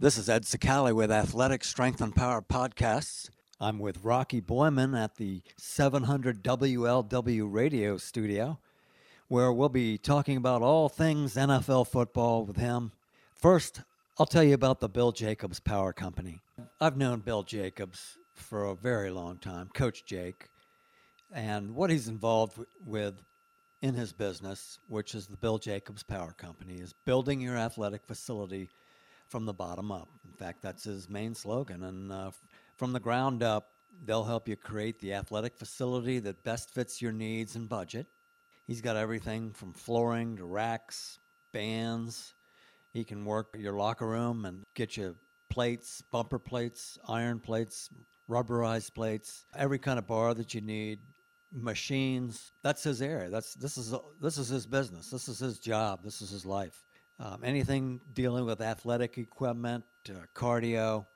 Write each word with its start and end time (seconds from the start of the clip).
This 0.00 0.16
is 0.16 0.28
Ed 0.28 0.44
Sicali 0.44 0.94
with 0.94 1.10
Athletic 1.10 1.64
Strength 1.64 2.00
and 2.00 2.14
Power 2.14 2.40
Podcasts. 2.40 3.30
I'm 3.60 3.80
with 3.80 4.04
Rocky 4.04 4.40
Boiman 4.40 4.96
at 4.96 5.16
the 5.16 5.42
700 5.56 6.44
WLW 6.44 7.52
radio 7.52 7.96
studio, 7.96 8.60
where 9.26 9.52
we'll 9.52 9.68
be 9.68 9.98
talking 9.98 10.36
about 10.36 10.62
all 10.62 10.88
things 10.88 11.34
NFL 11.34 11.88
football 11.88 12.44
with 12.44 12.58
him. 12.58 12.92
First, 13.34 13.82
I'll 14.20 14.26
tell 14.26 14.44
you 14.44 14.54
about 14.54 14.78
the 14.78 14.88
Bill 14.88 15.10
Jacobs 15.10 15.58
Power 15.58 15.92
Company. 15.92 16.38
I've 16.80 16.96
known 16.96 17.18
Bill 17.18 17.42
Jacobs 17.42 18.18
for 18.36 18.66
a 18.66 18.76
very 18.76 19.10
long 19.10 19.38
time, 19.38 19.68
Coach 19.74 20.04
Jake, 20.06 20.46
and 21.32 21.74
what 21.74 21.90
he's 21.90 22.06
involved 22.06 22.56
with 22.86 23.20
in 23.82 23.94
his 23.94 24.12
business, 24.12 24.78
which 24.86 25.16
is 25.16 25.26
the 25.26 25.36
Bill 25.36 25.58
Jacobs 25.58 26.04
Power 26.04 26.36
Company, 26.38 26.74
is 26.74 26.94
building 27.04 27.40
your 27.40 27.56
athletic 27.56 28.04
facility 28.06 28.68
from 29.28 29.44
the 29.44 29.54
bottom 29.54 29.92
up. 29.92 30.08
In 30.24 30.32
fact, 30.32 30.62
that's 30.62 30.84
his 30.84 31.08
main 31.08 31.34
slogan. 31.34 31.84
And 31.84 32.12
uh, 32.12 32.30
from 32.76 32.92
the 32.92 33.00
ground 33.00 33.42
up, 33.42 33.70
they'll 34.04 34.24
help 34.24 34.48
you 34.48 34.56
create 34.56 34.98
the 35.00 35.14
athletic 35.14 35.56
facility 35.56 36.18
that 36.20 36.44
best 36.44 36.72
fits 36.72 37.02
your 37.02 37.12
needs 37.12 37.56
and 37.56 37.68
budget. 37.68 38.06
He's 38.66 38.80
got 38.80 38.96
everything 38.96 39.52
from 39.52 39.72
flooring 39.72 40.36
to 40.36 40.44
racks, 40.44 41.18
bands. 41.52 42.34
He 42.92 43.04
can 43.04 43.24
work 43.24 43.56
your 43.58 43.74
locker 43.74 44.06
room 44.06 44.44
and 44.44 44.64
get 44.74 44.96
you 44.96 45.16
plates, 45.50 46.02
bumper 46.10 46.38
plates, 46.38 46.98
iron 47.08 47.40
plates, 47.40 47.90
rubberized 48.28 48.94
plates, 48.94 49.46
every 49.56 49.78
kind 49.78 49.98
of 49.98 50.06
bar 50.06 50.34
that 50.34 50.54
you 50.54 50.60
need, 50.60 51.00
machines. 51.50 52.52
That's 52.62 52.82
his 52.82 53.00
area. 53.00 53.30
That's 53.30 53.54
this 53.54 53.78
is 53.78 53.94
this 54.20 54.36
is 54.36 54.48
his 54.48 54.66
business. 54.66 55.10
This 55.10 55.28
is 55.28 55.38
his 55.38 55.58
job. 55.58 56.04
This 56.04 56.20
is 56.20 56.30
his 56.30 56.44
life 56.44 56.84
um, 57.18 57.42
anything 57.44 58.00
dealing 58.12 58.44
with 58.46 58.60
athletic 58.60 59.18
equipment, 59.18 59.84
uh, 60.08 60.26
cardio. 60.34 61.06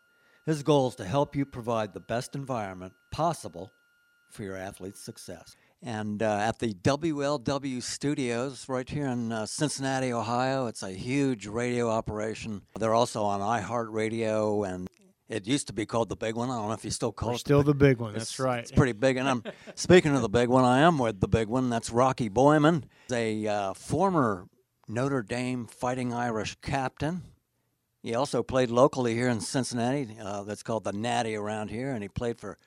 His 0.44 0.62
goal 0.62 0.88
is 0.88 0.96
to 0.96 1.04
help 1.04 1.36
you 1.36 1.44
provide 1.44 1.94
the 1.94 2.00
best 2.00 2.34
environment 2.34 2.94
possible 3.10 3.72
for 4.30 4.42
your 4.42 4.56
athlete's 4.56 5.00
success. 5.00 5.54
And 5.82 6.22
uh, 6.22 6.38
at 6.38 6.58
the 6.58 6.74
WLW 6.74 7.82
studios 7.82 8.68
right 8.68 8.88
here 8.88 9.06
in 9.06 9.32
uh, 9.32 9.46
Cincinnati, 9.46 10.12
Ohio, 10.12 10.66
it's 10.66 10.82
a 10.82 10.90
huge 10.92 11.46
radio 11.46 11.90
operation. 11.90 12.62
They're 12.78 12.94
also 12.94 13.24
on 13.24 13.40
iHeartRadio, 13.40 14.68
and 14.68 14.88
it 15.28 15.46
used 15.46 15.66
to 15.68 15.72
be 15.72 15.84
called 15.84 16.08
the 16.08 16.16
Big 16.16 16.36
One. 16.36 16.50
I 16.50 16.56
don't 16.56 16.68
know 16.68 16.74
if 16.74 16.84
you 16.84 16.92
still 16.92 17.10
call 17.10 17.30
We're 17.30 17.34
it 17.34 17.38
still 17.38 17.62
the 17.64 17.74
big 17.74 17.98
one. 17.98 18.14
it's, 18.14 18.26
That's 18.26 18.38
right. 18.38 18.60
It's 18.60 18.70
pretty 18.70 18.92
big. 18.92 19.16
And 19.16 19.28
I'm 19.28 19.42
speaking 19.74 20.14
of 20.14 20.22
the 20.22 20.28
big 20.28 20.48
one. 20.48 20.64
I 20.64 20.80
am 20.80 20.98
with 20.98 21.20
the 21.20 21.28
big 21.28 21.48
one. 21.48 21.68
That's 21.68 21.90
Rocky 21.90 22.30
Boiman, 22.30 22.84
a 23.10 23.46
uh, 23.48 23.74
former 23.74 24.46
Notre 24.92 25.22
Dame 25.22 25.66
Fighting 25.66 26.12
Irish 26.12 26.56
captain. 26.60 27.22
He 28.02 28.14
also 28.14 28.42
played 28.42 28.70
locally 28.70 29.14
here 29.14 29.28
in 29.28 29.40
Cincinnati. 29.40 30.16
Uh, 30.20 30.42
that's 30.42 30.62
called 30.62 30.84
the 30.84 30.92
Natty 30.92 31.34
around 31.34 31.70
here, 31.70 31.92
and 31.92 32.02
he 32.02 32.08
played 32.08 32.38
for 32.38 32.58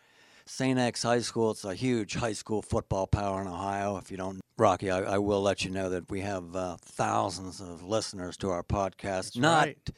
St. 0.48 0.80
X 0.80 1.04
High 1.04 1.20
School. 1.20 1.52
It's 1.52 1.64
a 1.64 1.76
huge 1.76 2.16
high 2.16 2.34
school 2.34 2.64
football 2.64 3.06
power 3.06 3.42
in 3.42 3.48
Ohio. 3.48 3.98
If 3.98 4.10
you 4.10 4.18
don't, 4.18 4.40
Rocky, 4.58 4.90
I, 4.90 5.02
I 5.02 5.18
will 5.20 5.42
let 5.42 5.64
you 5.66 5.70
know 5.70 5.90
that 5.90 6.10
we 6.10 6.22
have 6.22 6.56
uh, 6.56 6.78
thousands 6.82 7.62
of 7.62 7.84
listeners 7.84 8.38
to 8.38 8.50
our 8.50 8.64
podcast. 8.64 9.34
That's 9.34 9.38
Not 9.38 9.66
right. 9.68 9.90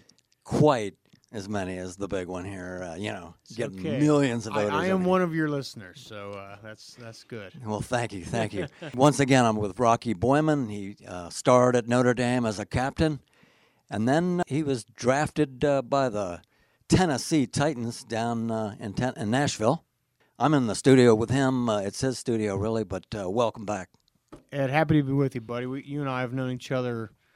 quite 0.43 0.95
as 1.31 1.49
many 1.49 1.77
as 1.77 1.97
the 1.97 2.07
big 2.07 2.27
one 2.27 2.45
here. 2.45 2.87
Uh, 2.91 2.95
you 2.95 3.11
know, 3.11 3.35
It's 3.45 3.55
getting 3.55 3.79
okay. 3.79 3.99
millions 3.99 4.47
of 4.47 4.53
I, 4.53 4.63
voters. 4.63 4.73
I 4.79 4.85
am 4.87 4.91
every- 5.01 5.05
one 5.07 5.21
of 5.21 5.35
your 5.35 5.49
listeners, 5.49 6.03
so 6.07 6.31
uh, 6.31 6.57
that's 6.63 6.95
that's 6.95 7.23
good. 7.23 7.53
well, 7.65 7.81
thank 7.81 8.13
you, 8.13 8.23
thank 8.23 8.53
you. 8.53 8.67
Once 8.93 9.19
again, 9.19 9.45
I'm 9.45 9.57
with 9.57 9.79
Rocky 9.79 10.13
Boiman. 10.13 10.69
He 10.69 10.95
uh, 11.07 11.29
starred 11.29 11.75
at 11.75 11.87
Notre 11.87 12.13
Dame 12.13 12.45
as 12.45 12.59
a 12.59 12.65
captain, 12.65 13.19
and 13.89 14.07
then 14.07 14.41
he 14.47 14.63
was 14.63 14.83
drafted 14.83 15.63
uh, 15.65 15.81
by 15.81 16.09
the 16.09 16.41
Tennessee 16.87 17.45
Titans 17.45 18.03
down 18.03 18.49
uh, 18.49 18.75
in, 18.79 18.93
Ten- 18.93 19.13
in 19.17 19.29
Nashville. 19.29 19.83
I'm 20.39 20.53
in 20.53 20.67
the 20.67 20.75
studio 20.75 21.15
with 21.15 21.29
him. 21.31 21.67
Uh, 21.67 21.79
it's 21.81 21.99
his 22.01 22.17
studio, 22.19 22.55
really, 22.55 22.83
but 22.83 23.05
uh, 23.19 23.29
welcome 23.29 23.65
back. 23.65 23.89
Ed, 24.51 24.69
happy 24.69 24.95
to 24.97 25.03
be 25.03 25.11
with 25.11 25.35
you, 25.35 25.41
buddy. 25.41 25.65
We, 25.65 25.83
you 25.83 25.99
and 25.99 26.09
I 26.09 26.21
have 26.21 26.31
known 26.31 26.51
each 26.51 26.71
other, 26.71 27.11
I 27.11 27.26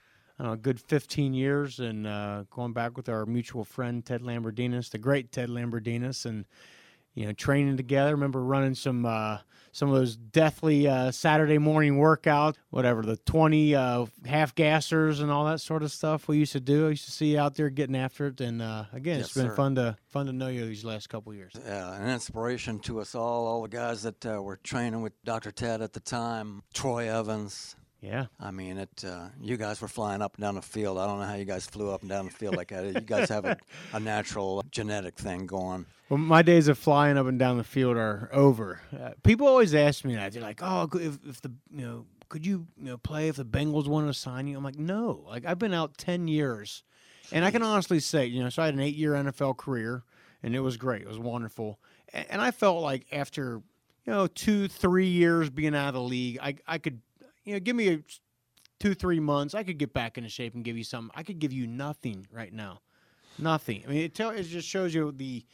know, 0.44 0.53
a 0.53 0.57
good 0.57 0.79
15 0.79 1.34
years, 1.34 1.79
and 1.79 2.07
uh, 2.07 2.44
going 2.50 2.74
back 2.74 2.97
with 2.97 3.09
our 3.09 3.25
mutual 3.25 3.63
friend 3.63 4.06
Ted 4.06 4.22
Lambrinides, 4.22 4.90
the 4.91 4.97
great 4.97 5.31
Ted 5.31 5.50
Lambrinides, 5.50 6.25
and 6.25 6.46
you 7.13 7.25
know, 7.25 7.34
training 7.34 7.75
together. 7.78 8.12
Remember 8.12 8.41
running 8.41 8.74
some 8.74 9.06
uh, 9.06 9.40
some 9.74 9.90
of 9.90 9.96
those 9.96 10.16
deathly 10.16 10.88
uh, 10.88 11.12
Saturday 11.12 11.57
morning 11.57 11.97
workouts, 11.97 12.56
whatever 12.69 13.02
the 13.02 13.18
20 13.18 13.75
uh, 13.75 14.06
half 14.25 14.56
gassers 14.56 15.22
and 15.22 15.29
all 15.29 15.46
that 15.46 15.59
sort 15.59 15.84
of 15.84 15.91
stuff 15.91 16.28
we 16.29 16.38
used 16.38 16.53
to 16.53 16.59
do. 16.62 16.88
I 16.88 16.91
used 16.91 17.06
to 17.06 17.12
see 17.12 17.34
you 17.34 17.40
out 17.40 17.56
there 17.56 17.69
getting 17.69 17.96
after 17.97 18.28
it, 18.28 18.40
and 18.40 18.62
uh, 18.62 18.85
again, 18.94 19.18
Yes, 19.18 19.25
it's 19.28 19.34
been 19.35 19.47
sir. 19.50 19.56
fun 19.56 19.75
to 19.75 19.97
fun 20.08 20.25
to 20.28 20.34
know 20.34 20.47
you 20.47 20.66
these 20.66 20.85
last 20.85 21.09
couple 21.09 21.34
years. 21.34 21.53
Uh, 21.56 21.97
an 22.00 22.09
inspiration 22.09 22.79
to 22.79 23.02
us 23.02 23.13
all, 23.13 23.46
all 23.46 23.62
the 23.62 23.68
guys 23.69 24.03
that 24.03 24.25
uh, 24.25 24.41
were 24.41 24.58
training 24.58 25.02
with 25.02 25.13
Dr. 25.25 25.52
Ted 25.52 25.81
at 25.81 25.91
the 25.94 26.00
time, 26.00 26.63
Troy 26.73 27.09
Evans. 27.13 27.75
Yeah. 28.01 28.25
I 28.39 28.50
mean, 28.50 28.78
it. 28.79 29.03
Uh, 29.06 29.28
you 29.39 29.57
guys 29.57 29.79
were 29.79 29.88
flying 29.88 30.23
up 30.23 30.34
and 30.35 30.41
down 30.41 30.56
the 30.56 30.62
field. 30.62 30.97
I 30.97 31.06
don't 31.06 31.19
know 31.19 31.25
how 31.25 31.35
you 31.35 31.45
guys 31.45 31.67
flew 31.67 31.91
up 31.91 32.01
and 32.01 32.09
down 32.09 32.25
the 32.25 32.31
field 32.31 32.56
like 32.56 32.69
that. 32.69 32.84
You 32.85 33.00
guys 33.01 33.29
have 33.29 33.45
a, 33.45 33.57
a 33.94 34.00
natural 34.00 34.63
genetic 34.72 35.16
thing 35.16 35.45
going. 35.45 35.85
Well, 36.09 36.17
my 36.17 36.41
days 36.41 36.67
of 36.67 36.79
flying 36.79 37.17
up 37.17 37.28
and 37.28 37.38
down 37.38 37.57
the 37.57 37.63
field 37.63 37.97
are 37.97 38.28
over. 38.34 38.81
Uh, 39.00 39.11
people 39.23 39.47
always 39.47 39.75
ask 39.75 40.03
me 40.03 40.16
that. 40.16 40.34
They're 40.34 40.41
like, 40.41 40.61
"Oh, 40.63 40.88
could- 40.90 41.03
if, 41.03 41.19
if 41.28 41.41
the 41.41 41.51
you 41.72 41.85
know, 41.85 42.06
could 42.28 42.44
you 42.45 42.66
you 42.78 42.85
know 42.85 42.97
play 42.97 43.28
if 43.28 43.35
the 43.35 43.45
Bengals 43.45 43.88
want 43.88 44.07
to 44.07 44.13
sign 44.16 44.47
you?" 44.47 44.57
I'm 44.57 44.63
like, 44.63 44.79
"No." 44.79 45.23
Like 45.28 45.45
I've 45.45 45.59
been 45.59 45.73
out 45.73 45.95
ten 45.97 46.28
years, 46.28 46.84
and 47.31 47.45
I 47.45 47.51
can 47.51 47.61
honestly 47.61 48.00
say, 48.00 48.25
you 48.25 48.41
know, 48.41 48.50
so 48.50 48.63
I 48.63 48.66
had 48.66 48.73
an 48.73 48.79
eight 48.81 48.95
year 48.95 49.13
NFL 49.13 49.57
career, 49.57 50.03
and 50.41 50.56
it 50.56 50.61
was 50.61 50.75
great. 50.75 51.03
It 51.03 51.07
was 51.07 51.19
wonderful, 51.19 51.79
and, 52.13 52.25
and 52.31 52.41
I 52.41 52.50
felt 52.50 52.81
like 52.81 53.06
after 53.11 53.61
you 54.07 54.11
know 54.11 54.25
two, 54.25 54.67
three 54.67 55.07
years 55.07 55.51
being 55.51 55.75
out 55.75 55.90
of 55.90 55.94
the 55.94 56.01
league, 56.01 56.40
I 56.41 56.56
I 56.67 56.79
could 56.79 57.00
you 57.46 57.53
know 57.53 57.59
give 57.59 57.75
me 57.75 57.90
a 57.90 58.00
two, 58.79 58.94
three 58.96 59.19
months, 59.19 59.53
I 59.53 59.63
could 59.63 59.78
get 59.78 59.94
back 59.94 60.18
into 60.18 60.29
shape 60.29 60.56
and 60.56 60.63
give 60.63 60.75
you 60.75 60.84
something. 60.84 61.12
I 61.16 61.22
could 61.24 61.38
give 61.38 61.53
you 61.53 61.68
nothing 61.68 62.25
right 62.31 62.52
now, 62.52 62.81
nothing. 63.38 63.84
I 63.85 63.90
mean, 63.90 64.02
it 64.02 64.16
tell 64.16 64.31
it 64.31 64.44
just 64.44 64.68
shows 64.68 64.94
you 64.94 65.12
the 65.12 65.46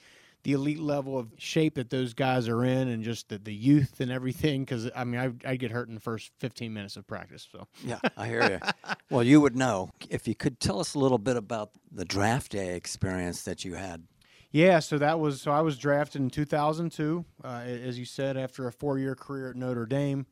the 0.44 0.54
elite 0.54 0.80
level 0.80 1.20
of 1.20 1.34
shape 1.38 1.76
that 1.76 1.90
those 1.90 2.14
guys 2.14 2.48
are 2.48 2.64
in 2.64 2.88
and 2.88 3.04
just 3.04 3.28
the, 3.28 3.38
the 3.38 3.54
youth 3.54 4.00
and 4.00 4.10
everything 4.10 4.62
because 4.64 4.90
i 4.96 5.04
mean 5.04 5.20
I, 5.20 5.52
I 5.52 5.56
get 5.58 5.72
hurt 5.72 5.90
in 5.90 5.96
the 5.96 6.00
first 6.00 6.32
15 6.38 6.74
minutes 6.74 6.96
of 6.96 7.06
practice 7.06 7.46
so 7.52 7.68
Yeah, 7.84 8.00
I 8.16 8.28
hear 8.28 8.50
you. 8.52 8.94
well, 9.10 9.24
you 9.24 9.42
would 9.42 9.58
know 9.58 9.90
if 10.10 10.26
you 10.26 10.36
could 10.36 10.62
tell 10.62 10.80
us 10.80 10.94
a 10.94 11.00
little 11.00 11.18
bit 11.18 11.36
about 11.36 11.72
the 11.92 12.06
draft 12.06 12.54
day 12.54 12.76
experience 12.78 13.42
that 13.42 13.66
you 13.66 13.74
had. 13.74 14.04
yeah 14.52 14.80
so 14.80 14.98
that 15.00 15.20
was 15.20 15.42
so 15.42 15.52
i 15.52 15.60
was 15.60 15.78
drafted 15.78 16.22
in 16.22 16.30
2002 16.30 17.26
uh, 17.44 17.48
as 17.48 18.00
you 18.00 18.06
said 18.06 18.38
after 18.38 18.68
a 18.68 18.72
four-year 18.72 19.16
career 19.16 19.50
at 19.50 19.56
notre 19.58 19.86
dame 19.86 20.28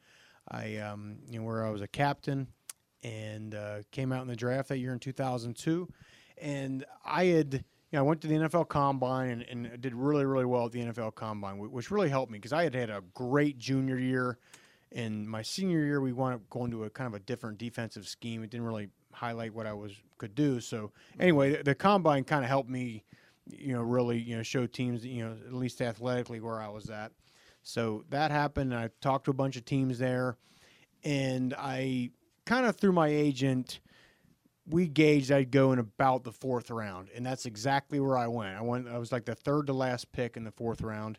i 0.52 0.78
um, 0.78 1.18
you 1.30 1.40
know 1.40 1.46
where 1.46 1.66
i 1.66 1.70
was 1.70 1.82
a 1.82 1.88
captain 1.88 2.48
and 3.04 3.54
uh, 3.54 3.78
came 3.92 4.12
out 4.12 4.22
in 4.22 4.28
the 4.28 4.36
draft 4.36 4.70
that 4.70 4.78
year 4.78 4.94
in 4.94 5.00
2002 5.00 5.88
and 6.42 6.86
i 7.06 7.26
had 7.26 7.64
you 7.92 7.98
know, 7.98 8.04
I 8.04 8.08
went 8.08 8.22
to 8.22 8.28
the 8.28 8.36
NFL 8.36 8.68
Combine 8.68 9.30
and, 9.50 9.66
and 9.68 9.82
did 9.82 9.94
really, 9.94 10.26
really 10.26 10.44
well 10.44 10.66
at 10.66 10.74
the 10.74 10.82
NFL 10.82 11.16
Combine, 11.16 11.58
which 11.60 11.92
really 11.92 12.10
helped 12.10 12.32
me 12.32 12.40
because 12.40 12.52
I 12.52 12.64
had 12.64 12.74
had 12.74 12.90
a 12.90 13.02
great 13.14 13.58
junior 13.58 13.98
year. 13.98 14.38
And 14.92 15.30
my 15.30 15.42
senior 15.42 15.86
year, 15.86 16.02
we 16.02 16.12
wound 16.12 16.36
up 16.36 16.50
going 16.50 16.72
to 16.72 16.86
a 16.86 16.90
kind 16.90 17.08
of 17.08 17.14
a 17.14 17.24
different 17.24 17.58
defensive 17.58 18.08
scheme. 18.08 18.44
It 18.44 18.50
didn't 18.50 18.66
really 18.66 18.90
highlight 19.14 19.54
what 19.54 19.66
I 19.66 19.74
was 19.74 19.94
could 20.18 20.36
do. 20.36 20.60
So 20.60 20.92
anyway, 21.20 21.58
the, 21.58 21.64
the 21.64 21.76
combine 21.76 22.24
kind 22.24 22.44
of 22.44 22.50
helped 22.50 22.70
me, 22.70 23.04
you 23.50 23.74
know, 23.74 23.82
really 23.82 24.20
you 24.20 24.36
know 24.36 24.44
show 24.44 24.66
teams, 24.66 25.06
you 25.06 25.24
know, 25.24 25.38
at 25.46 25.54
least 25.54 25.82
athletically 25.82 26.40
where 26.40 26.62
I 26.62 26.68
was 26.68 26.90
at. 26.90 27.12
So 27.66 28.06
that 28.12 28.30
happened. 28.30 28.76
I 28.76 28.92
talked 29.02 29.26
to 29.26 29.32
a 29.32 29.34
bunch 29.34 29.58
of 29.58 29.66
teams 29.66 29.98
there, 29.98 30.38
and 31.04 31.52
I 31.58 32.12
kind 32.46 32.68
of 32.68 32.76
through 32.76 32.92
my 32.92 33.08
agent 33.08 33.80
we 34.68 34.88
gauged 34.88 35.32
I'd 35.32 35.50
go 35.50 35.72
in 35.72 35.80
about 35.80 36.24
the 36.24 36.32
fourth 36.32 36.70
round, 36.70 37.10
and 37.16 37.26
that's 37.26 37.48
exactly 37.48 38.00
where 38.00 38.18
I 38.18 38.28
went. 38.28 38.56
I 38.56 38.62
went. 38.62 38.88
I 38.88 39.00
was 39.00 39.12
like 39.12 39.26
the 39.26 39.36
third 39.36 39.68
to 39.68 39.74
last 39.74 40.12
pick 40.12 40.38
in 40.38 40.44
the 40.44 40.52
fourth 40.52 40.82
round. 40.82 41.18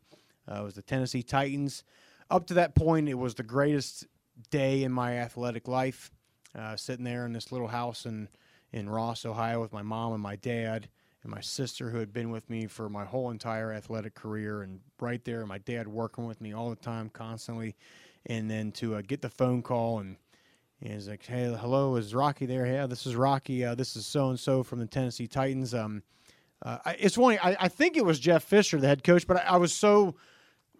Uh, 0.48 0.60
it 0.60 0.64
was 0.64 0.74
the 0.74 0.82
Tennessee 0.82 1.22
Titans. 1.22 1.82
Up 2.30 2.46
to 2.46 2.54
that 2.54 2.76
point, 2.76 3.08
it 3.08 3.14
was 3.14 3.34
the 3.34 3.42
greatest 3.42 4.06
day 4.50 4.84
in 4.84 4.92
my 4.92 5.18
athletic 5.18 5.66
life. 5.66 6.12
Uh, 6.56 6.76
sitting 6.76 7.04
there 7.04 7.26
in 7.26 7.32
this 7.32 7.50
little 7.50 7.68
house 7.68 8.06
in 8.06 8.28
in 8.72 8.88
Ross, 8.88 9.24
Ohio, 9.24 9.60
with 9.60 9.72
my 9.72 9.82
mom 9.82 10.12
and 10.12 10.22
my 10.22 10.36
dad 10.36 10.88
and 11.26 11.34
my 11.34 11.40
sister, 11.40 11.90
who 11.90 11.98
had 11.98 12.12
been 12.12 12.30
with 12.30 12.48
me 12.48 12.66
for 12.68 12.88
my 12.88 13.04
whole 13.04 13.30
entire 13.30 13.72
athletic 13.72 14.14
career, 14.14 14.62
and 14.62 14.78
right 15.00 15.22
there, 15.24 15.44
my 15.44 15.58
dad 15.58 15.88
working 15.88 16.24
with 16.24 16.40
me 16.40 16.52
all 16.54 16.70
the 16.70 16.76
time, 16.76 17.10
constantly, 17.10 17.74
and 18.26 18.48
then 18.50 18.70
to 18.72 18.94
uh, 18.94 19.02
get 19.06 19.20
the 19.22 19.28
phone 19.28 19.60
call 19.62 19.98
and 19.98 20.16
and 20.82 20.92
he's 20.92 21.08
like, 21.08 21.24
"Hey, 21.24 21.52
hello, 21.58 21.96
is 21.96 22.14
Rocky 22.14 22.44
there? 22.46 22.66
Yeah, 22.66 22.86
this 22.86 23.06
is 23.06 23.16
Rocky. 23.16 23.64
Uh, 23.64 23.74
this 23.74 23.96
is 23.96 24.06
so 24.06 24.28
and 24.30 24.38
so 24.38 24.62
from 24.62 24.78
the 24.78 24.86
Tennessee 24.86 25.26
Titans. 25.26 25.74
Um, 25.74 26.02
uh, 26.62 26.78
I, 26.84 26.92
it's 27.00 27.16
funny. 27.16 27.38
I, 27.38 27.56
I 27.60 27.68
think 27.68 27.96
it 27.96 28.04
was 28.04 28.20
Jeff 28.20 28.44
Fisher, 28.44 28.78
the 28.78 28.86
head 28.86 29.02
coach, 29.02 29.26
but 29.26 29.38
I, 29.38 29.54
I 29.54 29.56
was 29.56 29.72
so, 29.72 30.14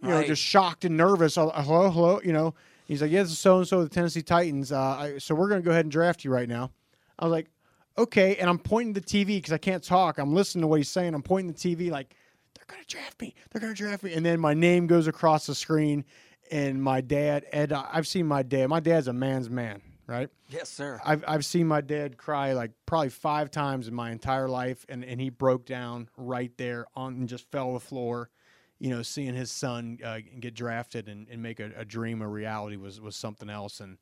you 0.02 0.08
know, 0.08 0.16
Right. 0.16 0.26
just 0.26 0.42
shocked 0.42 0.84
and 0.84 0.96
nervous. 0.98 1.36
Uh, 1.38 1.48
hello, 1.62 1.90
hello. 1.90 2.20
You 2.22 2.32
know, 2.34 2.54
he's 2.86 3.00
like, 3.02 3.10
"Yeah, 3.10 3.22
this 3.22 3.32
is 3.32 3.38
so 3.38 3.56
and 3.58 3.66
so 3.66 3.78
of 3.80 3.88
the 3.88 3.94
Tennessee 3.94 4.22
Titans. 4.22 4.70
Uh, 4.70 4.78
I, 4.80 5.18
so 5.18 5.34
we're 5.34 5.48
going 5.48 5.62
to 5.62 5.64
go 5.64 5.70
ahead 5.72 5.86
and 5.86 5.92
draft 5.92 6.24
you 6.24 6.30
right 6.30 6.48
now." 6.48 6.70
I 7.18 7.24
was 7.24 7.32
like, 7.32 7.48
okay, 7.98 8.36
and 8.36 8.48
I'm 8.48 8.58
pointing 8.58 8.92
the 8.92 9.00
TV 9.00 9.36
because 9.38 9.52
I 9.52 9.58
can't 9.58 9.82
talk. 9.82 10.18
I'm 10.18 10.34
listening 10.34 10.62
to 10.62 10.66
what 10.68 10.76
he's 10.76 10.88
saying. 10.88 11.14
I'm 11.14 11.22
pointing 11.22 11.52
the 11.52 11.58
TV 11.58 11.90
like 11.90 12.14
they're 12.54 12.64
gonna 12.66 12.84
draft 12.86 13.20
me. 13.20 13.34
They're 13.50 13.60
gonna 13.60 13.74
draft 13.74 14.02
me, 14.02 14.14
and 14.14 14.24
then 14.24 14.40
my 14.40 14.54
name 14.54 14.86
goes 14.86 15.06
across 15.06 15.46
the 15.46 15.54
screen, 15.54 16.04
and 16.50 16.82
my 16.82 17.00
dad 17.00 17.46
Ed. 17.52 17.72
I've 17.72 18.06
seen 18.06 18.26
my 18.26 18.42
dad. 18.42 18.68
My 18.68 18.80
dad's 18.80 19.08
a 19.08 19.12
man's 19.12 19.50
man, 19.50 19.82
right? 20.06 20.28
Yes, 20.48 20.68
sir. 20.68 21.00
I've 21.04 21.24
I've 21.26 21.44
seen 21.44 21.66
my 21.66 21.80
dad 21.80 22.16
cry 22.16 22.52
like 22.52 22.72
probably 22.86 23.10
five 23.10 23.50
times 23.50 23.88
in 23.88 23.94
my 23.94 24.10
entire 24.10 24.48
life, 24.48 24.84
and 24.88 25.04
and 25.04 25.20
he 25.20 25.30
broke 25.30 25.66
down 25.66 26.08
right 26.16 26.52
there 26.56 26.86
on 26.94 27.14
and 27.14 27.28
just 27.28 27.50
fell 27.50 27.68
to 27.68 27.72
the 27.74 27.80
floor. 27.80 28.30
You 28.78 28.90
know, 28.90 29.00
seeing 29.00 29.34
his 29.34 29.50
son 29.50 29.98
uh, 30.04 30.18
get 30.38 30.52
drafted 30.52 31.08
and, 31.08 31.26
and 31.30 31.42
make 31.42 31.60
a, 31.60 31.70
a 31.76 31.84
dream 31.86 32.20
a 32.20 32.28
reality 32.28 32.76
was 32.76 33.00
was 33.00 33.16
something 33.16 33.48
else, 33.48 33.80
and 33.80 33.96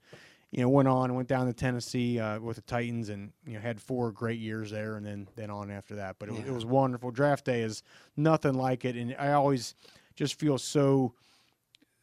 you 0.55 0.63
know, 0.63 0.69
went 0.69 0.87
on 0.87 1.07
and 1.07 1.17
went 1.17 1.29
down 1.29 1.47
to 1.47 1.53
Tennessee 1.53 2.21
uh, 2.21 2.39
with 2.39 2.55
the 2.55 2.63
Titans 2.63 3.09
and 3.09 3.33
you 3.45 3.55
know 3.55 3.61
had 3.61 3.81
four 3.81 4.13
great 4.13 4.39
years 4.39 4.71
there, 4.71 4.95
and 4.95 5.05
then 5.05 5.27
then 5.35 5.51
on 5.51 5.69
after 5.69 5.97
that. 5.97 6.15
But 6.21 6.29
it, 6.29 6.37
yeah. 6.37 6.47
it 6.47 6.53
was 6.53 6.65
wonderful. 6.65 7.11
Draft 7.11 7.45
day 7.45 7.63
is 7.63 7.83
nothing 8.17 8.55
like 8.55 8.85
it, 8.85 8.95
and 8.95 9.17
I 9.19 9.33
always 9.33 9.75
just 10.15 10.39
feel 10.39 10.57
so 10.57 11.15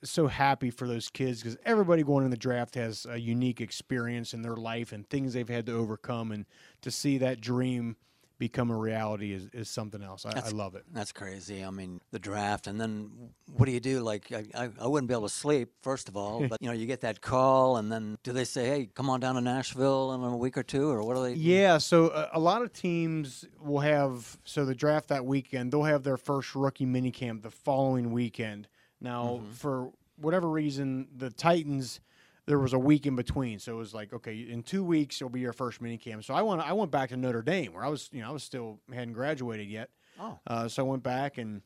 so 0.03 0.27
happy 0.27 0.69
for 0.69 0.85
those 0.85 1.09
kids 1.09 1.41
because 1.41 1.57
everybody 1.63 2.03
going 2.03 2.25
in 2.25 2.31
the 2.31 2.35
draft 2.35 2.75
has 2.75 3.05
a 3.09 3.17
unique 3.17 3.61
experience 3.61 4.33
in 4.33 4.41
their 4.41 4.57
life 4.57 4.91
and 4.91 5.09
things 5.09 5.31
they've 5.31 5.47
had 5.47 5.65
to 5.67 5.71
overcome, 5.71 6.33
and 6.33 6.45
to 6.81 6.91
see 6.91 7.17
that 7.19 7.39
dream 7.39 7.95
become 8.41 8.71
a 8.71 8.75
reality 8.75 9.33
is, 9.33 9.47
is 9.53 9.69
something 9.69 10.01
else. 10.01 10.25
I, 10.25 10.31
I, 10.31 10.49
love 10.49 10.73
it. 10.73 10.83
That's 10.91 11.11
crazy. 11.11 11.63
I 11.63 11.69
mean, 11.69 12.01
the 12.09 12.17
draft, 12.17 12.65
and 12.65 12.81
then 12.81 13.11
what 13.55 13.67
do 13.67 13.71
you 13.71 13.79
do? 13.79 13.99
Like, 13.99 14.31
I, 14.31 14.67
I, 14.81 14.87
wouldn't 14.87 15.07
be 15.07 15.13
able 15.13 15.27
to 15.27 15.33
sleep, 15.33 15.69
first 15.83 16.09
of 16.09 16.17
all, 16.17 16.47
but 16.49 16.59
you 16.59 16.67
know, 16.67 16.73
you 16.73 16.87
get 16.87 17.01
that 17.01 17.21
call, 17.21 17.77
and 17.77 17.91
then 17.91 18.17
do 18.23 18.33
they 18.33 18.43
say, 18.43 18.65
hey, 18.65 18.89
come 18.95 19.11
on 19.11 19.19
down 19.19 19.35
to 19.35 19.41
Nashville 19.41 20.11
in 20.13 20.23
a 20.23 20.35
week 20.35 20.57
or 20.57 20.63
two, 20.63 20.89
or 20.89 21.03
what 21.03 21.15
are 21.17 21.21
they? 21.21 21.35
Yeah, 21.35 21.77
so 21.77 22.07
a, 22.07 22.31
a 22.33 22.39
lot 22.39 22.63
of 22.63 22.73
teams 22.73 23.45
will 23.59 23.81
have, 23.81 24.39
so 24.43 24.65
the 24.65 24.73
draft 24.73 25.09
that 25.09 25.23
weekend, 25.23 25.71
they'll 25.71 25.83
have 25.83 26.01
their 26.01 26.17
first 26.17 26.55
rookie 26.55 26.87
minicamp 26.87 27.43
the 27.43 27.51
following 27.51 28.11
weekend. 28.11 28.67
Now, 28.99 29.41
mm-hmm. 29.43 29.51
for 29.51 29.91
whatever 30.15 30.49
reason, 30.49 31.09
the 31.15 31.29
Titans 31.29 31.99
there 32.47 32.59
was 32.59 32.73
a 32.73 32.79
week 32.79 33.05
in 33.05 33.15
between. 33.15 33.59
So 33.59 33.73
it 33.73 33.77
was 33.77 33.93
like, 33.93 34.13
okay, 34.13 34.35
in 34.35 34.63
two 34.63 34.83
weeks 34.83 35.21
it'll 35.21 35.29
be 35.29 35.39
your 35.39 35.53
first 35.53 35.81
mini 35.81 35.97
camp. 35.97 36.23
So 36.23 36.33
I 36.33 36.41
went 36.41 36.61
I 36.61 36.73
went 36.73 36.91
back 36.91 37.09
to 37.09 37.17
Notre 37.17 37.41
Dame 37.41 37.73
where 37.73 37.83
I 37.83 37.89
was, 37.89 38.09
you 38.11 38.21
know, 38.21 38.29
I 38.29 38.31
was 38.31 38.43
still 38.43 38.79
hadn't 38.93 39.13
graduated 39.13 39.67
yet. 39.67 39.89
Oh. 40.19 40.39
Uh, 40.45 40.67
so 40.67 40.85
I 40.85 40.87
went 40.87 41.03
back 41.03 41.37
and 41.37 41.61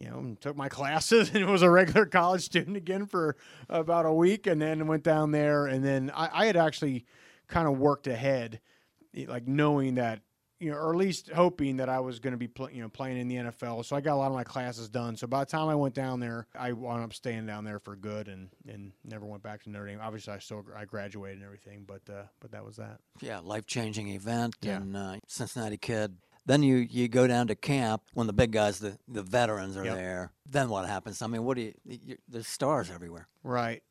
you 0.00 0.08
know, 0.08 0.36
took 0.40 0.56
my 0.56 0.68
classes 0.70 1.30
and 1.34 1.46
was 1.50 1.62
a 1.62 1.70
regular 1.70 2.06
college 2.06 2.42
student 2.42 2.76
again 2.76 3.06
for 3.06 3.36
about 3.68 4.06
a 4.06 4.12
week 4.12 4.46
and 4.46 4.60
then 4.60 4.86
went 4.86 5.02
down 5.02 5.32
there 5.32 5.66
and 5.66 5.84
then 5.84 6.10
I, 6.14 6.30
I 6.32 6.46
had 6.46 6.56
actually 6.56 7.04
kind 7.48 7.68
of 7.68 7.78
worked 7.78 8.06
ahead 8.06 8.60
like 9.26 9.46
knowing 9.46 9.96
that 9.96 10.20
you 10.62 10.70
know, 10.70 10.76
or 10.76 10.90
at 10.90 10.96
least 10.96 11.30
hoping 11.30 11.78
that 11.78 11.88
I 11.88 11.98
was 11.98 12.20
going 12.20 12.32
to 12.32 12.36
be, 12.38 12.48
you 12.72 12.82
know, 12.82 12.88
playing 12.88 13.18
in 13.18 13.26
the 13.26 13.34
NFL. 13.36 13.84
So 13.84 13.96
I 13.96 14.00
got 14.00 14.14
a 14.14 14.16
lot 14.16 14.28
of 14.28 14.34
my 14.34 14.44
classes 14.44 14.88
done. 14.88 15.16
So 15.16 15.26
by 15.26 15.40
the 15.40 15.46
time 15.46 15.68
I 15.68 15.74
went 15.74 15.94
down 15.94 16.20
there, 16.20 16.46
I 16.56 16.72
wound 16.72 17.02
up 17.02 17.12
staying 17.12 17.46
down 17.46 17.64
there 17.64 17.80
for 17.80 17.96
good 17.96 18.28
and, 18.28 18.48
and 18.68 18.92
never 19.04 19.26
went 19.26 19.42
back 19.42 19.64
to 19.64 19.70
Notre 19.70 19.86
Dame. 19.86 19.98
Obviously, 20.00 20.34
I 20.34 20.38
still 20.38 20.64
I 20.76 20.84
graduated 20.84 21.38
and 21.38 21.44
everything, 21.44 21.84
but 21.86 22.02
uh, 22.08 22.22
but 22.40 22.52
that 22.52 22.64
was 22.64 22.76
that. 22.76 22.98
Yeah, 23.20 23.40
life 23.40 23.66
changing 23.66 24.08
event 24.08 24.56
yeah. 24.62 24.76
and 24.76 24.96
uh, 24.96 25.16
Cincinnati 25.26 25.78
kid. 25.78 26.16
Then 26.46 26.62
you, 26.62 26.76
you 26.76 27.08
go 27.08 27.26
down 27.26 27.48
to 27.48 27.54
camp 27.54 28.02
when 28.14 28.26
the 28.26 28.32
big 28.32 28.50
guys, 28.50 28.80
the, 28.80 28.98
the 29.06 29.22
veterans 29.22 29.76
are 29.76 29.84
yep. 29.84 29.94
there. 29.94 30.32
Then 30.48 30.68
what 30.68 30.88
happens? 30.88 31.22
I 31.22 31.28
mean, 31.28 31.44
what 31.44 31.56
do 31.56 31.62
you, 31.62 31.74
you? 31.84 32.16
There's 32.28 32.48
stars 32.48 32.90
everywhere. 32.90 33.28
Right. 33.44 33.82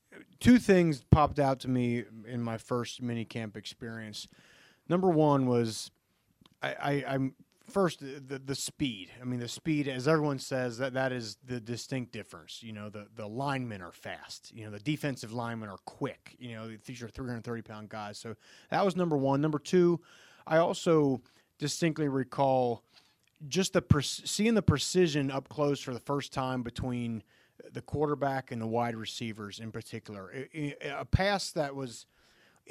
Two 0.42 0.60
things 0.60 1.02
popped 1.12 1.40
out 1.40 1.62
to 1.62 1.70
me 1.70 2.04
in 2.28 2.42
my 2.42 2.58
first 2.58 3.02
mini 3.02 3.24
camp 3.24 3.56
experience. 3.56 4.28
Number 4.90 5.10
one 5.10 5.46
was 5.46 5.92
I, 6.62 7.04
I 7.08 7.16
am 7.16 7.34
first 7.69 8.00
the 8.00 8.40
the 8.40 8.56
speed. 8.56 9.12
I 9.22 9.25
mean 9.25 9.40
the 9.40 9.48
speed, 9.48 9.88
as 9.88 10.08
everyone 10.08 10.40
says, 10.40 10.78
that 10.78 10.94
that 10.94 11.12
is 11.12 11.38
the 11.46 11.60
distinct 11.60 12.12
difference. 12.12 12.62
You 12.62 12.74
know, 12.74 12.90
the 12.90 13.08
the 13.16 13.28
linemen 13.28 13.81
are 13.81 13.92
fast. 13.92 14.52
You 14.54 14.66
know, 14.66 14.72
the 14.72 14.80
defensive 14.80 15.34
linemen 15.34 15.69
are 15.69 15.80
quick. 15.86 16.36
You 16.40 16.56
know, 16.56 16.69
these 16.86 17.02
are 17.02 17.08
330 17.08 17.62
pound 17.62 17.90
guys. 17.90 18.18
So 18.18 18.36
that 18.69 18.86
was 18.86 18.96
number 18.96 19.18
one. 19.18 19.42
Number 19.42 19.60
two, 19.60 20.00
I 20.46 20.58
also 20.58 21.22
distinctly 21.58 22.08
recall 22.08 22.84
just 23.48 23.74
the 23.74 23.84
seeing 24.04 24.54
the 24.54 24.62
precision 24.62 25.31
up 25.31 25.50
close 25.50 25.80
for 25.80 25.94
the 25.94 26.00
first 26.00 26.31
time 26.31 26.62
between 26.62 27.24
the 27.74 27.81
quarterback 27.81 28.52
and 28.52 28.62
the 28.62 28.68
wide 28.68 28.96
receivers 28.96 29.60
in 29.60 29.72
particular. 29.72 30.31
A 30.84 31.06
pass 31.06 31.52
that 31.52 31.75
was 31.75 32.06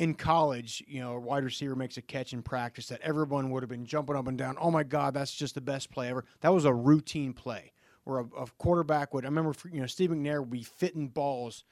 in 0.00 0.14
college, 0.14 0.82
you 0.88 0.98
know, 0.98 1.12
a 1.12 1.20
wide 1.20 1.44
receiver 1.44 1.76
makes 1.76 1.98
a 1.98 2.02
catch 2.02 2.32
in 2.32 2.42
practice 2.42 2.86
that 2.86 3.02
everyone 3.02 3.50
would 3.50 3.62
have 3.62 3.68
been 3.68 3.84
jumping 3.84 4.16
up 4.16 4.28
and 4.28 4.38
down. 4.38 4.56
Oh 4.58 4.70
my 4.70 4.82
God, 4.82 5.12
that's 5.12 5.34
just 5.34 5.54
the 5.54 5.60
best 5.60 5.90
play 5.90 6.08
ever. 6.08 6.24
That 6.40 6.54
was 6.54 6.64
a 6.64 6.72
routine 6.72 7.34
play 7.34 7.72
where 8.04 8.20
a, 8.20 8.24
a 8.24 8.46
quarterback 8.56 9.12
would. 9.12 9.26
I 9.26 9.28
remember, 9.28 9.52
you 9.70 9.78
know, 9.78 9.86
Steve 9.86 10.08
McNair 10.08 10.40
would 10.40 10.48
be 10.48 10.62
fitting 10.62 11.08
balls 11.08 11.64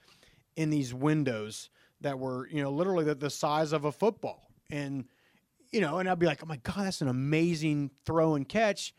in 0.56 0.68
these 0.68 0.92
windows 0.92 1.70
that 2.02 2.18
were, 2.18 2.46
you 2.48 2.62
know, 2.62 2.70
literally 2.70 3.04
the, 3.04 3.14
the 3.14 3.30
size 3.30 3.72
of 3.72 3.86
a 3.86 3.92
football, 3.92 4.50
and 4.70 5.06
you 5.70 5.80
know, 5.80 5.98
and 5.98 6.06
I'd 6.06 6.18
be 6.18 6.26
like, 6.26 6.42
oh 6.42 6.46
my 6.46 6.58
God, 6.58 6.84
that's 6.84 7.00
an 7.00 7.08
amazing 7.08 7.90
throw 8.04 8.34
and 8.34 8.46
catch 8.46 8.94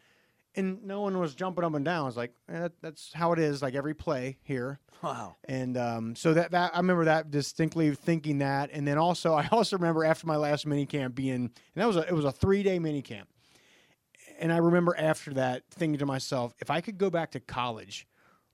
and 0.55 0.83
no 0.83 1.01
one 1.01 1.17
was 1.19 1.35
jumping 1.35 1.63
up 1.63 1.73
and 1.73 1.85
down. 1.85 2.03
I 2.03 2.05
was 2.05 2.17
like, 2.17 2.33
eh, 2.49 2.59
that, 2.59 2.71
that's 2.81 3.13
how 3.13 3.33
it 3.33 3.39
is, 3.39 3.61
like 3.61 3.75
every 3.75 3.93
play 3.93 4.37
here. 4.43 4.79
Wow. 5.01 5.35
And 5.47 5.77
um, 5.77 6.15
so 6.15 6.33
that 6.33 6.51
that 6.51 6.71
I 6.73 6.77
remember 6.77 7.05
that 7.05 7.31
distinctly 7.31 7.93
thinking 7.95 8.39
that, 8.39 8.69
and 8.73 8.87
then 8.87 8.97
also 8.97 9.33
I 9.35 9.47
also 9.51 9.77
remember 9.77 10.03
after 10.03 10.27
my 10.27 10.35
last 10.35 10.65
mini 10.65 10.85
camp 10.85 11.15
being, 11.15 11.33
and 11.33 11.51
that 11.75 11.87
was 11.87 11.97
a 11.97 12.07
it 12.07 12.13
was 12.13 12.25
a 12.25 12.31
three 12.31 12.63
day 12.63 12.79
mini 12.79 13.01
camp, 13.01 13.29
and 14.39 14.51
I 14.51 14.57
remember 14.57 14.95
after 14.97 15.33
that 15.35 15.63
thinking 15.69 15.99
to 15.99 16.05
myself, 16.05 16.53
if 16.59 16.69
I 16.69 16.81
could 16.81 16.97
go 16.97 17.09
back 17.09 17.31
to 17.31 17.39
college 17.39 18.07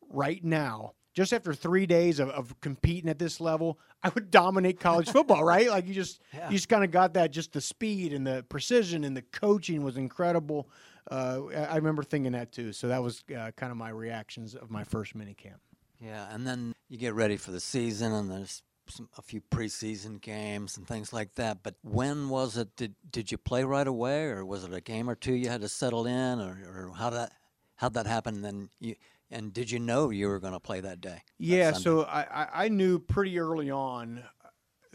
right 0.09 0.43
now. 0.43 0.93
Just 1.13 1.31
after 1.31 1.53
three 1.53 1.85
days 1.85 2.19
of, 2.19 2.27
of 2.31 2.59
competing 2.59 3.09
at 3.09 3.17
this 3.17 3.39
level, 3.39 3.79
I 4.03 4.09
would 4.09 4.31
dominate 4.31 4.81
college 4.81 5.09
football, 5.13 5.45
right? 5.45 5.69
Like 5.69 5.87
you 5.87 5.93
just 5.93 6.21
yeah. 6.33 6.49
you 6.49 6.57
just 6.57 6.67
kind 6.67 6.83
of 6.83 6.91
got 6.91 7.13
that, 7.13 7.31
just 7.31 7.53
the 7.53 7.61
speed 7.61 8.11
and 8.11 8.27
the 8.27 8.43
precision 8.49 9.05
and 9.05 9.15
the 9.15 9.21
coaching 9.21 9.81
was 9.81 9.95
incredible 9.95 10.67
uh, 11.11 11.41
I 11.69 11.75
remember 11.75 12.03
thinking 12.03 12.31
that 12.33 12.51
too. 12.51 12.73
So 12.73 12.87
that 12.87 13.01
was 13.01 13.23
uh, 13.35 13.51
kind 13.55 13.71
of 13.71 13.77
my 13.77 13.89
reactions 13.89 14.55
of 14.55 14.69
my 14.71 14.83
first 14.83 15.15
mini 15.15 15.33
camp. 15.33 15.61
Yeah, 15.99 16.27
and 16.31 16.45
then 16.45 16.75
you 16.89 16.97
get 16.97 17.13
ready 17.13 17.37
for 17.37 17.51
the 17.51 17.59
season, 17.59 18.11
and 18.11 18.29
there's 18.29 18.63
some, 18.87 19.09
a 19.17 19.21
few 19.21 19.41
preseason 19.41 20.21
games 20.21 20.77
and 20.77 20.87
things 20.87 21.13
like 21.13 21.35
that. 21.35 21.63
But 21.63 21.75
when 21.83 22.29
was 22.29 22.57
it? 22.57 22.75
Did 22.75 22.95
did 23.09 23.31
you 23.31 23.37
play 23.37 23.63
right 23.63 23.87
away, 23.87 24.25
or 24.25 24.45
was 24.45 24.63
it 24.63 24.73
a 24.73 24.81
game 24.81 25.09
or 25.09 25.15
two 25.15 25.33
you 25.33 25.49
had 25.49 25.61
to 25.61 25.69
settle 25.69 26.05
in, 26.05 26.39
or, 26.39 26.57
or 26.67 26.93
how 26.95 27.09
that 27.11 27.31
how'd 27.75 27.93
that 27.93 28.07
happen? 28.07 28.35
And 28.35 28.45
then 28.45 28.69
you 28.79 28.95
and 29.31 29.53
did 29.53 29.71
you 29.71 29.79
know 29.79 30.09
you 30.09 30.27
were 30.27 30.39
going 30.39 30.53
to 30.53 30.59
play 30.59 30.79
that 30.81 31.01
day? 31.01 31.21
Yeah, 31.37 31.71
so 31.71 32.03
I 32.03 32.65
I 32.65 32.67
knew 32.69 32.99
pretty 32.99 33.39
early 33.39 33.71
on 33.71 34.23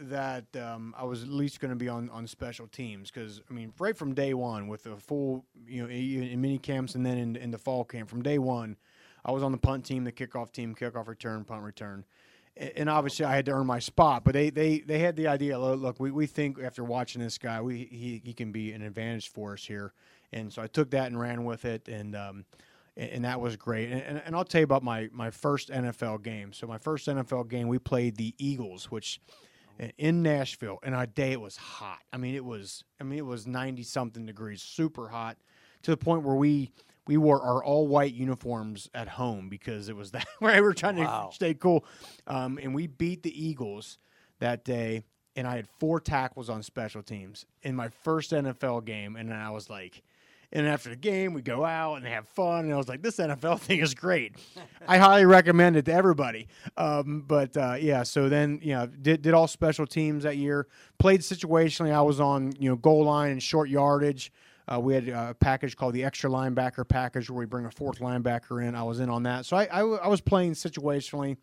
that 0.09 0.45
um, 0.55 0.95
I 0.97 1.03
was 1.03 1.23
at 1.23 1.29
least 1.29 1.59
going 1.59 1.69
to 1.69 1.75
be 1.75 1.87
on, 1.87 2.09
on 2.09 2.27
special 2.27 2.67
teams 2.67 3.11
because 3.11 3.41
I 3.49 3.53
mean 3.53 3.73
right 3.79 3.95
from 3.95 4.13
day 4.13 4.33
one 4.33 4.67
with 4.67 4.83
the 4.83 4.95
full 4.97 5.45
you 5.67 5.83
know 5.83 5.89
in 5.89 6.41
mini 6.41 6.57
camps 6.57 6.95
and 6.95 7.05
then 7.05 7.17
in, 7.17 7.35
in 7.35 7.51
the 7.51 7.57
fall 7.57 7.83
camp 7.83 8.09
from 8.09 8.21
day 8.21 8.39
one 8.39 8.77
I 9.23 9.31
was 9.31 9.43
on 9.43 9.51
the 9.51 9.57
punt 9.57 9.85
team 9.85 10.03
the 10.03 10.11
kickoff 10.11 10.51
team 10.51 10.73
kickoff 10.75 11.07
return 11.07 11.43
punt 11.43 11.63
return 11.63 12.05
and 12.57 12.89
obviously 12.89 13.25
I 13.25 13.35
had 13.35 13.45
to 13.45 13.51
earn 13.51 13.67
my 13.67 13.79
spot 13.79 14.23
but 14.23 14.33
they 14.33 14.49
they, 14.49 14.79
they 14.79 14.99
had 14.99 15.15
the 15.15 15.27
idea 15.27 15.57
look 15.59 15.99
we, 15.99 16.11
we 16.11 16.25
think 16.25 16.61
after 16.61 16.83
watching 16.83 17.21
this 17.21 17.37
guy 17.37 17.61
we 17.61 17.87
he, 17.91 18.21
he 18.23 18.33
can 18.33 18.51
be 18.51 18.71
an 18.71 18.81
advantage 18.81 19.29
for 19.29 19.53
us 19.53 19.63
here 19.63 19.93
and 20.33 20.51
so 20.51 20.61
I 20.61 20.67
took 20.67 20.89
that 20.91 21.07
and 21.07 21.19
ran 21.19 21.43
with 21.45 21.65
it 21.65 21.87
and 21.87 22.15
um, 22.15 22.45
and, 22.97 23.23
that 23.23 23.39
was 23.39 23.55
great. 23.55 23.89
And, 23.89 24.21
and, 24.25 24.35
I'll 24.35 24.43
tell 24.43 24.59
you 24.59 24.65
about 24.65 24.83
my, 24.83 25.09
my 25.13 25.31
first 25.31 25.69
NFL 25.69 26.23
game. 26.23 26.51
So 26.51 26.67
my 26.67 26.77
first 26.77 27.07
NFL 27.07 27.47
game, 27.47 27.69
we 27.69 27.79
played 27.79 28.17
the 28.17 28.35
Eagles, 28.37 28.91
which 28.91 29.21
in 29.97 30.21
Nashville, 30.21 30.79
and 30.83 30.93
our 30.93 31.05
day 31.05 31.31
it 31.31 31.41
was 31.41 31.57
hot. 31.57 31.99
I 32.13 32.17
mean, 32.17 32.35
it 32.35 32.45
was 32.45 32.83
I 32.99 33.03
mean 33.03 33.19
it 33.19 33.25
was 33.25 33.47
ninety 33.47 33.83
something 33.83 34.25
degrees, 34.25 34.61
super 34.61 35.07
hot, 35.07 35.37
to 35.83 35.91
the 35.91 35.97
point 35.97 36.23
where 36.23 36.35
we 36.35 36.71
we 37.07 37.17
wore 37.17 37.41
our 37.41 37.63
all 37.63 37.87
white 37.87 38.13
uniforms 38.13 38.89
at 38.93 39.07
home 39.07 39.49
because 39.49 39.89
it 39.89 39.95
was 39.95 40.11
that 40.11 40.27
where 40.39 40.55
we 40.55 40.61
were 40.61 40.73
trying 40.73 40.97
wow. 40.97 41.27
to 41.29 41.35
stay 41.35 41.53
cool. 41.53 41.85
Um, 42.27 42.59
and 42.61 42.75
we 42.75 42.87
beat 42.87 43.23
the 43.23 43.45
Eagles 43.45 43.97
that 44.39 44.63
day, 44.63 45.03
and 45.35 45.47
I 45.47 45.55
had 45.55 45.67
four 45.79 45.99
tackles 45.99 46.49
on 46.49 46.61
special 46.63 47.01
teams 47.01 47.45
in 47.63 47.75
my 47.75 47.89
first 47.89 48.31
NFL 48.31 48.85
game, 48.85 49.15
and 49.15 49.33
I 49.33 49.49
was 49.49 49.69
like 49.69 50.03
and 50.53 50.67
after 50.67 50.89
the 50.89 50.95
game, 50.95 51.33
we 51.33 51.41
go 51.41 51.63
out 51.63 51.95
and 51.95 52.05
have 52.05 52.27
fun. 52.27 52.65
And 52.65 52.73
I 52.73 52.77
was 52.77 52.89
like, 52.89 53.01
this 53.01 53.17
NFL 53.17 53.59
thing 53.61 53.79
is 53.79 53.93
great. 53.93 54.35
I 54.87 54.97
highly 54.97 55.25
recommend 55.25 55.77
it 55.77 55.85
to 55.85 55.93
everybody. 55.93 56.47
Um, 56.77 57.23
but 57.27 57.55
uh, 57.55 57.75
yeah, 57.79 58.03
so 58.03 58.29
then 58.29 58.59
you 58.61 58.73
know, 58.73 58.87
did 58.87 59.21
did 59.21 59.33
all 59.33 59.47
special 59.47 59.85
teams 59.85 60.23
that 60.23 60.37
year. 60.37 60.67
Played 60.99 61.21
situationally. 61.21 61.91
I 61.93 62.01
was 62.01 62.19
on 62.19 62.53
you 62.59 62.69
know 62.69 62.75
goal 62.75 63.05
line 63.05 63.31
and 63.31 63.41
short 63.41 63.69
yardage. 63.69 64.31
Uh, 64.71 64.79
we 64.79 64.93
had 64.93 65.09
a 65.09 65.35
package 65.39 65.75
called 65.75 65.93
the 65.93 66.03
extra 66.03 66.29
linebacker 66.29 66.87
package 66.87 67.29
where 67.29 67.39
we 67.39 67.45
bring 67.45 67.65
a 67.65 67.71
fourth 67.71 67.99
linebacker 67.99 68.65
in. 68.65 68.75
I 68.75 68.83
was 68.83 68.99
in 68.99 69.09
on 69.09 69.23
that. 69.23 69.45
So 69.45 69.57
I, 69.57 69.65
I, 69.65 69.79
I 69.81 70.07
was 70.07 70.21
playing 70.21 70.53
situationally 70.53 71.35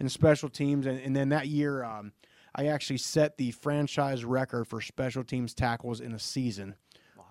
in 0.00 0.08
special 0.08 0.48
teams. 0.48 0.86
And, 0.86 0.98
and 1.00 1.14
then 1.14 1.28
that 1.28 1.46
year, 1.46 1.84
um, 1.84 2.12
I 2.54 2.66
actually 2.66 2.98
set 2.98 3.36
the 3.36 3.52
franchise 3.52 4.24
record 4.24 4.66
for 4.66 4.80
special 4.80 5.22
teams 5.22 5.54
tackles 5.54 6.00
in 6.00 6.12
a 6.12 6.18
season 6.18 6.74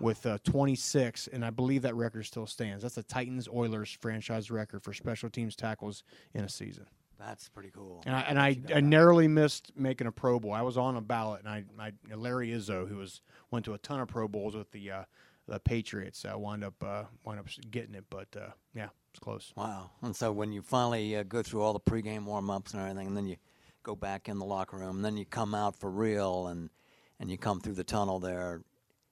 with 0.01 0.25
uh, 0.25 0.37
26, 0.43 1.27
and 1.27 1.45
I 1.45 1.49
believe 1.49 1.83
that 1.83 1.95
record 1.95 2.25
still 2.25 2.45
stands. 2.45 2.83
That's 2.83 2.95
the 2.95 3.03
Titans 3.03 3.47
Oilers 3.47 3.97
franchise 3.99 4.51
record 4.51 4.83
for 4.83 4.93
special 4.93 5.29
teams 5.29 5.55
tackles 5.55 6.03
in 6.33 6.43
a 6.43 6.49
season. 6.49 6.85
That's 7.19 7.49
pretty 7.49 7.69
cool. 7.69 8.01
And 8.05 8.15
I, 8.15 8.21
and 8.21 8.39
I, 8.39 8.59
I 8.73 8.79
narrowly 8.81 9.27
missed 9.27 9.71
making 9.75 10.07
a 10.07 10.11
Pro 10.11 10.39
Bowl. 10.39 10.53
I 10.53 10.63
was 10.63 10.77
on 10.77 10.95
a 10.95 11.01
ballot, 11.01 11.41
and 11.45 11.49
I, 11.49 11.63
I 11.79 12.15
Larry 12.15 12.49
Izzo, 12.49 12.87
who 12.87 12.97
was 12.97 13.21
went 13.51 13.65
to 13.65 13.73
a 13.73 13.77
ton 13.77 13.99
of 13.99 14.07
Pro 14.07 14.27
Bowls 14.27 14.55
with 14.55 14.71
the 14.71 14.89
uh, 14.89 15.03
the 15.47 15.59
Patriots, 15.59 16.25
uh, 16.25 16.37
wound 16.37 16.63
up 16.63 16.83
uh, 16.83 17.03
wound 17.23 17.39
up 17.39 17.47
getting 17.69 17.93
it. 17.93 18.05
But 18.09 18.27
uh, 18.35 18.49
yeah, 18.73 18.89
it's 19.11 19.19
close. 19.19 19.53
Wow. 19.55 19.91
And 20.01 20.15
so 20.15 20.31
when 20.31 20.51
you 20.51 20.63
finally 20.63 21.15
uh, 21.15 21.23
go 21.23 21.43
through 21.43 21.61
all 21.61 21.73
the 21.73 21.79
pregame 21.79 22.23
warm 22.23 22.49
ups 22.49 22.73
and 22.73 22.81
everything, 22.81 23.07
and 23.07 23.17
then 23.17 23.27
you 23.27 23.35
go 23.83 23.95
back 23.95 24.27
in 24.27 24.39
the 24.39 24.45
locker 24.45 24.77
room, 24.77 24.97
and 24.97 25.05
then 25.05 25.17
you 25.17 25.25
come 25.25 25.53
out 25.53 25.75
for 25.75 25.91
real, 25.91 26.47
and 26.47 26.71
and 27.19 27.29
you 27.29 27.37
come 27.37 27.59
through 27.59 27.75
the 27.75 27.83
tunnel 27.83 28.19
there, 28.19 28.63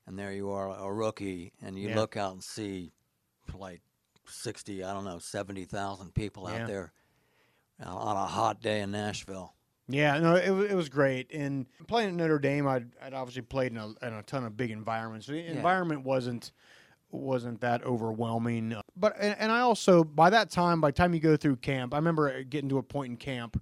and 0.10 0.18
there 0.18 0.34
you 0.34 0.50
are, 0.50 0.68
a 0.76 0.92
rookie, 0.92 1.54
and 1.62 1.78
you 1.78 1.90
Yeah. 1.90 1.96
look 1.96 2.18
out 2.18 2.34
and 2.34 2.44
see 2.44 2.92
like 3.54 3.82
sixty, 4.28 4.84
I 4.84 4.94
don't 4.94 5.06
know, 5.06 5.20
seventy 5.20 5.66
thousand 5.66 6.14
people 6.14 6.50
Yeah. 6.50 6.64
out 6.64 6.68
there 6.68 6.92
uh, 7.84 7.96
on 7.96 8.18
a 8.18 8.26
hot 8.26 8.62
day 8.62 8.82
in 8.82 8.92
Nashville. 8.92 9.54
Yeah, 9.88 10.20
no, 10.20 10.36
it, 10.36 10.72
it 10.72 10.76
was 10.76 10.90
great. 10.90 11.32
And 11.34 11.66
playing 11.88 12.10
at 12.10 12.16
Notre 12.16 12.38
Dame, 12.38 12.68
I'd, 12.68 12.92
I'd 13.02 13.14
obviously 13.14 13.42
played 13.44 13.72
in 13.72 13.78
a, 13.78 13.88
in 14.06 14.14
a 14.14 14.22
ton 14.24 14.44
of 14.44 14.56
big 14.58 14.70
environments. 14.72 15.28
So 15.28 15.32
the 15.32 15.46
environment 15.46 16.04
wasn't 16.04 16.52
wasn't 17.12 17.62
that 17.62 17.84
overwhelming. 17.84 18.76
But 18.96 19.16
and, 19.20 19.36
and 19.40 19.52
I 19.52 19.62
also 19.62 20.04
by 20.04 20.30
that 20.32 20.52
time, 20.52 20.82
by 20.82 20.90
the 20.90 20.98
time 20.98 21.14
you 21.14 21.20
go 21.20 21.38
through 21.38 21.58
camp, 21.58 21.94
I 21.94 21.98
remember 21.98 22.44
getting 22.44 22.70
to 22.70 22.78
a 22.78 22.84
point 22.84 23.12
in 23.12 23.18
camp 23.18 23.62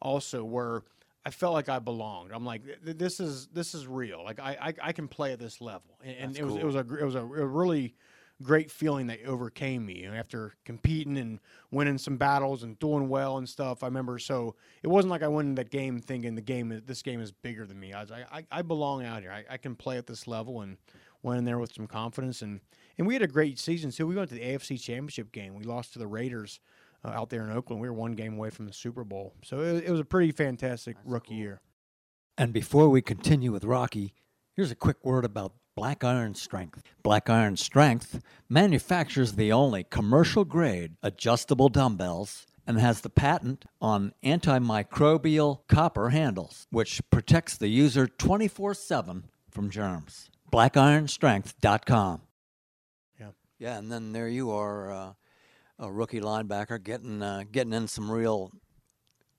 also 0.00 0.44
where 0.44 0.82
I 1.28 1.30
felt 1.30 1.52
like 1.52 1.68
I 1.68 1.78
belonged. 1.78 2.30
I'm 2.32 2.46
like, 2.46 2.62
this 2.82 3.20
is 3.20 3.48
this 3.48 3.74
is 3.74 3.86
real. 3.86 4.24
Like 4.24 4.40
I 4.40 4.56
I, 4.58 4.74
I 4.88 4.92
can 4.92 5.08
play 5.08 5.34
at 5.34 5.38
this 5.38 5.60
level, 5.60 5.98
and, 6.02 6.16
and 6.16 6.38
it 6.38 6.42
was 6.42 6.56
it 6.56 6.64
was 6.64 6.74
a 6.74 6.78
it 6.78 7.04
was 7.04 7.16
a, 7.16 7.20
a 7.20 7.46
really 7.46 7.94
great 8.42 8.70
feeling 8.70 9.08
that 9.08 9.18
overcame 9.26 9.84
me 9.84 10.04
you 10.04 10.10
know, 10.10 10.14
after 10.14 10.54
competing 10.64 11.18
and 11.18 11.38
winning 11.70 11.98
some 11.98 12.16
battles 12.16 12.62
and 12.62 12.78
doing 12.78 13.10
well 13.10 13.36
and 13.36 13.46
stuff. 13.46 13.82
I 13.82 13.86
remember 13.88 14.18
so 14.18 14.54
it 14.82 14.86
wasn't 14.86 15.10
like 15.10 15.22
I 15.22 15.28
went 15.28 15.48
in 15.48 15.54
that 15.56 15.68
game 15.68 16.00
thinking 16.00 16.34
the 16.34 16.40
game 16.40 16.72
is 16.72 16.80
this 16.86 17.02
game 17.02 17.20
is 17.20 17.30
bigger 17.30 17.66
than 17.66 17.78
me. 17.78 17.92
I 17.92 18.00
was 18.00 18.08
like, 18.10 18.26
I, 18.32 18.46
I 18.50 18.62
belong 18.62 19.04
out 19.04 19.20
here. 19.20 19.30
I, 19.32 19.44
I 19.52 19.56
can 19.58 19.74
play 19.74 19.98
at 19.98 20.06
this 20.06 20.26
level 20.26 20.62
and 20.62 20.78
went 21.22 21.40
in 21.40 21.44
there 21.44 21.58
with 21.58 21.74
some 21.74 21.86
confidence 21.86 22.40
and 22.40 22.60
and 22.96 23.06
we 23.06 23.12
had 23.12 23.22
a 23.22 23.28
great 23.28 23.58
season 23.58 23.90
too. 23.90 24.06
We 24.06 24.16
went 24.16 24.30
to 24.30 24.34
the 24.34 24.40
AFC 24.40 24.80
Championship 24.80 25.30
game. 25.30 25.54
We 25.54 25.64
lost 25.64 25.92
to 25.92 25.98
the 25.98 26.06
Raiders 26.06 26.58
uh, 27.04 27.08
out 27.08 27.30
there 27.30 27.42
in 27.42 27.50
Oakland. 27.50 27.80
We 27.80 27.88
were 27.88 27.94
one 27.94 28.12
game 28.12 28.34
away 28.34 28.50
from 28.50 28.66
the 28.66 28.72
Super 28.72 29.04
Bowl, 29.04 29.34
so 29.42 29.60
it, 29.60 29.84
it 29.84 29.90
was 29.90 30.00
a 30.00 30.04
pretty 30.04 30.32
fantastic 30.32 30.96
rookie 31.04 31.34
year. 31.34 31.60
And 32.36 32.52
before 32.52 32.88
we 32.88 33.02
continue 33.02 33.50
with 33.50 33.64
Rocky, 33.64 34.14
here's 34.54 34.70
a 34.70 34.76
quick 34.76 35.04
word 35.04 35.24
about 35.24 35.54
Black 35.74 36.02
Iron 36.04 36.34
Strength. 36.34 36.82
Black 37.02 37.30
Iron 37.30 37.56
Strength 37.56 38.20
manufactures 38.48 39.32
the 39.32 39.52
only 39.52 39.84
commercial 39.84 40.44
grade 40.44 40.96
adjustable 41.02 41.68
dumbbells 41.68 42.46
and 42.66 42.78
has 42.78 43.00
the 43.00 43.10
patent 43.10 43.64
on 43.80 44.12
antimicrobial 44.22 45.60
copper 45.68 46.10
handles, 46.10 46.66
which 46.70 47.00
protects 47.10 47.56
the 47.56 47.68
user 47.68 48.06
24 48.06 48.74
7 48.74 49.24
from 49.50 49.70
germs. 49.70 50.30
BlackIronStrength.com. 50.52 52.22
Yeah. 53.18 53.30
Yeah, 53.58 53.78
and 53.78 53.90
then 53.90 54.12
there 54.12 54.28
you 54.28 54.50
are, 54.50 54.92
uh, 54.92 55.12
a 55.78 55.90
rookie 55.90 56.20
linebacker 56.20 56.82
getting 56.82 57.22
uh, 57.22 57.44
getting 57.50 57.72
in 57.72 57.86
some 57.88 58.10
real 58.10 58.50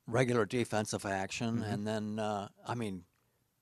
regular 0.07 0.45
defensive 0.45 1.05
action, 1.05 1.63
and 1.63 1.85
then 1.85 2.19
uh, 2.19 2.47
I 2.67 2.75
mean, 2.75 3.03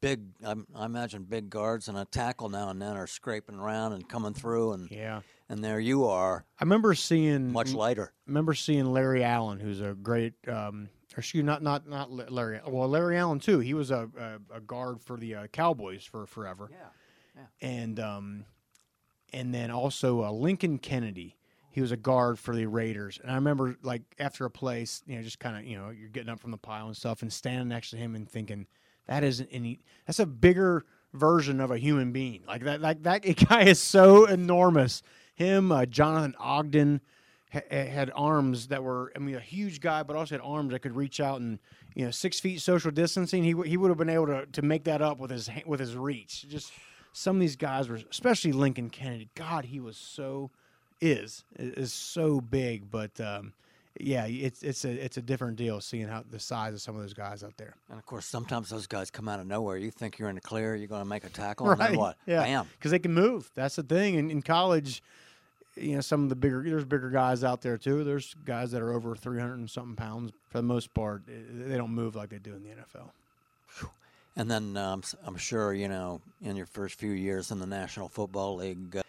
big. 0.01 0.21
I, 0.45 0.55
I 0.75 0.85
imagine 0.85 1.23
big 1.23 1.49
guards 1.49 1.87
and 1.87 1.97
a 1.97 2.05
tackle 2.05 2.49
now 2.49 2.69
and 2.69 2.81
then 2.81 2.95
are 2.95 3.07
scraping 3.07 3.55
around 3.59 3.93
and 3.93 4.07
coming 4.07 4.33
through, 4.33 4.73
and 4.73 4.91
Yeah, 4.91 5.21
and 5.49 5.63
there 5.63 5.79
you 5.79 6.05
are, 6.05 6.45
I 6.59 6.63
remember 6.63 6.93
seeing 6.93 7.51
much 7.51 7.73
lighter. 7.73 8.13
remember 8.25 8.53
seeing 8.53 8.85
Larry 8.85 9.23
Allen, 9.23 9.59
who's 9.59 9.81
a 9.81 9.93
great, 9.93 10.33
um, 10.47 10.89
or 11.15 11.19
excuse 11.19 11.43
not 11.43 11.61
not 11.63 11.87
not 11.87 12.11
Larry. 12.31 12.59
Well, 12.67 12.87
Larry 12.87 13.17
Allen 13.17 13.39
too. 13.39 13.59
He 13.59 13.73
was 13.73 13.91
a 13.91 14.09
a, 14.51 14.57
a 14.57 14.59
guard 14.61 15.01
for 15.01 15.17
the 15.17 15.35
uh, 15.35 15.47
Cowboys 15.47 16.03
for 16.05 16.25
forever, 16.27 16.69
Yeah. 16.71 17.41
and 17.61 17.99
um, 17.99 18.45
and 19.33 19.53
then 19.53 19.71
also 19.71 20.23
uh, 20.23 20.31
Lincoln 20.31 20.77
Kennedy. 20.77 21.33
He 21.77 21.81
was 21.81 21.91
a 21.91 21.95
guard 21.95 22.39
for 22.39 22.55
the 22.55 22.65
Raiders, 22.65 23.19
and 23.21 23.29
I 23.29 23.35
remember 23.35 23.75
like 23.83 24.01
after 24.17 24.45
a 24.45 24.49
place, 24.49 25.03
you 25.05 25.15
know, 25.15 25.21
just 25.21 25.37
kind 25.37 25.55
of 25.55 25.63
you 25.63 25.77
know 25.77 25.91
you're 25.91 26.09
getting 26.09 26.27
up 26.27 26.39
from 26.39 26.49
the 26.49 26.57
pile 26.57 26.87
and 26.87 26.97
stuff, 26.97 27.21
and 27.21 27.31
standing 27.31 27.67
next 27.67 27.91
to 27.91 27.97
him 27.97 28.15
and 28.15 28.27
thinking 28.27 28.65
that 29.05 29.23
isn't 29.23 29.47
any. 29.51 29.81
That's 30.07 30.17
a 30.17 30.25
bigger 30.25 30.85
version 31.13 31.61
of 31.61 31.69
a 31.69 31.77
human 31.77 32.11
being. 32.11 32.41
Like 32.47 32.63
that, 32.63 32.81
like 32.81 33.03
that 33.03 33.19
guy 33.47 33.65
is 33.65 33.79
so 33.79 34.25
enormous. 34.25 35.03
Him, 35.35 35.71
uh, 35.71 35.85
Jonathan 35.85 36.33
Ogden, 36.39 36.99
ha- 37.53 37.61
ha- 37.71 37.85
had 37.85 38.11
arms 38.15 38.69
that 38.69 38.83
were, 38.83 39.11
I 39.15 39.19
mean, 39.19 39.35
a 39.35 39.39
huge 39.39 39.79
guy, 39.79 40.01
but 40.01 40.15
also 40.15 40.33
had 40.33 40.41
arms 40.41 40.71
that 40.71 40.79
could 40.79 40.95
reach 40.95 41.19
out 41.19 41.41
and, 41.41 41.59
you 41.93 42.05
know, 42.05 42.09
six 42.09 42.39
feet 42.39 42.59
social 42.59 42.89
distancing. 42.89 43.43
He 43.43 43.51
w- 43.51 43.69
he 43.69 43.77
would 43.77 43.89
have 43.89 43.99
been 43.99 44.09
able 44.09 44.25
to 44.25 44.47
to 44.47 44.63
make 44.63 44.85
that 44.85 45.03
up 45.03 45.19
with 45.19 45.29
his 45.29 45.47
with 45.67 45.79
his 45.79 45.95
reach. 45.95 46.47
Just 46.49 46.71
some 47.13 47.35
of 47.35 47.39
these 47.39 47.55
guys 47.55 47.87
were, 47.87 47.99
especially 48.09 48.51
Lincoln 48.51 48.89
Kennedy. 48.89 49.29
God, 49.35 49.65
he 49.65 49.79
was 49.79 49.95
so 49.95 50.49
is 51.01 51.43
is 51.57 51.93
so 51.93 52.41
big, 52.41 52.89
but 52.89 53.19
um, 53.19 53.53
yeah, 53.99 54.25
it's 54.25 54.63
it's 54.63 54.85
a 54.85 54.91
it's 54.91 55.17
a 55.17 55.21
different 55.21 55.57
deal 55.57 55.81
seeing 55.81 56.07
how 56.07 56.23
the 56.29 56.39
size 56.39 56.73
of 56.73 56.81
some 56.81 56.95
of 56.95 57.01
those 57.01 57.13
guys 57.13 57.43
out 57.43 57.57
there. 57.57 57.75
And 57.89 57.97
of 57.97 58.05
course, 58.05 58.25
sometimes 58.25 58.69
those 58.69 58.87
guys 58.87 59.09
come 59.11 59.27
out 59.27 59.39
of 59.39 59.47
nowhere. 59.47 59.77
You 59.77 59.91
think 59.91 60.19
you're 60.19 60.29
in 60.29 60.35
the 60.35 60.41
clear, 60.41 60.75
you're 60.75 60.87
going 60.87 61.01
to 61.01 61.07
make 61.07 61.23
a 61.23 61.29
tackle, 61.29 61.69
and 61.69 61.79
then 61.79 61.97
what? 61.97 62.17
Yeah, 62.25 62.43
Bam. 62.43 62.67
because 62.77 62.91
they 62.91 62.99
can 62.99 63.13
move. 63.13 63.49
That's 63.55 63.75
the 63.75 63.83
thing. 63.83 64.15
In, 64.15 64.29
in 64.29 64.41
college, 64.41 65.01
you 65.75 65.95
know, 65.95 66.01
some 66.01 66.23
of 66.23 66.29
the 66.29 66.35
bigger 66.35 66.63
there's 66.63 66.85
bigger 66.85 67.09
guys 67.09 67.43
out 67.43 67.61
there 67.61 67.77
too. 67.77 68.03
There's 68.03 68.35
guys 68.45 68.71
that 68.71 68.81
are 68.81 68.93
over 68.93 69.15
300 69.15 69.55
and 69.55 69.69
something 69.69 69.95
pounds. 69.95 70.31
For 70.49 70.59
the 70.59 70.63
most 70.63 70.93
part, 70.93 71.23
they 71.27 71.77
don't 71.77 71.91
move 71.91 72.15
like 72.15 72.29
they 72.29 72.39
do 72.39 72.55
in 72.55 72.63
the 72.63 72.69
NFL. 72.69 73.09
And 74.35 74.51
then 74.51 74.77
um, 74.77 75.01
I'm 75.25 75.37
sure 75.37 75.73
you 75.73 75.87
know 75.87 76.21
in 76.43 76.55
your 76.55 76.67
first 76.67 76.99
few 76.99 77.11
years 77.11 77.49
in 77.49 77.59
the 77.59 77.65
National 77.65 78.07
Football 78.07 78.57
League, 78.57 78.95
uh, 78.95 79.01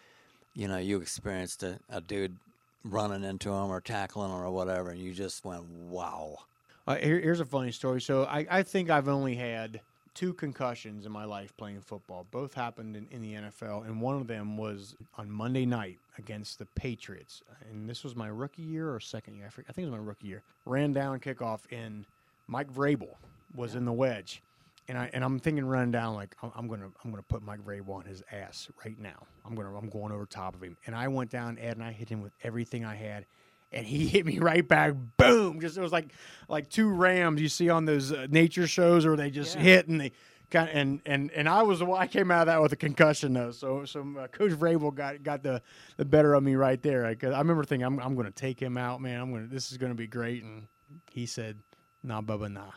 you 0.59 0.67
know 0.67 0.77
you 0.77 1.01
experienced 1.01 1.63
a, 1.63 1.79
a 1.89 2.01
dude 2.01 2.37
running 2.85 3.23
into 3.23 3.49
him 3.49 3.71
or 3.71 3.81
tackling 3.81 4.31
him 4.31 4.37
or 4.37 4.51
whatever, 4.51 4.91
and 4.91 4.99
you 4.99 5.15
just 5.15 5.45
went, 5.45 5.65
"Wow." 5.89 6.39
Uh, 6.87 6.97
here, 6.97 7.21
here's 7.21 7.41
a 7.41 7.45
funny 7.45 7.71
story. 7.71 8.01
So 8.01 8.25
I, 8.25 8.47
I 8.51 8.63
think 8.65 8.91
I've 8.91 9.09
only 9.09 9.37
had 9.37 9.81
two 10.15 10.33
concussions 10.33 11.07
in 11.07 11.13
my 11.13 11.25
life 11.25 11.57
playing 11.57 11.81
football. 11.81 12.27
Both 12.33 12.55
happened 12.55 12.97
in, 12.97 13.07
in 13.13 13.23
the 13.23 13.35
NFL, 13.35 13.87
and 13.87 14.01
one 14.01 14.17
of 14.17 14.27
them 14.27 14.57
was 14.57 14.97
on 15.17 15.31
Monday 15.31 15.65
night 15.65 15.99
against 16.19 16.59
the 16.59 16.67
Patriots. 16.75 17.43
And 17.71 17.89
this 17.89 18.03
was 18.03 18.17
my 18.17 18.27
rookie 18.27 18.63
year 18.63 18.93
or 18.93 18.99
second 18.99 19.37
year. 19.37 19.47
I, 19.47 19.51
forget, 19.51 19.67
I 19.71 19.73
think 19.75 19.87
it 19.87 19.91
was 19.91 20.01
my 20.01 20.05
rookie 20.05 20.27
year. 20.27 20.43
Ran 20.67 20.93
down 20.93 21.21
kickoff, 21.21 21.61
and 21.71 22.05
Mike 22.49 22.73
Vrabel 22.73 23.15
was 23.55 23.77
in 23.77 23.85
the 23.85 23.93
wedge. 23.93 24.43
And 24.89 24.97
I 24.97 25.11
and 25.13 25.23
I'm 25.23 25.39
thinking 25.39 25.65
running 25.67 25.91
down 25.91 26.15
like 26.15 26.35
I'm- 26.43 26.67
gonna 26.67 26.89
I'm 27.05 27.11
gonna 27.11 27.23
put 27.23 27.43
Mike 27.43 27.61
Vrabel 27.65 27.91
on 27.97 28.05
his 28.07 28.23
ass 28.33 28.69
right 28.85 28.99
now. 28.99 29.27
I'm 29.45 29.55
gonna 29.55 29.77
I'm 29.77 29.89
going 29.91 30.13
over 30.13 30.25
top 30.27 30.55
of 30.55 30.63
him. 30.63 30.77
And 30.87 30.97
I 30.97 31.09
went 31.09 31.31
down 31.31 31.59
Ed 31.59 31.77
and 31.77 31.85
I 31.85 31.93
hit 31.93 32.09
him 32.09 32.23
with 32.23 32.33
everything 32.43 32.85
I 32.85 32.95
had 32.95 33.27
and 33.71 33.87
he 33.87 34.07
hit 34.09 34.25
me 34.25 34.39
right 34.39 34.67
back. 34.67 34.95
Boom! 35.19 35.61
Just 35.61 35.77
it 35.77 35.83
was 35.83 35.93
like 35.93 36.13
like 36.49 36.71
two 36.71 36.89
rams 36.89 37.41
you 37.41 37.49
see 37.49 37.69
on 37.69 37.85
those 37.85 38.13
uh, 38.13 38.27
nature 38.31 38.67
shows 38.67 39.07
where 39.07 39.17
they 39.17 39.31
just 39.31 39.57
Yeah. 39.57 39.63
hit 39.63 39.89
and 39.89 40.01
they 40.01 40.13
kind 40.51 40.71
and 40.71 41.03
and 41.05 41.31
and 41.33 41.47
I 41.51 41.61
was 41.65 41.81
the 41.81 41.85
one 41.85 42.01
I 42.01 42.07
came 42.07 42.31
out 42.31 42.41
of 42.41 42.47
that 42.47 42.63
with 42.63 42.73
a 42.73 42.77
concussion 42.77 43.35
though. 43.35 43.51
So 43.51 43.85
so 43.85 44.07
uh, 44.19 44.29
Coach 44.29 44.53
Vrabel 44.53 44.95
got 44.95 45.23
got 45.23 45.43
the 45.43 45.61
the 45.99 46.07
better 46.07 46.33
of 46.33 46.43
me 46.43 46.55
right 46.55 46.81
there. 46.83 47.05
I, 47.05 47.11
I 47.11 47.39
remember 47.39 47.63
thinking 47.65 47.85
I'm 47.85 48.01
I'm 48.01 48.15
going 48.15 48.27
to 48.27 48.33
take 48.33 48.59
him 48.59 48.79
out, 48.79 49.03
man. 49.03 49.21
I'm 49.21 49.35
to 49.35 49.47
this 49.55 49.71
is 49.71 49.77
going 49.77 49.93
to 49.93 49.97
be 49.97 50.07
great. 50.07 50.43
And 50.45 50.67
he 51.11 51.27
said, 51.27 51.59
Nah, 52.03 52.23
Bubba, 52.23 52.51
nah. 52.51 52.71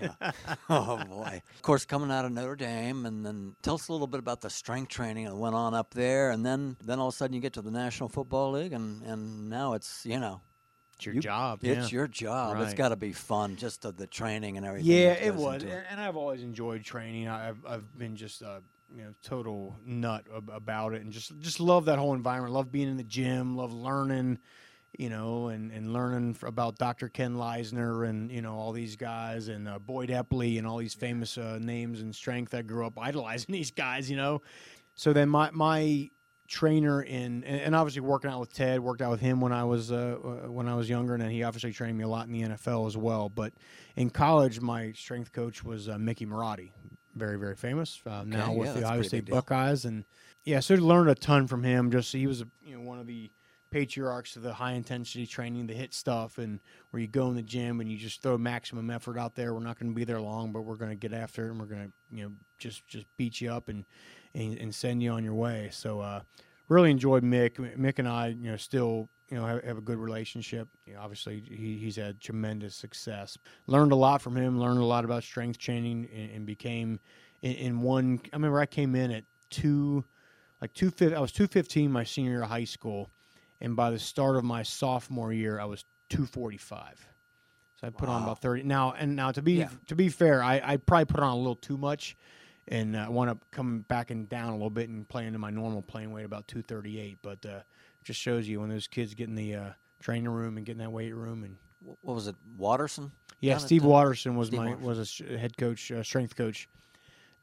Yeah. 0.00 0.32
oh 0.68 1.02
boy. 1.04 1.42
Of 1.54 1.62
course, 1.62 1.84
coming 1.84 2.10
out 2.10 2.24
of 2.24 2.32
Notre 2.32 2.56
Dame, 2.56 3.06
and 3.06 3.24
then 3.24 3.54
tell 3.62 3.74
us 3.74 3.88
a 3.88 3.92
little 3.92 4.06
bit 4.06 4.18
about 4.20 4.40
the 4.40 4.50
strength 4.50 4.88
training 4.88 5.26
that 5.26 5.36
went 5.36 5.54
on 5.54 5.74
up 5.74 5.94
there, 5.94 6.30
and 6.30 6.44
then 6.44 6.76
then 6.84 6.98
all 6.98 7.08
of 7.08 7.14
a 7.14 7.16
sudden 7.16 7.34
you 7.34 7.40
get 7.40 7.52
to 7.54 7.62
the 7.62 7.70
National 7.70 8.08
Football 8.08 8.52
League, 8.52 8.72
and 8.72 9.02
and 9.02 9.48
now 9.48 9.74
it's 9.74 10.04
you 10.06 10.18
know 10.18 10.40
It's 10.96 11.06
your 11.06 11.14
You- 11.16 11.20
job. 11.20 11.60
it's 11.62 11.90
yeah. 11.92 11.96
your 11.96 12.08
job. 12.08 12.60
It's 12.60 12.74
got 12.74 12.90
to 12.90 12.96
be 12.96 13.12
fun, 13.12 13.56
just 13.56 13.82
the, 13.82 13.92
the 13.92 14.06
training 14.06 14.56
and 14.56 14.64
everything. 14.66 14.90
Yeah, 14.90 15.12
it 15.12 15.34
was, 15.34 15.62
into 15.62 15.74
and, 15.74 15.84
and 15.90 16.00
I've 16.00 16.16
always 16.16 16.42
enjoyed 16.42 16.84
training. 16.84 17.28
I've 17.28 17.64
I've 17.66 17.98
been 17.98 18.16
just 18.16 18.42
a 18.42 18.62
you 18.94 19.02
know 19.02 19.14
total 19.22 19.76
nut 19.84 20.26
ab- 20.34 20.50
about 20.54 20.94
it, 20.94 21.02
and 21.02 21.12
just 21.12 21.38
just 21.40 21.58
love 21.60 21.86
that 21.86 21.98
whole 21.98 22.14
environment. 22.14 22.52
Love 22.54 22.70
being 22.70 22.88
in 22.88 22.96
the 22.96 23.02
gym. 23.04 23.56
Love 23.56 23.72
learning, 23.72 24.38
you 24.98 25.08
know, 25.08 25.48
and 25.48 25.70
and 25.72 25.92
learning 25.92 26.36
about 26.42 26.78
Dr. 26.78 27.08
Ken 27.08 27.34
Leistner 27.36 28.08
and 28.08 28.30
you 28.30 28.42
know 28.42 28.54
all 28.54 28.72
these 28.72 28.96
guys 28.96 29.48
and 29.48 29.68
uh, 29.68 29.78
Boyd 29.78 30.08
Epley 30.08 30.58
and 30.58 30.66
all 30.66 30.78
these 30.78 30.94
famous 30.94 31.36
uh, 31.38 31.58
names 31.60 32.00
and 32.00 32.14
strength. 32.14 32.54
I 32.54 32.62
grew 32.62 32.86
up 32.86 32.98
idolizing 32.98 33.52
these 33.52 33.70
guys, 33.70 34.10
you 34.10 34.16
know. 34.16 34.42
So 34.94 35.12
then 35.12 35.28
my 35.28 35.50
my 35.52 36.10
trainer 36.46 37.02
in 37.02 37.42
and 37.44 37.74
obviously 37.74 38.02
working 38.02 38.30
out 38.30 38.40
with 38.40 38.52
Ted, 38.52 38.80
worked 38.80 39.02
out 39.02 39.10
with 39.10 39.20
him 39.20 39.40
when 39.40 39.52
I 39.52 39.64
was 39.64 39.90
uh, 39.90 40.16
uh, 40.22 40.50
when 40.50 40.68
I 40.68 40.74
was 40.74 40.88
younger, 40.88 41.14
and 41.14 41.22
then 41.22 41.30
he 41.30 41.42
obviously 41.42 41.72
trained 41.72 41.96
me 41.96 42.04
a 42.04 42.08
lot 42.08 42.26
in 42.26 42.32
the 42.32 42.42
NFL 42.42 42.86
as 42.86 42.96
well. 42.96 43.28
But 43.28 43.54
in 43.96 44.10
college, 44.10 44.60
my 44.60 44.92
strength 44.92 45.32
coach 45.32 45.64
was 45.64 45.88
uh, 45.88 45.98
Mickey 45.98 46.26
Marotti, 46.26 46.70
very 47.14 47.38
very 47.38 47.56
famous 47.56 48.00
uh, 48.06 48.24
now 48.24 48.52
with 48.52 48.74
the 48.74 48.84
Ohio 48.84 49.02
State. 49.02 49.28
Buckeyes, 49.28 49.84
and 49.84 50.04
yeah, 50.44 50.60
so 50.60 50.74
learned 50.74 51.10
a 51.10 51.14
ton 51.14 51.46
from 51.46 51.62
him. 51.62 51.90
Just 51.90 52.12
he 52.12 52.26
was 52.26 52.42
a, 52.42 52.46
you 52.64 52.76
know 52.76 52.82
one 52.82 52.98
of 52.98 53.06
the 53.06 53.30
patriarchs 53.74 54.36
of 54.36 54.42
the 54.42 54.54
high 54.54 54.74
intensity 54.74 55.26
training, 55.26 55.66
the 55.66 55.74
hit 55.74 55.92
stuff, 55.92 56.38
and 56.38 56.60
where 56.90 57.00
you 57.00 57.08
go 57.08 57.26
in 57.26 57.34
the 57.34 57.42
gym 57.42 57.80
and 57.80 57.90
you 57.90 57.98
just 57.98 58.22
throw 58.22 58.38
maximum 58.38 58.88
effort 58.88 59.18
out 59.18 59.34
there. 59.34 59.52
We're 59.52 59.64
not 59.64 59.80
going 59.80 59.90
to 59.90 59.94
be 59.96 60.04
there 60.04 60.20
long, 60.20 60.52
but 60.52 60.62
we're 60.62 60.76
going 60.76 60.92
to 60.92 60.96
get 60.96 61.12
after 61.12 61.48
it 61.48 61.50
and 61.50 61.58
we're 61.58 61.66
going 61.66 61.86
to, 61.86 62.16
you 62.16 62.22
know, 62.22 62.32
just 62.56 62.86
just 62.86 63.06
beat 63.16 63.40
you 63.40 63.50
up 63.50 63.68
and 63.68 63.84
and, 64.32 64.56
and 64.58 64.72
send 64.72 65.02
you 65.02 65.10
on 65.10 65.24
your 65.24 65.34
way. 65.34 65.70
So 65.72 65.98
uh, 65.98 66.20
really 66.68 66.92
enjoyed 66.92 67.24
Mick. 67.24 67.56
Mick 67.76 67.98
and 67.98 68.06
I, 68.06 68.28
you 68.28 68.48
know, 68.52 68.56
still 68.56 69.08
you 69.28 69.36
know 69.36 69.44
have, 69.44 69.64
have 69.64 69.78
a 69.78 69.80
good 69.80 69.98
relationship. 69.98 70.68
You 70.86 70.94
know, 70.94 71.00
obviously, 71.00 71.42
he, 71.44 71.76
he's 71.76 71.96
had 71.96 72.20
tremendous 72.20 72.76
success. 72.76 73.36
Learned 73.66 73.90
a 73.90 73.96
lot 73.96 74.22
from 74.22 74.36
him. 74.36 74.56
Learned 74.56 74.78
a 74.78 74.84
lot 74.84 75.04
about 75.04 75.24
strength 75.24 75.58
training 75.58 76.08
and, 76.14 76.30
and 76.30 76.46
became 76.46 77.00
in, 77.42 77.54
in 77.54 77.80
one. 77.80 78.20
I 78.32 78.36
remember 78.36 78.60
I 78.60 78.66
came 78.66 78.94
in 78.94 79.10
at 79.10 79.24
two, 79.50 80.04
like 80.60 80.72
two. 80.74 80.92
I 81.00 81.18
was 81.18 81.32
two 81.32 81.48
fifteen 81.48 81.90
my 81.90 82.04
senior 82.04 82.30
year 82.30 82.42
of 82.44 82.50
high 82.50 82.62
school, 82.62 83.10
and 83.64 83.74
by 83.74 83.90
the 83.90 83.98
start 83.98 84.36
of 84.36 84.44
my 84.44 84.62
sophomore 84.62 85.32
year, 85.32 85.58
I 85.58 85.64
was 85.64 85.84
two 86.10 86.26
forty 86.26 86.58
five. 86.58 87.04
So 87.80 87.86
I 87.86 87.90
put 87.90 88.08
on 88.08 88.22
about 88.22 88.40
thirty. 88.40 88.62
Now 88.62 88.92
and 88.92 89.16
now 89.16 89.32
to 89.32 89.42
be 89.42 89.54
Yeah. 89.54 89.68
to 89.86 89.96
be 89.96 90.08
fair, 90.08 90.42
I, 90.42 90.60
I 90.62 90.76
probably 90.76 91.06
put 91.06 91.20
on 91.20 91.32
a 91.32 91.36
little 91.36 91.56
too 91.56 91.76
much, 91.78 92.16
and 92.68 92.96
I 92.96 93.08
want 93.08 93.30
to 93.30 93.38
come 93.50 93.80
back 93.88 94.10
and 94.10 94.28
down 94.28 94.50
a 94.50 94.52
little 94.52 94.70
bit 94.70 94.88
and 94.88 95.08
play 95.08 95.26
into 95.26 95.38
my 95.38 95.50
normal 95.50 95.82
playing 95.82 96.12
weight 96.12 96.24
about 96.26 96.46
two 96.46 96.62
thirty 96.62 97.00
eight. 97.00 97.18
But 97.22 97.44
uh, 97.46 97.60
just 98.04 98.20
shows 98.20 98.46
you 98.46 98.60
when 98.60 98.68
those 98.68 98.86
kids 98.86 99.14
get 99.14 99.28
in 99.28 99.34
the 99.34 99.54
uh, 99.54 99.70
training 100.00 100.28
room 100.28 100.56
and 100.58 100.66
get 100.66 100.72
in 100.72 100.78
that 100.78 100.92
weight 100.92 101.14
room 101.14 101.42
and 101.44 101.56
What 102.02 102.14
was 102.14 102.26
it, 102.28 102.36
Watterson? 102.56 103.10
yeah, 103.40 103.56
Steve 103.58 103.84
Watterson 103.84 104.36
was 104.36 104.48
Steve 104.48 104.60
my 104.60 104.66
Watterson. 104.74 104.86
was 104.86 104.98
a 104.98 105.06
sh- 105.06 105.22
head 105.40 105.56
coach, 105.56 105.90
uh, 105.90 106.02
strength 106.02 106.36
coach 106.36 106.68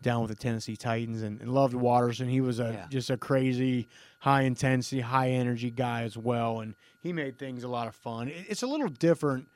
down 0.02 0.22
with 0.22 0.30
the 0.30 0.36
Tennessee 0.36 0.76
Titans, 0.76 1.22
and, 1.22 1.40
and 1.42 1.54
loved 1.54 1.74
Watterson. 1.74 2.28
He 2.28 2.42
was 2.42 2.60
a 2.60 2.72
Yeah. 2.74 2.86
just 2.90 3.10
a 3.10 3.18
crazy, 3.18 3.88
high 4.20 4.42
intensity, 4.44 5.02
high 5.02 5.30
energy 5.30 5.72
guy 5.72 6.04
as 6.04 6.18
well, 6.18 6.60
and 6.62 6.76
he 7.00 7.14
made 7.14 7.38
things 7.38 7.64
a 7.64 7.68
lot 7.68 7.88
of 7.88 7.96
fun. 7.96 8.28
It, 8.28 8.46
it's 8.50 8.64
a 8.64 8.68
little 8.68 8.88
different 8.90 9.48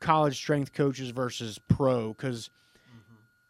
college 0.00 0.36
strength 0.36 0.72
coaches 0.72 1.10
versus 1.10 1.58
pro 1.58 2.08
because. 2.14 2.50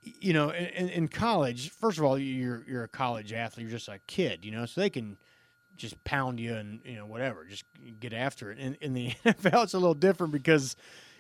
You 0.03 0.33
know, 0.33 0.49
in, 0.49 0.89
in- 0.89 1.09
college, 1.09 1.69
first 1.73 1.99
of 1.99 2.05
all, 2.05 2.19
you're 2.19 2.65
you're 2.67 2.85
a 2.85 2.89
college 2.89 3.35
athlete. 3.35 3.65
You're 3.69 3.77
just 3.79 3.87
a 3.89 3.99
kid, 4.07 4.47
you 4.47 4.50
know, 4.50 4.65
so 4.65 4.81
they 4.81 4.89
can 4.89 5.19
just 5.77 6.03
pound 6.05 6.41
you 6.41 6.55
and 6.55 6.81
you 6.87 6.97
know 6.97 7.05
whatever, 7.05 7.45
just 7.45 7.65
get 8.00 8.15
after 8.15 8.50
it. 8.50 8.59
In, 8.59 8.77
in 8.81 8.95
the 8.95 9.11
NFL, 9.27 9.65
it's 9.65 9.75
a 9.75 9.79
little 9.79 9.93
different 9.93 10.33
because 10.33 10.75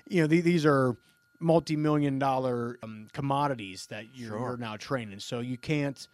you 0.08 0.22
know 0.22 0.26
the, 0.26 0.40
these 0.40 0.64
are 0.64 0.96
multi-million 1.40 2.18
dollar 2.18 2.78
um, 2.82 3.08
commodities 3.12 3.86
that 3.86 4.14
you're, 4.14 4.30
Sure. 4.30 4.38
you're 4.40 4.56
now 4.56 4.76
training. 4.76 5.20
So 5.20 5.40
you 5.40 5.56
can't. 5.58 6.06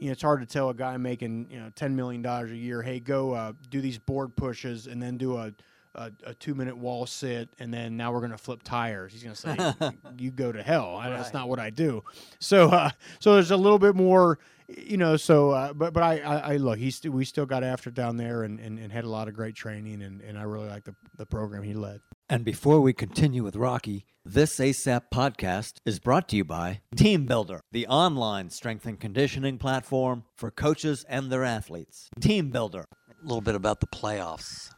You 0.00 0.06
know, 0.06 0.12
it's 0.12 0.22
hard 0.22 0.40
to 0.40 0.46
tell 0.46 0.70
a 0.70 0.74
guy 0.74 0.96
making 0.96 1.48
you 1.50 1.60
know 1.60 1.70
ten 1.76 1.94
million 1.94 2.20
dollars 2.20 2.50
a 2.50 2.56
year, 2.56 2.82
hey, 2.82 2.98
go 2.98 3.32
uh, 3.32 3.52
do 3.70 3.80
these 3.80 3.96
board 3.98 4.34
pushes 4.34 4.88
and 4.88 5.00
then 5.00 5.16
do 5.16 5.36
a 5.36 5.52
a, 5.94 6.10
a 6.24 6.34
two 6.34 6.56
minute 6.56 6.76
wall 6.76 7.06
sit, 7.06 7.48
and 7.60 7.72
then 7.72 7.96
now 7.96 8.12
we're 8.12 8.18
going 8.18 8.32
to 8.32 8.36
flip 8.38 8.64
tires. 8.64 9.12
He's 9.12 9.22
going 9.22 9.36
to 9.36 9.74
say, 9.80 9.90
"You 10.18 10.32
go 10.32 10.50
to 10.50 10.60
hell." 10.64 10.96
I, 10.96 11.10
That's 11.10 11.32
not 11.32 11.48
what 11.48 11.60
I 11.60 11.70
do. 11.70 12.02
So, 12.40 12.70
uh, 12.70 12.90
so 13.20 13.34
there's 13.34 13.52
a 13.52 13.56
little 13.56 13.78
bit 13.78 13.94
more, 13.94 14.40
you 14.66 14.96
know. 14.96 15.16
So, 15.16 15.50
uh, 15.52 15.72
but 15.72 15.92
but 15.92 16.02
I, 16.02 16.18
I, 16.18 16.36
I 16.54 16.56
look, 16.56 16.78
he's 16.78 17.00
we 17.04 17.24
still 17.24 17.46
got 17.46 17.62
after 17.62 17.92
down 17.92 18.16
there, 18.16 18.42
and, 18.42 18.58
and, 18.58 18.80
and 18.80 18.90
had 18.90 19.04
a 19.04 19.08
lot 19.08 19.28
of 19.28 19.34
great 19.34 19.54
training, 19.54 20.02
and, 20.02 20.20
and 20.22 20.36
I 20.36 20.42
really 20.42 20.66
like 20.66 20.82
the 20.82 20.96
the 21.16 21.26
program 21.26 21.62
he 21.62 21.74
led. 21.74 22.00
And 22.28 22.42
before 22.42 22.80
we 22.80 22.94
continue 22.94 23.44
with 23.44 23.54
Rocky, 23.54 24.06
this 24.24 24.58
ASAP 24.58 25.02
podcast 25.12 25.74
is 25.84 25.98
brought 25.98 26.26
to 26.30 26.36
you 26.36 26.44
by 26.44 26.80
Team 26.96 27.26
Builder, 27.26 27.60
the 27.70 27.86
online 27.86 28.48
strength 28.48 28.86
and 28.86 28.98
conditioning 28.98 29.58
platform 29.58 30.24
for 30.34 30.50
coaches 30.50 31.04
and 31.06 31.30
their 31.30 31.44
athletes. 31.44 32.08
Team 32.18 32.48
Builder. 32.48 32.86
A 33.10 33.22
little 33.22 33.42
bit 33.42 33.54
about 33.54 33.80
the 33.80 33.86
playoffs. 33.86 34.70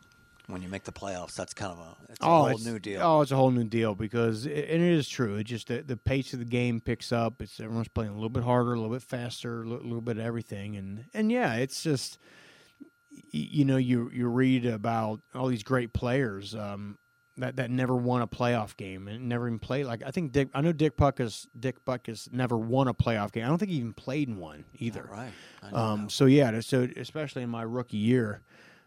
When 0.49 0.61
you 0.61 0.69
make 0.69 0.83
the 0.83 0.93
playoffs, 0.93 1.37
that's 1.37 1.55
kind 1.55 1.71
of 1.71 1.79
a, 1.79 1.97
it's 2.09 2.21
a 2.21 2.25
whole 2.25 2.49
it's, 2.49 2.65
new 2.65 2.81
deal. 2.81 3.01
Oh, 3.01 3.21
it's 3.21 3.31
a 3.31 3.37
whole 3.37 3.53
new 3.53 3.65
deal 3.65 3.95
because, 3.95 4.47
it, 4.47 4.69
and 4.69 4.83
it 4.83 4.93
is 4.93 5.09
true. 5.09 5.37
It 5.37 5.45
just 5.45 5.69
the, 5.69 5.83
the 5.83 5.97
pace 5.97 6.33
of 6.33 6.41
the 6.41 6.45
game 6.45 6.81
picks 6.81 7.13
up. 7.13 7.41
It's 7.41 7.61
everyone's 7.61 7.89
playing 7.89 8.11
a 8.11 8.15
little 8.15 8.29
bit 8.29 8.43
harder, 8.43 8.73
a 8.73 8.77
little 8.77 8.93
bit 8.93 9.03
faster, 9.03 9.63
a 9.63 9.67
little, 9.69 9.85
little 9.85 10.01
bit 10.01 10.19
of 10.19 10.25
everything, 10.25 10.77
and 10.77 11.05
and 11.15 11.31
yeah, 11.31 11.55
it's 11.55 11.85
just 11.85 12.19
you 13.31 13.65
know 13.65 13.77
you 13.77 14.11
you 14.13 14.27
read 14.27 14.67
about 14.67 15.21
all 15.35 15.47
these 15.47 15.63
great 15.63 15.93
players 15.93 16.55
um, 16.55 16.97
that 17.39 17.57
that 17.57 17.71
never 17.71 17.95
won 17.95 18.23
a 18.23 18.27
playoff 18.27 18.77
game 18.77 19.09
and 19.09 19.29
never 19.29 19.47
even 19.47 19.59
played. 19.59 19.87
Like 19.87 20.03
I 20.05 20.11
think 20.11 20.33
Dick, 20.33 20.49
I 20.55 20.61
know 20.61 20.73
Dick 20.73 20.97
Butkus, 20.97 21.47
Dick 21.59 21.85
Butkus 21.85 22.33
never 22.33 22.57
won 22.57 22.89
a 22.89 22.95
playoff 22.95 23.33
game. 23.33 23.45
I 23.45 23.49
don't 23.49 23.59
think 23.59 23.71
he 23.71 23.77
even 23.79 23.93
played 23.93 24.29
in 24.29 24.39
one 24.39 24.65
either. 24.79 25.09
Right. 25.11 25.33
Um, 25.75 26.09
so 26.09 26.27
yeah, 26.27 26.61
so 26.61 26.89
especially 26.97 27.43
in 27.43 27.51
my 27.51 27.63
rookie 27.63 27.97
year, 27.99 28.43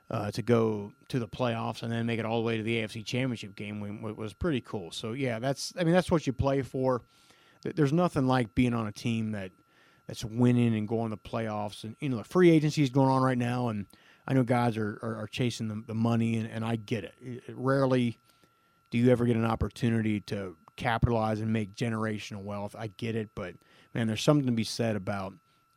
uh, 0.10 0.32
to 0.32 0.42
go 0.42 0.92
to 1.10 1.20
the 1.20 1.28
playoffs 1.28 1.84
and 1.84 1.92
then 1.92 2.06
make 2.08 2.18
it 2.20 2.26
all 2.26 2.40
the 2.42 2.46
way 2.46 2.58
to 2.58 2.64
the 2.64 2.78
AFC 2.82 3.06
Championship 3.06 3.56
game 3.56 4.02
wa- 4.02 4.12
was 4.14 4.34
pretty 4.34 4.62
cool. 4.62 4.92
So 4.92 5.14
yeah, 5.14 5.38
that's 5.40 5.72
I 5.78 5.84
mean 5.84 5.94
that's 5.94 6.10
what 6.10 6.26
you 6.26 6.34
play 6.34 6.62
for. 6.64 7.04
There's 7.64 7.94
nothing 7.94 8.26
like 8.26 8.56
being 8.56 8.74
on 8.74 8.88
a 8.88 8.92
team 8.92 9.32
that 9.34 9.52
that's 10.08 10.26
winning 10.26 10.76
and 10.76 10.88
going 10.88 11.12
to 11.12 11.18
the 11.22 11.30
playoffs. 11.30 11.84
And 11.84 11.96
you 12.00 12.10
know, 12.10 12.18
the 12.18 12.24
free 12.24 12.50
agency 12.50 12.82
is 12.82 12.90
going 12.90 13.10
on 13.10 13.22
right 13.22 13.38
now, 13.38 13.68
and 13.68 13.86
I 14.28 14.34
know 14.34 14.42
guys 14.44 14.76
are 14.78 14.98
are, 15.04 15.18
are 15.18 15.28
chasing 15.28 15.68
the, 15.68 15.84
the 15.86 15.94
money, 15.94 16.38
and, 16.38 16.50
and 16.50 16.66
I 16.66 16.78
get 16.78 17.04
it. 17.04 17.14
It- 17.22 17.44
it 17.50 17.56
Rarely 17.56 18.18
do 18.92 18.98
you 18.98 19.12
ever 19.12 19.26
get 19.26 19.36
an 19.36 19.46
opportunity 19.46 20.20
to 20.22 20.56
capitalize 20.80 21.42
and 21.42 21.52
make 21.52 21.76
generational 21.76 22.42
wealth. 22.42 22.74
I 22.78 22.88
get 22.88 23.16
it, 23.16 23.30
but 23.36 23.56
man, 23.94 24.08
there's 24.08 24.24
something 24.24 24.46
to 24.48 24.52
be 24.54 24.64
said 24.64 24.96
about 24.96 25.34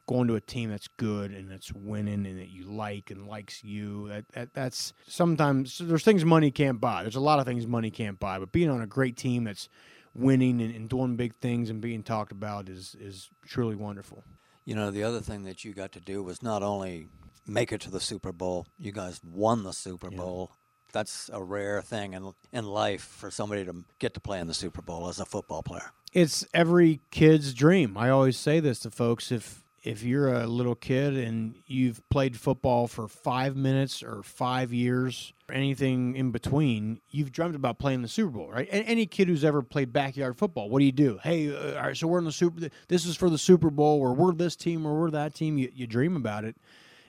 going 0.07 0.29
to 0.29 0.37
a 0.37 0.40
team 0.40 0.70
that's 0.70 0.88
good 0.96 1.33
and 1.33 1.51
that's 1.51 1.72
winning 1.72 2.25
and 2.27 2.38
that 2.38 2.48
you 2.48 2.64
like 2.64 3.11
and 3.11 3.27
likes 3.27 3.62
you. 3.64 4.09
That, 4.09 4.25
that 4.33 4.55
that's 4.55 4.92
sometimes 5.07 5.79
there's 5.79 6.05
things 6.05 6.25
money 6.25 6.51
can't 6.51 6.81
buy. 6.81 7.03
There's 7.03 7.16
a 7.16 7.20
lot 7.20 7.40
of 7.40 7.46
things 7.46 7.66
money 7.66 7.90
can't 7.90 8.18
buy, 8.18 8.38
but 8.38 8.53
being 8.53 8.70
on 8.70 8.81
a 8.81 8.87
great 8.87 9.16
team 9.16 9.44
that's 9.44 9.68
winning 10.14 10.61
and, 10.62 10.75
and 10.75 10.88
doing 10.88 11.16
big 11.16 11.35
things 11.37 11.68
and 11.68 11.81
being 11.81 12.03
talked 12.03 12.33
about 12.33 12.68
is 12.68 12.96
is 12.98 13.29
truly 13.44 13.75
wonderful. 13.75 14.22
You 14.64 14.77
know, 14.77 14.92
the 14.92 15.03
other 15.03 15.20
thing 15.20 15.42
that 15.44 15.64
you 15.64 15.75
got 15.75 15.90
to 15.92 16.01
do 16.01 16.22
was 16.22 16.42
not 16.42 16.62
only 16.62 17.09
make 17.44 17.72
it 17.72 17.81
to 17.81 17.90
the 17.90 17.98
Super 18.01 18.31
Bowl, 18.33 18.68
you 18.79 18.92
guys 18.92 19.20
won 19.25 19.64
the 19.64 19.72
Super 19.72 20.09
Yeah. 20.12 20.18
Bowl. 20.18 20.53
That's 20.92 21.31
a 21.33 21.42
rare 21.42 21.83
thing 21.83 22.14
in, 22.14 22.33
in 22.52 22.66
life 22.66 23.02
for 23.02 23.31
somebody 23.31 23.64
to 23.64 23.85
get 23.98 24.14
to 24.14 24.20
play 24.20 24.38
in 24.40 24.46
the 24.46 24.55
Super 24.55 24.83
Bowl 24.83 25.09
as 25.09 25.18
a 25.18 25.24
football 25.24 25.62
player. 25.62 25.92
It's 26.12 26.46
every 26.52 27.00
kid's 27.11 27.55
dream. 27.55 27.96
I 27.96 28.11
always 28.11 28.37
say 28.37 28.61
this 28.61 28.81
to 28.81 28.90
folks 28.90 29.33
if 29.33 29.62
if 29.83 30.05
you're 30.05 30.33
a 30.33 30.46
little 30.46 30.76
kid 30.76 31.16
and 31.16 31.57
you've 31.66 32.09
played 32.09 32.37
football 32.37 32.87
for 32.87 33.09
5 33.09 33.57
minutes 33.57 34.02
or 34.02 34.22
5 34.22 34.72
years 34.72 35.33
or 35.48 35.57
anything 35.57 36.14
in 36.14 36.31
between, 36.31 37.00
you've 37.11 37.33
dreamt 37.33 37.57
about 37.57 37.78
playing 37.78 38.02
the 38.02 38.09
Super 38.09 38.31
Bowl, 38.31 38.48
right? 38.48 38.68
And 38.70 38.85
any 38.87 39.07
kid 39.07 39.26
who's 39.26 39.44
ever 39.44 39.61
played 39.61 39.92
backyard 39.92 40.38
football, 40.38 40.70
what 40.70 40.78
do 40.78 40.85
you 40.85 40.92
do? 40.92 41.18
Hey, 41.22 41.52
uh, 41.52 41.76
all 41.76 41.87
right, 41.87 41.96
so 41.96 42.07
we're 42.07 42.20
in 42.20 42.24
the 42.24 42.33
Super 42.33 42.68
this 42.87 43.05
is 43.05 43.16
for 43.16 43.28
the 43.28 43.38
Super 43.38 43.70
Bowl 43.70 43.98
or 43.98 44.14
we're 44.14 44.33
this 44.33 44.55
team 44.55 44.87
or 44.87 45.00
we're 45.00 45.11
that 45.11 45.35
team. 45.35 45.59
You, 45.59 45.70
you 45.74 45.88
dream 45.88 46.14
about 46.14 46.44
it. 46.44 46.55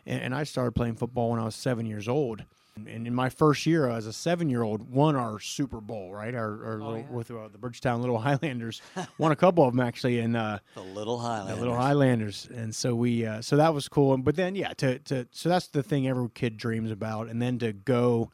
And, 0.06 0.22
and 0.22 0.36
I 0.36 0.44
started 0.44 0.72
playing 0.72 0.96
football 0.96 1.30
when 1.30 1.40
I 1.40 1.46
was 1.46 1.56
7 1.56 1.86
years 1.86 2.08
old. 2.08 2.44
And 2.76 3.06
in 3.06 3.14
my 3.14 3.30
first 3.30 3.68
year 3.68 3.88
as 3.88 4.08
a 4.08 4.14
seven-year-old, 4.14 4.90
won 4.92 5.16
our 5.16 5.40
Super 5.40 5.80
Bowl, 5.80 6.12
right? 6.12 6.34
Our, 6.34 6.66
our 6.66 6.78
little, 6.80 6.98
yeah. 6.98 7.12
with 7.12 7.30
uh, 7.30 7.48
the 7.52 7.60
Bridgetown 7.60 8.02
Little 8.02 8.18
Highlanders, 8.20 8.82
won 9.20 9.32
a 9.32 9.36
couple 9.36 9.64
of 9.64 9.74
them 9.76 9.80
actually, 9.80 10.20
and 10.20 10.36
uh, 10.36 10.58
The 10.74 10.82
Little 10.82 11.18
the 11.18 11.24
Highlanders. 11.28 11.60
Little 11.60 11.76
Highlanders, 11.76 12.48
and 12.52 12.74
so 12.74 12.96
we, 12.96 13.26
uh, 13.28 13.42
so 13.42 13.58
that 13.58 13.74
was 13.76 13.88
cool. 13.88 14.16
And 14.16 14.24
but 14.26 14.36
then, 14.36 14.56
yeah, 14.56 14.74
to 14.78 14.98
to 15.00 15.28
so 15.32 15.50
that's 15.50 15.68
the 15.68 15.84
thing 15.84 16.08
every 16.08 16.30
kid 16.34 16.58
dreams 16.58 16.90
about, 16.90 17.30
and 17.30 17.40
then 17.40 17.60
to 17.60 17.74
go 17.74 18.32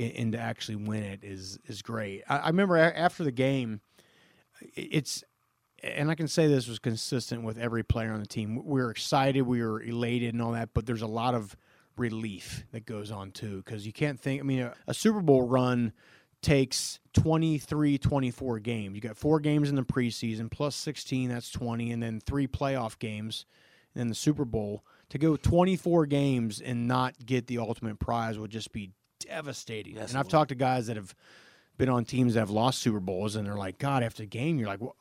i- 0.00 0.02
and 0.16 0.32
to 0.32 0.38
actually 0.38 0.76
win 0.76 1.04
it 1.04 1.20
is 1.22 1.60
is 1.66 1.80
great. 1.80 2.24
I, 2.28 2.38
I 2.38 2.46
remember 2.48 2.76
after 2.76 3.22
the 3.22 3.32
game, 3.32 3.80
it's. 4.74 5.22
And 5.82 6.10
I 6.10 6.14
can 6.14 6.26
say 6.26 6.48
this 6.48 6.66
was 6.66 6.78
consistent 6.78 7.44
with 7.44 7.58
every 7.58 7.84
player 7.84 8.10
on 8.12 8.18
the 8.18 8.26
team. 8.26 8.56
We 8.64 8.80
were 8.80 8.90
excited, 8.90 9.42
we 9.42 9.62
were 9.62 9.80
elated, 9.82 10.32
and 10.32 10.42
all 10.42 10.52
that. 10.52 10.70
But 10.72 10.86
there's 10.86 11.02
a 11.02 11.06
lot 11.06 11.34
of 11.34 11.54
relief 11.96 12.64
that 12.72 12.86
goes 12.86 13.10
on 13.10 13.30
too, 13.30 13.62
because 13.64 13.86
you 13.86 13.92
can't 13.92 14.20
think. 14.20 14.40
I 14.40 14.44
mean, 14.44 14.60
a, 14.60 14.74
a 14.86 14.94
Super 14.94 15.20
Bowl 15.20 15.42
run 15.42 15.92
takes 16.42 17.00
23 17.14 17.98
24 17.98 18.58
games. 18.60 18.94
You 18.94 19.00
got 19.00 19.16
four 19.16 19.40
games 19.40 19.68
in 19.68 19.74
the 19.74 19.82
preseason 19.82 20.50
plus 20.50 20.76
16 20.76 21.30
that's 21.30 21.50
20 21.50 21.90
and 21.92 22.02
then 22.02 22.20
three 22.20 22.46
playoff 22.46 22.98
games 22.98 23.46
and 23.94 24.00
then 24.00 24.08
the 24.08 24.14
super 24.14 24.44
bowl. 24.44 24.84
To 25.10 25.18
go 25.18 25.36
24 25.36 26.06
games 26.06 26.60
and 26.60 26.86
not 26.86 27.14
get 27.24 27.46
the 27.46 27.58
ultimate 27.58 27.98
prize 27.98 28.38
would 28.38 28.50
just 28.50 28.72
be 28.72 28.90
devastating. 29.20 29.96
Yes, 29.96 30.10
and 30.10 30.18
i've 30.18 30.28
talked 30.28 30.50
to 30.50 30.54
guys 30.54 30.86
that 30.88 30.96
have 30.96 31.14
been 31.78 31.88
on 31.88 32.04
teams 32.04 32.34
that 32.34 32.40
have 32.40 32.50
lost 32.50 32.80
super 32.80 33.00
bowls 33.00 33.36
and 33.36 33.46
they're 33.46 33.56
like 33.56 33.78
god 33.78 34.02
after 34.02 34.22
the 34.22 34.26
game 34.26 34.58
you're 34.58 34.68
like 34.68 34.80
well, 34.80 34.96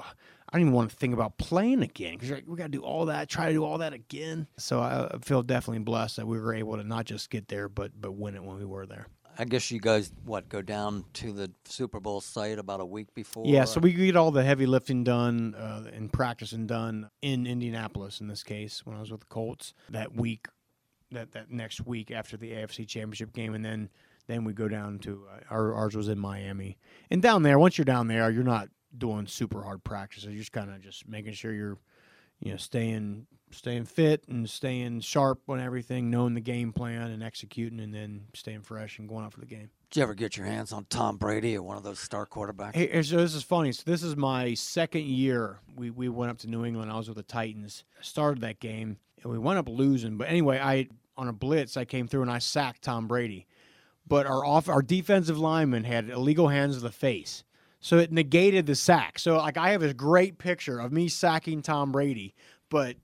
I 0.56 0.58
didn't 0.58 0.70
even 0.70 0.76
want 0.76 0.90
to 0.92 0.96
think 0.96 1.14
about 1.14 1.38
playing 1.38 1.82
again 1.82 2.14
because 2.14 2.32
like, 2.32 2.46
we 2.48 2.56
got 2.56 2.68
to 2.68 2.70
do 2.70 2.82
all 2.82 3.08
that, 3.08 3.28
try 3.28 3.48
to 3.48 3.54
do 3.54 3.66
all 3.66 3.80
that 3.80 3.92
again. 3.92 4.48
So 4.58 4.80
I 4.80 5.10
I 5.14 5.18
feel 5.18 5.44
definitely 5.44 5.84
blessed 5.84 6.16
that 6.16 6.26
we 6.26 6.40
were 6.40 6.54
able 6.54 6.78
to 6.78 6.84
not 6.86 7.04
just 7.04 7.30
get 7.30 7.50
there, 7.50 7.68
but 7.68 7.92
but 8.00 8.14
win 8.14 8.36
it 8.36 8.44
when 8.44 8.58
we 8.58 8.64
were 8.64 8.86
there. 8.86 9.08
I 9.38 9.44
guess 9.44 9.70
you 9.70 9.82
guys 9.82 10.14
what 10.24 10.48
go 10.48 10.62
down 10.62 11.04
to 11.16 11.34
the 11.34 11.52
Super 11.66 12.00
Bowl 12.00 12.22
site 12.22 12.58
about 12.58 12.80
a 12.80 12.86
week 12.86 13.14
before. 13.14 13.46
Yeah, 13.46 13.66
so 13.66 13.82
we 13.82 13.92
get 13.92 14.16
all 14.16 14.32
the 14.32 14.46
heavy 14.46 14.66
lifting 14.66 15.04
done 15.04 15.56
uh, 15.56 15.90
and 15.94 16.10
practicing 16.10 16.68
done 16.68 17.10
in 17.22 17.46
Indianapolis 17.46 18.22
in 18.22 18.30
this 18.30 18.42
case 18.42 18.86
when 18.86 18.96
I 18.96 19.02
was 19.02 19.12
with 19.12 19.20
the 19.20 19.28
Colts 19.28 19.74
that 19.90 20.16
week, 20.16 20.48
that 21.12 21.34
that 21.34 21.52
next 21.52 21.86
week 21.86 22.12
after 22.12 22.38
the 22.38 22.52
AFC 22.52 22.88
Championship 22.88 23.34
game, 23.34 23.56
and 23.56 23.66
then 23.66 23.90
then 24.28 24.46
we 24.46 24.54
go 24.54 24.70
down 24.70 25.00
to 25.00 25.26
uh, 25.30 25.54
our, 25.54 25.74
ours 25.74 25.98
was 25.98 26.08
in 26.08 26.18
Miami, 26.18 26.78
and 27.12 27.22
down 27.22 27.44
there 27.44 27.60
once 27.60 27.78
you're 27.78 27.84
down 27.84 28.08
there, 28.08 28.32
you're 28.32 28.42
not 28.42 28.70
doing 28.98 29.28
super 29.28 29.64
hard 29.64 29.84
practices. 29.84 30.30
You're 30.30 30.40
just 30.40 30.52
kind 30.52 30.70
of 30.70 30.82
just 30.82 31.08
making 31.08 31.34
sure 31.34 31.54
you're, 31.54 31.78
you 32.40 32.52
know, 32.52 32.58
staying 32.58 33.28
staying 33.52 33.86
fit 33.86 34.24
and 34.28 34.50
staying 34.50 35.00
sharp 35.00 35.42
on 35.48 35.60
everything, 35.60 36.10
knowing 36.10 36.34
the 36.34 36.42
game 36.42 36.74
plan 36.74 37.12
and 37.12 37.24
executing, 37.24 37.80
and 37.80 37.94
then 37.94 38.26
staying 38.34 38.62
fresh 38.62 39.00
and 39.00 39.08
going 39.08 39.24
out 39.24 39.34
for 39.34 39.40
the 39.40 39.46
game. 39.46 39.70
Did 39.90 40.00
you 40.00 40.04
ever 40.04 40.14
get 40.14 40.36
your 40.36 40.46
hands 40.46 40.74
on 40.74 40.86
Tom 40.90 41.18
Brady 41.18 41.56
or 41.56 41.64
one 41.64 41.78
of 41.78 41.84
those 41.84 42.00
star 42.00 42.26
quarterbacks? 42.26 42.76
Hey, 42.76 43.02
so 43.04 43.18
this 43.18 43.34
is 43.34 43.44
funny. 43.44 43.72
So 43.72 43.84
this 43.86 44.04
is 44.04 44.18
my 44.18 44.54
second 44.54 45.06
year. 45.06 45.60
We 45.76 45.90
we 45.90 46.10
went 46.10 46.32
up 46.32 46.38
to 46.40 46.48
New 46.48 46.66
England. 46.66 46.92
I 46.92 46.98
was 46.98 47.08
with 47.08 47.18
the 47.18 47.24
Titans. 47.24 47.84
Started 48.02 48.42
that 48.42 48.60
game 48.60 48.98
and 49.24 49.32
we 49.32 49.40
went 49.40 49.60
up 49.60 49.68
losing. 49.68 50.18
But 50.18 50.30
anyway, 50.30 50.60
I 50.60 50.88
on 51.18 51.28
a 51.28 51.34
blitz 51.34 51.78
I 51.78 51.86
came 51.86 52.08
through 52.08 52.22
and 52.22 52.32
I 52.32 52.40
sacked 52.40 52.84
Tom 52.84 53.08
Brady. 53.08 53.48
But 54.08 54.28
our 54.28 54.46
off 54.46 54.70
our 54.70 54.82
defensive 54.82 55.40
lineman 55.40 55.84
had 55.84 56.10
illegal 56.10 56.50
hands 56.50 56.76
to 56.76 56.82
the 56.82 56.92
face. 56.92 57.44
So 57.86 58.00
it 58.00 58.12
negated 58.12 58.66
the 58.66 58.74
sack. 58.74 59.20
So 59.20 59.38
like 59.38 59.58
I 59.58 59.70
have 59.70 59.84
a 59.84 59.94
great 59.94 60.40
picture 60.40 60.80
of 60.80 60.92
me 60.92 61.08
sacking 61.08 61.62
Tom 61.62 61.92
Brady, 61.92 62.34
but 62.72 62.98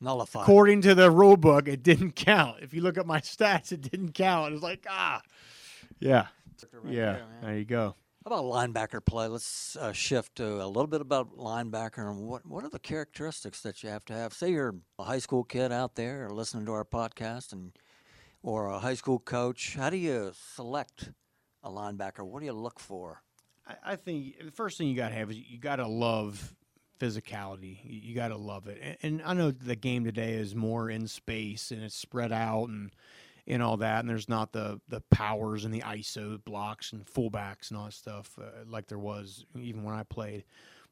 Nullified. 0.00 0.44
according 0.44 0.82
to 0.82 0.94
the 0.94 1.10
rule 1.10 1.36
book, 1.36 1.66
it 1.66 1.82
didn't 1.82 2.12
count. 2.12 2.58
If 2.62 2.72
you 2.72 2.80
look 2.80 2.96
at 2.96 3.04
my 3.04 3.18
stats, 3.20 3.72
it 3.72 3.80
didn't 3.80 4.12
count. 4.12 4.54
It's 4.54 4.62
like 4.62 4.86
ah, 4.88 5.22
yeah, 5.98 6.28
Right 6.72 6.94
yeah. 6.94 7.12
there. 7.14 7.26
There 7.42 7.58
you 7.58 7.64
go. 7.64 7.96
How 8.24 8.36
about 8.36 8.44
linebacker 8.44 9.04
play? 9.04 9.26
Let's 9.26 9.74
uh, 9.74 9.92
shift 9.92 10.36
to 10.36 10.62
a 10.62 10.68
little 10.68 10.86
bit 10.86 11.00
about 11.00 11.36
linebacker 11.36 12.08
and 12.08 12.20
what 12.28 12.46
what 12.46 12.62
are 12.62 12.70
the 12.70 12.78
characteristics 12.78 13.62
that 13.62 13.82
you 13.82 13.88
have 13.88 14.04
to 14.04 14.12
have? 14.12 14.32
Say 14.32 14.52
you're 14.52 14.76
a 15.00 15.02
high 15.02 15.18
school 15.18 15.42
kid 15.42 15.72
out 15.72 15.96
there 15.96 16.26
or 16.26 16.30
listening 16.30 16.64
to 16.66 16.72
our 16.74 16.84
podcast 16.84 17.52
and 17.52 17.72
or 18.44 18.68
a 18.68 18.78
high 18.78 18.94
school 18.94 19.18
coach. 19.18 19.74
How 19.74 19.90
do 19.90 19.96
you 19.96 20.30
select 20.54 21.10
a 21.64 21.70
linebacker? 21.70 22.24
What 22.24 22.38
do 22.38 22.46
you 22.46 22.52
look 22.52 22.78
for? 22.78 23.24
I, 23.84 23.96
think 23.96 24.44
the 24.44 24.50
first 24.50 24.78
thing 24.78 24.88
you 24.88 24.96
got 24.96 25.10
to 25.10 25.14
have 25.14 25.30
is 25.30 25.36
you 25.36 25.58
got 25.58 25.76
to 25.76 25.86
love 25.86 26.54
physicality. 26.98 27.78
You, 27.84 28.00
you 28.00 28.14
got 28.14 28.28
to 28.28 28.36
love 28.36 28.66
it. 28.66 28.78
And, 28.82 28.96
and 29.02 29.22
I 29.24 29.34
know 29.34 29.50
the 29.50 29.76
game 29.76 30.04
today 30.04 30.34
is 30.34 30.54
more 30.54 30.90
in 30.90 31.06
space 31.06 31.70
and 31.70 31.82
it's 31.82 31.96
spread 31.96 32.32
out 32.32 32.68
and 32.68 32.90
and 33.46 33.62
all 33.62 33.78
that. 33.78 34.00
And 34.00 34.08
there's 34.08 34.28
not 34.28 34.52
the 34.52 34.80
the 34.88 35.00
powers 35.10 35.64
and 35.64 35.72
the 35.72 35.80
ISO 35.80 36.42
blocks 36.44 36.92
and 36.92 37.06
fullbacks 37.06 37.70
and 37.70 37.78
all 37.78 37.86
that 37.86 37.94
stuff 37.94 38.38
uh, 38.40 38.64
like 38.66 38.88
there 38.88 38.98
was 38.98 39.44
even 39.56 39.84
when 39.84 39.94
I 39.94 40.02
played. 40.02 40.44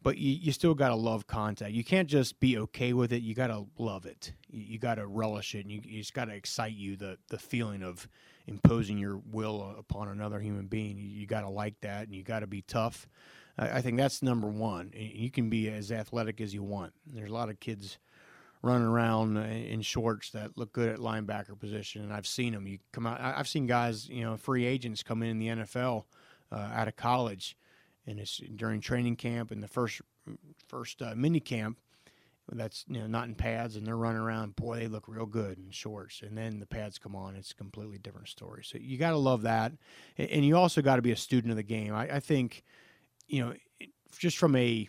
But 0.07 0.19
you, 0.19 0.35
you 0.35 0.53
still 0.53 0.75
got 0.75 0.91
to 0.91 0.95
love 0.95 1.27
contact. 1.27 1.73
You 1.73 1.83
can't 1.83 2.09
just 2.09 2.39
be 2.39 2.57
okay 2.59 2.93
with 2.93 3.13
it. 3.13 3.25
You 3.25 3.35
got 3.35 3.49
to 3.49 3.67
love 3.77 4.07
it. 4.07 4.35
You, 4.49 4.63
you 4.63 4.79
got 4.79 4.95
to 4.95 5.07
relish 5.09 5.57
it. 5.57 5.63
And 5.63 5.73
you, 5.73 5.81
you 5.85 5.99
just 5.99 6.15
got 6.15 6.27
to 6.27 6.33
excite 6.33 6.75
you 6.77 6.95
the 6.95 7.19
the 7.29 7.39
feeling 7.39 7.83
of 7.83 8.09
imposing 8.47 8.99
your 8.99 9.21
will 9.29 9.75
upon 9.77 10.07
another 10.07 10.39
human 10.39 10.69
being. 10.69 10.97
You, 10.97 11.09
you 11.09 11.27
got 11.27 11.41
to 11.41 11.49
like 11.49 11.81
that, 11.81 12.07
and 12.07 12.15
you 12.15 12.23
got 12.23 12.39
to 12.39 12.47
be 12.47 12.63
tough. 12.63 13.09
I, 13.59 13.79
I 13.79 13.81
think 13.81 13.97
that's 13.97 14.23
number 14.23 14.47
one. 14.47 14.93
You 14.95 15.29
can 15.29 15.51
be 15.51 15.69
as 15.69 15.91
athletic 15.91 16.41
as 16.41 16.55
you 16.55 16.63
want. 16.63 16.93
There's 17.05 17.31
a 17.31 17.35
lot 17.35 17.51
of 17.51 17.59
kids 17.59 17.99
running 18.63 18.87
around 18.87 19.37
uh, 19.37 19.41
in 19.41 19.83
shorts 19.83 20.31
that 20.31 20.57
look 20.57 20.73
good 20.73 20.89
at 20.89 21.01
linebacker 21.01 21.59
position, 21.59 22.03
and 22.03 22.13
I've 22.13 22.29
seen 22.29 22.53
them. 22.53 22.69
You 22.69 22.79
come 22.93 23.09
out. 23.09 23.21
I've 23.21 23.49
seen 23.49 23.67
guys, 23.67 24.09
you 24.09 24.23
know, 24.23 24.37
free 24.37 24.67
agents 24.67 25.03
come 25.03 25.25
in, 25.25 25.31
in 25.31 25.39
the 25.41 25.49
NFL 25.65 26.05
uh, 26.53 26.71
out 26.73 26.87
of 26.87 26.95
college, 26.95 27.57
and 28.07 28.21
it's 28.21 28.41
during 28.57 28.81
training 28.81 29.17
camp 29.17 29.51
and 29.51 29.63
the 29.63 29.69
first 29.69 30.01
first 30.69 31.03
uh, 31.03 31.15
mini 31.17 31.41
camp. 31.41 31.79
That's 32.53 32.85
you 32.87 33.01
know 33.01 33.09
not 33.09 33.27
in 33.27 33.35
pads, 33.35 33.75
and 33.75 33.85
they're 33.85 33.97
running 33.97 34.21
around. 34.21 34.55
Boy, 34.55 34.79
they 34.79 34.87
look 34.87 35.09
real 35.09 35.27
good 35.27 35.59
in 35.59 35.71
shorts. 35.73 36.23
And 36.23 36.39
then 36.39 36.61
the 36.61 36.67
pads 36.67 36.97
come 36.97 37.17
on, 37.17 37.35
it's 37.35 37.51
a 37.51 37.57
completely 37.57 37.99
different 37.99 38.29
story. 38.29 38.63
So 38.65 38.79
you 38.81 38.99
got 38.99 39.11
to 39.11 39.17
love 39.17 39.43
that, 39.43 39.73
and 40.17 40.45
you 40.45 40.57
also 40.57 40.81
got 40.81 40.97
to 40.97 41.03
be 41.03 41.11
a 41.11 41.17
student 41.17 41.51
of 41.51 41.57
the 41.57 41.65
game. 41.65 41.93
I, 41.93 42.17
I 42.17 42.21
think, 42.21 42.63
you 43.27 43.45
know, 43.45 43.55
just 44.17 44.39
from 44.39 44.55
a 44.55 44.89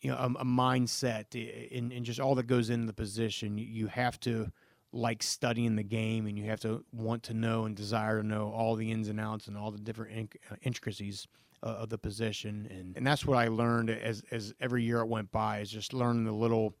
you 0.00 0.10
know 0.10 0.16
a, 0.16 0.26
a 0.26 0.44
mindset 0.44 1.34
and, 1.76 1.92
and 1.92 2.04
just 2.04 2.20
all 2.20 2.36
that 2.36 2.46
goes 2.46 2.70
into 2.70 2.86
the 2.86 2.92
position, 2.92 3.58
you, 3.58 3.66
you 3.66 3.86
have 3.88 4.20
to 4.20 4.52
like 4.92 5.22
studying 5.22 5.76
the 5.76 5.82
game, 5.82 6.26
and 6.26 6.38
you 6.38 6.44
have 6.46 6.60
to 6.60 6.84
want 6.92 7.22
to 7.24 7.34
know 7.34 7.64
and 7.64 7.76
desire 7.76 8.20
to 8.20 8.26
know 8.26 8.52
all 8.52 8.74
the 8.74 8.90
ins 8.90 9.08
and 9.08 9.20
outs 9.20 9.46
and 9.46 9.56
all 9.56 9.70
the 9.70 9.78
different 9.78 10.34
uh, 10.50 10.56
intricacies 10.62 11.26
uh, 11.62 11.66
of 11.66 11.88
the 11.88 11.98
position, 11.98 12.66
and 12.70 12.96
and 12.96 13.06
that's 13.06 13.24
what 13.24 13.38
I 13.38 13.48
learned 13.48 13.90
as 13.90 14.22
as 14.30 14.54
every 14.60 14.82
year 14.82 15.00
it 15.00 15.08
went 15.08 15.30
by 15.30 15.60
is 15.60 15.70
just 15.70 15.92
learning 15.92 16.24
the 16.24 16.32
little 16.32 16.74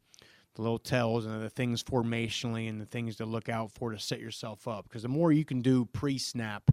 the 0.56 0.62
little 0.62 0.78
tells 0.78 1.26
and 1.26 1.42
the 1.42 1.50
things 1.50 1.82
formationally 1.82 2.68
and 2.68 2.80
the 2.80 2.86
things 2.86 3.16
to 3.16 3.24
look 3.24 3.48
out 3.48 3.70
for 3.70 3.92
to 3.92 3.98
set 3.98 4.20
yourself 4.20 4.66
up. 4.66 4.84
Because 4.84 5.02
the 5.02 5.08
more 5.08 5.32
you 5.32 5.44
can 5.44 5.60
do 5.60 5.84
pre-snap 5.86 6.70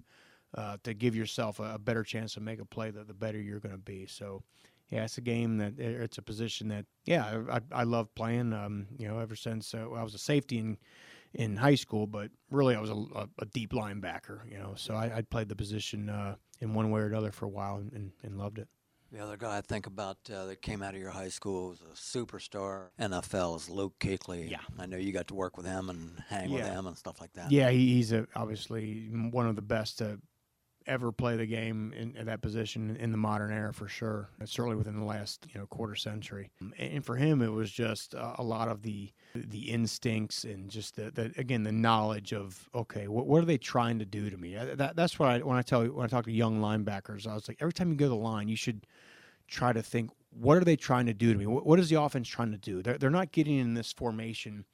uh, 0.56 0.78
to 0.84 0.94
give 0.94 1.16
yourself 1.16 1.60
a, 1.60 1.76
a 1.76 1.80
better 1.80 2.04
chance 2.04 2.34
to 2.34 2.40
make 2.40 2.60
a 2.60 2.66
play, 2.66 2.90
the, 2.90 3.04
the 3.04 3.14
better 3.14 3.40
you're 3.40 3.60
going 3.60 3.76
to 3.76 3.78
be. 3.78 4.06
So, 4.08 4.44
yeah, 4.90 5.04
it's 5.04 5.18
a 5.18 5.22
game 5.22 5.58
that 5.58 5.78
it's 5.78 6.18
a 6.18 6.22
position 6.22 6.70
that 6.70 6.86
yeah 7.06 7.42
I, 7.52 7.60
I 7.72 7.84
love 7.84 8.14
playing. 8.16 8.54
Um, 8.54 8.88
you 8.98 9.08
know, 9.08 9.20
ever 9.20 9.36
since 9.36 9.74
uh, 9.74 9.90
I 9.92 10.02
was 10.02 10.16
a 10.16 10.20
safety 10.20 10.60
in 10.60 10.78
in 11.34 11.58
high 11.58 11.76
school, 11.76 12.08
but 12.08 12.30
really 12.50 12.76
I 12.76 12.82
was 12.82 12.90
a, 12.90 12.96
a, 12.96 13.30
a 13.40 13.46
deep 13.46 13.72
linebacker. 13.72 14.50
You 14.50 14.58
know, 14.58 14.74
so 14.76 14.94
I, 14.94 15.18
I 15.18 15.22
played 15.22 15.50
the 15.50 15.56
position 15.56 16.10
uh, 16.10 16.36
in 16.60 16.74
one 16.74 16.92
way 16.92 17.02
or 17.02 17.08
another 17.08 17.32
for 17.32 17.46
a 17.46 17.50
while 17.50 17.78
and, 17.78 17.92
and, 17.94 18.12
and 18.24 18.38
loved 18.38 18.60
it. 18.60 18.68
The 19.12 19.20
other 19.20 19.38
guy 19.38 19.58
I 19.58 19.62
think 19.62 19.88
about 19.88 20.18
uh, 20.34 20.48
that 20.48 20.62
came 20.62 20.84
out 20.84 20.94
of 20.94 21.00
your 21.00 21.12
high 21.12 21.30
school 21.30 21.70
was 21.70 21.80
a 21.82 21.96
superstar 21.96 22.90
NFL 23.00 23.56
is 23.56 23.70
Luke 23.70 23.94
Kuechly. 24.00 24.52
Yeah. 24.52 24.58
I 24.78 24.86
know 24.86 24.98
you 24.98 25.14
got 25.14 25.28
to 25.28 25.34
work 25.34 25.56
with 25.56 25.66
him 25.66 25.90
and 25.90 26.12
hang 26.28 26.52
with 26.52 26.66
him 26.66 26.88
and 26.88 26.98
stuff 26.98 27.22
like 27.22 27.32
that. 27.34 27.50
Yeah, 27.50 27.70
he, 27.70 27.94
he's 27.96 28.12
a, 28.12 28.28
obviously 28.36 29.08
one 29.32 29.48
of 29.48 29.56
the 29.56 29.62
best 29.62 30.00
to 30.00 30.20
ever 30.88 31.12
play 31.12 31.36
the 31.36 31.46
game 31.46 31.94
in, 31.96 32.16
in 32.16 32.26
that 32.26 32.42
position 32.42 32.96
in 32.98 33.12
the 33.12 33.18
modern 33.18 33.52
era 33.52 33.74
for 33.74 33.88
sure. 33.88 34.30
And 34.40 34.50
certainly 34.50 34.76
within 34.76 34.98
the 35.00 35.06
last 35.06 35.46
you 35.54 35.60
know 35.60 35.68
quarter 35.68 35.96
century. 35.96 36.50
And, 36.78 37.06
for 37.06 37.16
him, 37.16 37.42
it 37.42 37.52
was 37.52 37.72
just 37.72 38.14
a 38.14 38.44
lot 38.44 38.68
of 38.68 38.82
the 38.82 39.12
the 39.36 39.70
instincts 39.70 40.44
and 40.44 40.70
just 40.70 40.96
the, 40.96 41.12
the 41.12 41.34
again 41.38 41.64
the 41.64 41.72
knowledge 41.72 42.34
of 42.34 42.70
okay, 42.74 43.08
what, 43.08 43.28
what 43.28 43.44
are 43.44 43.46
they 43.46 43.58
trying 43.58 44.00
to 44.00 44.06
do 44.06 44.30
to 44.30 44.38
me? 44.38 44.56
That, 44.56 44.96
that's 44.96 45.20
what 45.20 45.30
I 45.30 45.40
when 45.40 45.58
I 45.58 45.62
tell 45.62 45.86
when 45.86 46.06
I 46.06 46.08
talk 46.08 46.26
to 46.26 46.32
young 46.32 46.60
linebackers, 46.60 47.28
I 47.28 47.34
was 47.34 47.48
like 47.48 47.58
every 47.60 47.74
time 47.74 47.90
you 47.90 47.96
go 47.96 48.06
to 48.06 48.10
the 48.10 48.16
line, 48.16 48.48
you 48.48 48.56
should 48.56 48.88
try 49.48 49.74
to 49.74 49.82
think 49.82 50.12
what 50.32 50.58
are 50.58 50.64
they 50.64 50.76
trying 50.76 51.06
to 51.08 51.14
do 51.14 51.34
to 51.34 51.40
me? 51.40 51.46
What, 51.46 51.66
what 51.66 51.80
is 51.80 51.90
the 51.90 52.00
offense 52.02 52.28
trying 52.28 52.52
to 52.52 52.58
do? 52.58 52.82
They're, 52.82 52.98
they're 52.98 53.10
not 53.10 53.32
getting 53.32 53.58
in 53.58 53.74
this 53.74 53.92
formation 53.92 54.66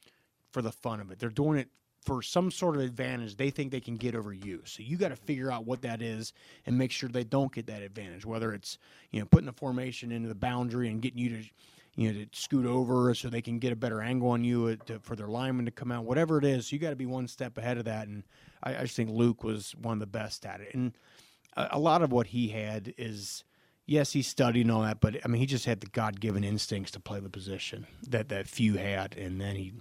for 0.52 0.62
the 0.62 0.71
fun 0.71 0.99
of 0.99 1.12
it. 1.12 1.19
They're 1.19 1.30
doing 1.30 1.58
it 1.58 1.69
for 2.06 2.22
some 2.22 2.52
sort 2.52 2.76
of 2.76 2.82
advantage 2.82 3.38
they 3.38 3.50
think 3.50 3.72
they 3.72 3.80
can 3.80 3.96
get 3.96 4.16
over 4.16 4.34
you. 4.34 4.62
So 4.66 4.84
you 4.84 4.98
got 4.98 5.10
to 5.10 5.16
figure 5.16 5.52
out 5.52 5.66
what 5.66 5.82
that 5.84 6.02
is 6.02 6.34
and 6.66 6.78
make 6.78 6.92
sure 6.92 7.10
they 7.10 7.24
don't 7.24 7.54
get 7.54 7.68
that 7.68 7.82
advantage. 7.82 8.26
Whether 8.26 8.54
it's 8.54 8.78
you 9.12 9.20
know 9.20 9.26
putting 9.26 9.46
the 9.46 9.54
formation 9.54 10.12
into 10.12 10.28
the 10.28 10.36
boundary 10.36 10.89
and 10.89 11.02
getting 11.02 11.20
you 11.20 11.30
to 11.30 11.44
you 11.96 12.12
know 12.12 12.20
to 12.20 12.28
scoot 12.32 12.66
over 12.66 13.13
so 13.13 13.30
they 13.30 13.42
can 13.42 13.60
get 13.60 13.72
a 13.72 13.76
better 13.76 14.02
angle 14.02 14.30
on 14.30 14.44
you 14.44 14.66
uh, 14.66 14.76
to, 14.86 15.00
for 15.00 15.16
their 15.16 15.28
lineman 15.28 15.66
to 15.66 15.72
come 15.72 15.92
out. 15.92 16.06
Whatever 16.06 16.38
it 16.38 16.46
is, 16.46 16.72
you 16.72 16.80
got 16.80 16.89
to 16.89 16.96
be 16.96 17.06
one 17.06 17.28
step 17.28 17.58
ahead 17.58 17.78
of 17.78 17.86
that. 17.86 18.08
And 18.08 18.24
I, 18.63 18.78
I 18.78 18.82
just 18.82 18.96
think 18.96 19.10
Luke 19.10 19.44
was 19.44 19.74
one 19.82 19.94
of 19.94 20.00
the 20.00 20.06
best 20.08 20.46
at 20.46 20.62
it. 20.62 20.74
And 20.74 20.94
a, 21.56 21.70
a 21.72 21.80
lot 21.80 22.02
of 22.02 22.12
what 22.12 22.28
he 22.28 22.50
had 22.50 22.94
is. 22.98 23.44
Yes, 23.86 24.13
he 24.13 24.22
studied 24.22 24.62
and 24.62 24.72
all 24.72 24.84
that, 24.84 25.02
but 25.02 25.18
I 25.26 25.28
mean, 25.28 25.42
he 25.42 25.46
just 25.46 25.66
had 25.66 25.82
the 25.82 25.88
God-given 25.88 26.46
instincts 26.46 26.89
to 26.92 27.02
play 27.02 27.20
the 27.20 27.30
position 27.30 27.86
that 28.08 28.30
that 28.30 28.48
few 28.48 28.76
had, 28.76 29.18
and 29.18 29.42
then 29.42 29.58
he 29.58 29.74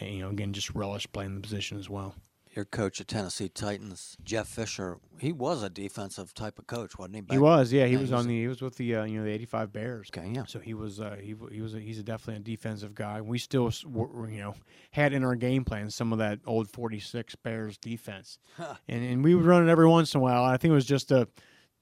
you 0.00 0.20
know, 0.20 0.30
again, 0.30 0.52
just 0.52 0.74
relish 0.74 1.06
playing 1.12 1.34
the 1.34 1.40
position 1.40 1.78
as 1.78 1.88
well. 1.88 2.14
Your 2.54 2.64
coach 2.64 3.00
at 3.00 3.08
Tennessee 3.08 3.48
Titans, 3.48 4.16
Jeff 4.22 4.46
Fisher, 4.46 4.98
he 5.18 5.32
was 5.32 5.64
a 5.64 5.68
defensive 5.68 6.32
type 6.34 6.56
of 6.60 6.68
coach, 6.68 6.96
wasn't 6.96 7.16
he? 7.16 7.34
He 7.34 7.38
was, 7.38 7.72
yeah, 7.72 7.86
he 7.86 7.96
was 7.96 8.12
on 8.12 8.28
the, 8.28 8.42
he 8.42 8.46
was 8.46 8.62
with 8.62 8.76
the, 8.76 8.94
uh, 8.94 9.04
you 9.04 9.18
know, 9.18 9.24
the 9.24 9.32
'85 9.32 9.72
Bears. 9.72 10.10
Okay, 10.16 10.30
yeah. 10.32 10.44
So 10.46 10.60
he 10.60 10.72
was, 10.72 11.00
uh, 11.00 11.16
he 11.20 11.34
he 11.50 11.60
was, 11.60 11.74
a, 11.74 11.80
he's 11.80 11.98
a 11.98 12.04
definitely 12.04 12.36
a 12.36 12.56
defensive 12.56 12.94
guy. 12.94 13.20
We 13.20 13.38
still, 13.38 13.72
you 13.84 14.38
know, 14.38 14.54
had 14.92 15.12
in 15.12 15.24
our 15.24 15.34
game 15.34 15.64
plan 15.64 15.90
some 15.90 16.12
of 16.12 16.20
that 16.20 16.38
old 16.46 16.70
'46 16.70 17.34
Bears 17.36 17.76
defense, 17.76 18.38
and 18.86 19.04
and 19.04 19.24
we 19.24 19.34
would 19.34 19.46
run 19.46 19.66
it 19.68 19.70
every 19.70 19.88
once 19.88 20.14
in 20.14 20.20
a 20.20 20.22
while. 20.22 20.44
I 20.44 20.56
think 20.56 20.70
it 20.70 20.76
was 20.76 20.86
just 20.86 21.10
a, 21.10 21.26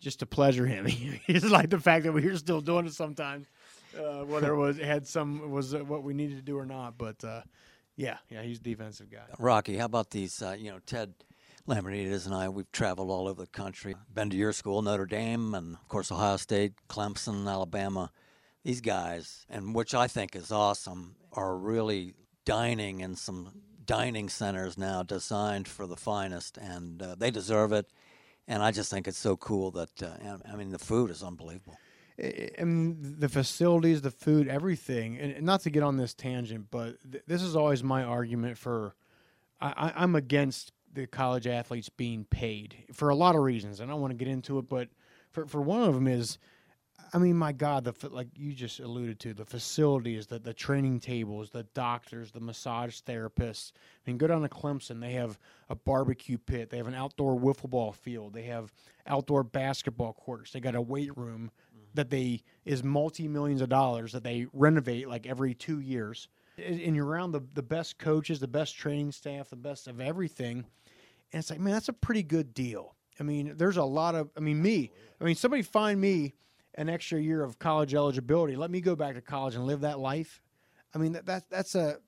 just 0.03 0.21
to 0.21 0.27
pleasure 0.27 0.67
him. 0.67 0.87
He's 0.87 1.45
like 1.45 1.71
the 1.71 1.81
fact 1.81 2.05
that 2.05 2.13
we 2.13 2.27
were 2.27 2.37
still 2.37 2.63
doing 2.63 2.87
it 2.87 2.95
sometimes, 2.95 3.47
uh, 3.99 4.25
whether 4.25 4.53
it 4.53 4.57
was 4.57 4.79
had 4.79 5.07
some 5.07 5.51
was 5.51 5.75
uh, 5.75 5.79
what 5.81 6.03
we 6.03 6.15
needed 6.15 6.37
to 6.37 6.43
do 6.43 6.59
or 6.59 6.67
not. 6.67 6.99
But 6.99 7.23
uh, 7.25 7.43
yeah, 7.97 8.19
yeah, 8.31 8.43
he's 8.43 8.59
a 8.59 8.63
defensive 8.63 9.11
guy. 9.11 9.25
Rocky, 9.39 9.77
how 9.77 9.87
about 9.87 10.11
these? 10.11 10.41
Uh, 10.43 10.57
you 10.59 10.71
know, 10.71 10.79
Ted 10.87 11.15
Lambrinides 11.69 12.27
and 12.27 12.35
I, 12.35 12.49
we've 12.49 12.71
traveled 12.73 13.11
all 13.11 13.29
over 13.29 13.43
the 13.43 13.51
country, 13.51 13.95
been 14.13 14.31
to 14.31 14.37
your 14.37 14.53
school, 14.53 14.83
Notre 14.83 15.07
Dame, 15.07 15.55
and 15.55 15.75
of 15.75 15.89
course 15.89 16.11
Ohio 16.11 16.37
State, 16.37 16.73
Clemson, 16.89 17.49
Alabama. 17.49 18.11
these 18.65 18.81
guys, 18.81 19.47
and 19.49 19.75
which 19.75 19.95
I 19.95 20.09
think 20.09 20.35
is 20.35 20.51
awesome, 20.51 21.17
are 21.33 21.57
really 21.57 22.15
dining 22.45 23.01
in 23.01 23.15
some 23.15 23.53
dining 23.85 24.29
centers 24.29 24.79
now 24.79 25.03
designed 25.03 25.69
for 25.69 25.87
the 25.87 25.97
finest, 25.97 26.57
and 26.59 27.03
uh, 27.03 27.15
they 27.17 27.31
deserve 27.31 27.73
it. 27.73 27.87
And 28.49 28.63
I 28.63 28.73
just 28.73 28.91
think 28.91 29.07
it's 29.07 29.19
so 29.19 29.37
cool 29.37 29.71
that 29.73 30.03
uh, 30.03 30.39
I 30.53 30.57
mean 30.57 30.71
the 30.71 30.79
food 30.79 31.11
is 31.11 31.23
unbelievable. 31.23 31.77
Mean, 32.19 33.17
the 33.19 33.29
facilities, 33.29 34.03
the 34.03 34.11
food, 34.11 34.49
everything. 34.49 35.19
And 35.19 35.45
not 35.45 35.63
to 35.63 35.71
get 35.71 35.83
on 35.83 35.97
this 35.97 36.15
tangent, 36.15 36.67
but 36.71 36.97
th- 37.11 37.25
this 37.27 37.43
is 37.43 37.57
always 37.57 37.83
my 37.83 38.03
argument 38.03 38.59
for. 38.59 38.95
I, 39.61 39.93
I'm 39.95 40.17
against 40.17 40.73
the 40.93 41.07
college 41.07 41.47
athletes 41.47 41.89
being 41.89 42.25
paid 42.25 42.85
for 42.93 43.09
a 43.09 43.15
lot 43.15 43.37
of 43.37 43.43
reasons. 43.43 43.81
I 43.81 43.87
don't 43.87 44.01
want 44.01 44.11
to 44.11 44.17
get 44.17 44.29
into 44.29 44.59
it, 44.59 44.69
but 44.69 44.89
for 45.31 45.47
for 45.47 45.63
one 45.63 45.83
of 45.83 45.95
them 45.95 46.07
is 46.07 46.39
I 47.15 47.19
mean, 47.19 47.37
my 47.37 47.53
God, 47.53 47.85
the 47.85 48.09
like 48.09 48.29
you 48.37 48.55
just 48.55 48.81
alluded 48.81 49.21
to, 49.21 49.35
the 49.35 49.45
facilities, 49.45 50.27
the 50.27 50.39
the 50.39 50.55
training 50.55 51.01
tables, 51.01 51.51
the 51.51 51.65
doctors, 51.75 52.31
the 52.31 52.41
massage 52.41 53.01
therapists. 53.01 53.73
I 53.75 54.11
mean, 54.11 54.17
go 54.17 54.27
down 54.27 54.41
to 54.43 54.49
Clemson. 54.49 55.01
They 55.01 55.13
have 55.13 55.39
a 55.69 55.75
barbecue 55.75 56.39
pit. 56.39 56.71
They 56.71 56.79
have 56.79 56.87
an 56.87 56.95
outdoor 56.95 57.39
wiffle 57.39 57.69
ball 57.69 57.93
field. 57.93 58.33
They 58.33 58.45
have 58.45 58.73
outdoor 59.07 59.45
basketball 59.45 60.15
courts. 60.15 60.53
They 60.53 60.61
got 60.61 60.75
a 60.75 60.81
weight 60.81 61.17
room. 61.17 61.51
That 61.95 62.11
they 62.11 62.43
is 62.65 62.83
multi 62.83 63.29
millions 63.29 63.61
of 63.61 63.69
dollars 63.69 64.13
that 64.13 64.25
they 64.25 64.47
renovate 64.53 65.09
like 65.09 65.27
every 65.27 65.55
two 65.55 65.81
years. 65.81 66.29
And 66.59 66.95
you're 66.95 67.07
around 67.07 67.33
the 67.33 67.43
the 67.55 67.63
best 67.63 67.99
coaches, 67.99 68.41
the 68.41 68.49
best 68.49 68.77
training 68.77 69.13
staff, 69.13 69.51
the 69.51 69.57
best 69.57 69.89
of 69.89 70.01
everything. 70.01 70.65
And 71.33 71.41
it's 71.41 71.51
like, 71.51 71.61
man, 71.61 71.73
that's 71.73 71.89
a 71.89 71.95
pretty 71.95 72.23
good 72.23 72.53
deal. 72.53 72.95
I 73.19 73.23
mean, 73.23 73.55
there's 73.57 73.77
a 73.77 73.85
lot 73.85 74.15
of. 74.15 74.31
I 74.37 74.41
mean, 74.41 74.61
me. 74.63 74.91
I 75.21 75.25
mean, 75.25 75.35
somebody 75.35 75.63
find 75.63 76.01
me 76.01 76.35
an 76.75 76.89
extra 76.89 77.21
year 77.21 77.43
of 77.43 77.59
college 77.59 77.95
eligibility. 77.95 78.57
Let 78.57 78.71
me 78.71 78.81
go 78.81 78.97
back 78.97 79.15
to 79.15 79.21
college 79.21 79.55
and 79.55 79.67
live 79.67 79.81
that 79.83 79.99
life. 79.99 80.43
I 80.95 80.99
mean, 80.99 81.13
that, 81.13 81.27
that 81.27 81.49
that's 81.49 81.75
a 81.75 81.99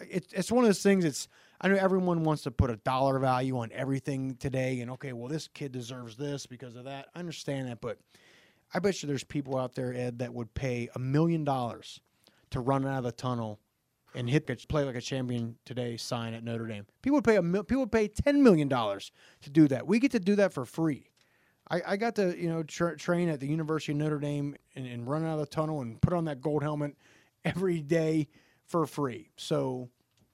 it, 0.00 0.26
it's 0.32 0.50
one 0.50 0.64
of 0.64 0.68
those 0.68 0.82
things. 0.82 1.04
It's 1.04 1.28
I 1.60 1.68
know 1.68 1.76
everyone 1.76 2.24
wants 2.24 2.42
to 2.44 2.50
put 2.50 2.70
a 2.70 2.76
dollar 2.76 3.18
value 3.18 3.58
on 3.58 3.70
everything 3.72 4.36
today, 4.36 4.80
and 4.80 4.90
okay, 4.92 5.12
well, 5.12 5.28
this 5.28 5.48
kid 5.48 5.72
deserves 5.72 6.16
this 6.16 6.46
because 6.46 6.76
of 6.76 6.84
that. 6.84 7.08
I 7.14 7.18
understand 7.18 7.68
that, 7.68 7.80
but 7.80 7.98
I 8.74 8.78
bet 8.78 9.02
you 9.02 9.06
there's 9.06 9.24
people 9.24 9.56
out 9.56 9.74
there, 9.74 9.94
Ed, 9.94 10.18
that 10.18 10.34
would 10.34 10.54
pay 10.54 10.88
a 10.94 10.98
million 10.98 11.44
dollars 11.44 12.00
to 12.50 12.60
run 12.60 12.86
out 12.86 12.98
of 12.98 13.04
the 13.04 13.12
tunnel 13.12 13.60
and 14.14 14.28
hit 14.30 14.46
play 14.68 14.84
like 14.84 14.96
a 14.96 15.00
champion 15.00 15.56
today 15.64 15.96
sign 15.96 16.34
at 16.34 16.42
Notre 16.42 16.66
Dame. 16.66 16.86
People 17.02 17.16
would 17.16 17.24
pay 17.24 17.36
a 17.36 17.42
people 17.42 17.80
would 17.80 17.92
pay 17.92 18.08
ten 18.08 18.42
million 18.42 18.68
dollars 18.68 19.12
to 19.42 19.50
do 19.50 19.68
that. 19.68 19.86
We 19.86 19.98
get 19.98 20.12
to 20.12 20.20
do 20.20 20.36
that 20.36 20.52
for 20.52 20.64
free. 20.64 21.10
I, 21.70 21.82
I 21.86 21.96
got 21.96 22.14
to 22.16 22.40
you 22.40 22.48
know 22.48 22.62
tra- 22.62 22.96
train 22.96 23.28
at 23.28 23.40
the 23.40 23.46
University 23.46 23.92
of 23.92 23.98
Notre 23.98 24.18
Dame 24.18 24.56
and, 24.74 24.86
and 24.86 25.06
run 25.06 25.24
out 25.24 25.34
of 25.34 25.40
the 25.40 25.46
tunnel 25.46 25.82
and 25.82 26.00
put 26.00 26.12
on 26.12 26.24
that 26.24 26.40
gold 26.40 26.62
helmet 26.62 26.96
every 27.44 27.80
day 27.80 28.28
for 28.64 28.86
free. 28.86 29.30
So 29.36 29.90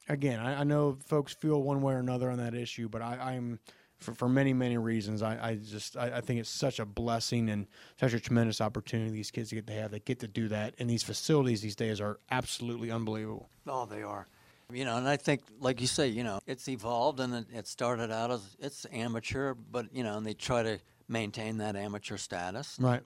again, 0.09 0.41
I, 0.41 0.61
I 0.61 0.65
know 0.65 0.99
folks 1.07 1.35
feel 1.35 1.63
one 1.63 1.83
way 1.83 1.95
or 1.95 1.99
another 1.99 2.31
on 2.31 2.39
that 2.39 2.55
issue, 2.55 2.89
but 2.89 3.03
I, 3.03 3.35
am 3.35 3.59
for, 4.03 4.15
for 4.15 4.29
many 4.29 4.53
many 4.53 4.77
reasons. 4.77 5.23
I, 5.23 5.39
I 5.41 5.55
just 5.57 5.97
I, 5.97 6.19
I, 6.19 6.21
think 6.21 6.41
it's 6.41 6.51
such 6.51 6.79
a 6.79 6.85
blessing 6.85 7.49
and 7.49 7.67
such 7.99 8.13
a 8.13 8.21
tremendous 8.21 8.61
opportunity 8.61 9.11
these 9.11 9.31
kids 9.31 9.53
get 9.53 9.67
to 9.67 9.73
have. 9.73 9.91
They 9.91 10.01
get 10.01 10.21
to 10.21 10.29
do 10.29 10.49
that, 10.49 10.75
and 10.79 10.89
these 10.89 11.03
facilities 11.03 11.61
these 11.61 11.77
days 11.77 12.01
are 12.01 12.19
absolutely 12.31 12.91
unbelievable. 12.91 13.49
Oh, 13.67 13.87
they 13.87 14.03
are. 14.03 14.27
You 14.73 14.85
know, 14.85 14.97
and 14.97 15.09
I 15.09 15.17
think, 15.17 15.43
like 15.61 15.81
you 15.81 15.87
say, 15.87 16.09
you 16.09 16.25
know, 16.25 16.41
it's 16.47 16.67
evolved 16.69 17.21
and 17.21 17.35
it, 17.35 17.47
it 17.53 17.67
started 17.67 18.11
out 18.11 18.31
as 18.31 18.57
it's 18.59 18.87
amateur, 18.91 19.55
but 19.55 19.87
you 19.93 20.03
know, 20.03 20.17
and 20.17 20.27
they 20.27 20.35
try 20.35 20.63
to 20.63 20.79
maintain 21.09 21.59
that 21.59 21.77
amateur 21.77 22.17
status. 22.17 22.79
Right. 22.81 23.03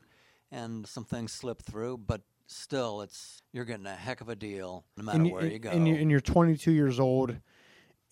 And 0.53 0.87
some 0.87 1.05
things 1.05 1.33
slip 1.33 1.63
through, 1.63 1.99
but 1.99 2.21
still, 2.47 3.01
it's 3.03 3.43
you're 3.53 3.65
getting 3.65 3.87
a 3.87 3.95
heck 3.95 4.21
of 4.21 4.29
a 4.29 4.37
deal 4.37 4.85
no 4.97 5.05
matter 5.05 5.19
and, 5.19 5.33
where 5.33 5.47
you 5.47 5.59
go. 5.59 5.71
And 5.71 5.89
you're, 5.89 5.99
and 5.99 6.11
you're 6.11 6.21
22 6.21 6.71
years 6.71 7.01
old, 7.01 7.37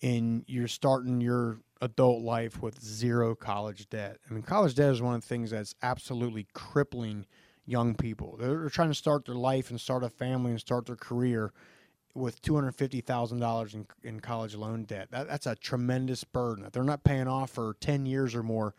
and 0.01 0.43
you're 0.47 0.67
starting 0.67 1.21
your 1.21 1.59
adult 1.81 2.21
life 2.21 2.61
with 2.61 2.81
zero 2.83 3.35
college 3.35 3.89
debt. 3.89 4.17
I 4.29 4.33
mean, 4.33 4.43
college 4.43 4.75
debt 4.75 4.91
is 4.91 5.01
one 5.01 5.15
of 5.15 5.21
the 5.21 5.27
things 5.27 5.51
that's 5.51 5.75
absolutely 5.81 6.47
crippling 6.53 7.25
young 7.65 7.95
people. 7.95 8.37
They're 8.39 8.69
trying 8.69 8.89
to 8.89 8.95
start 8.95 9.25
their 9.25 9.35
life 9.35 9.69
and 9.69 9.79
start 9.79 10.03
a 10.03 10.09
family 10.09 10.51
and 10.51 10.59
start 10.59 10.85
their 10.85 10.95
career 10.95 11.51
with 12.13 12.41
two 12.41 12.55
hundred 12.55 12.73
fifty 12.73 13.01
thousand 13.01 13.39
dollars 13.39 13.73
in 13.73 13.87
in 14.03 14.19
college 14.19 14.55
loan 14.55 14.83
debt. 14.83 15.09
That, 15.11 15.27
that's 15.27 15.47
a 15.47 15.55
tremendous 15.55 16.23
burden. 16.23 16.67
They're 16.71 16.83
not 16.83 17.03
paying 17.03 17.27
off 17.27 17.51
for 17.51 17.75
ten 17.79 18.05
years 18.05 18.35
or 18.35 18.43
more, 18.43 18.73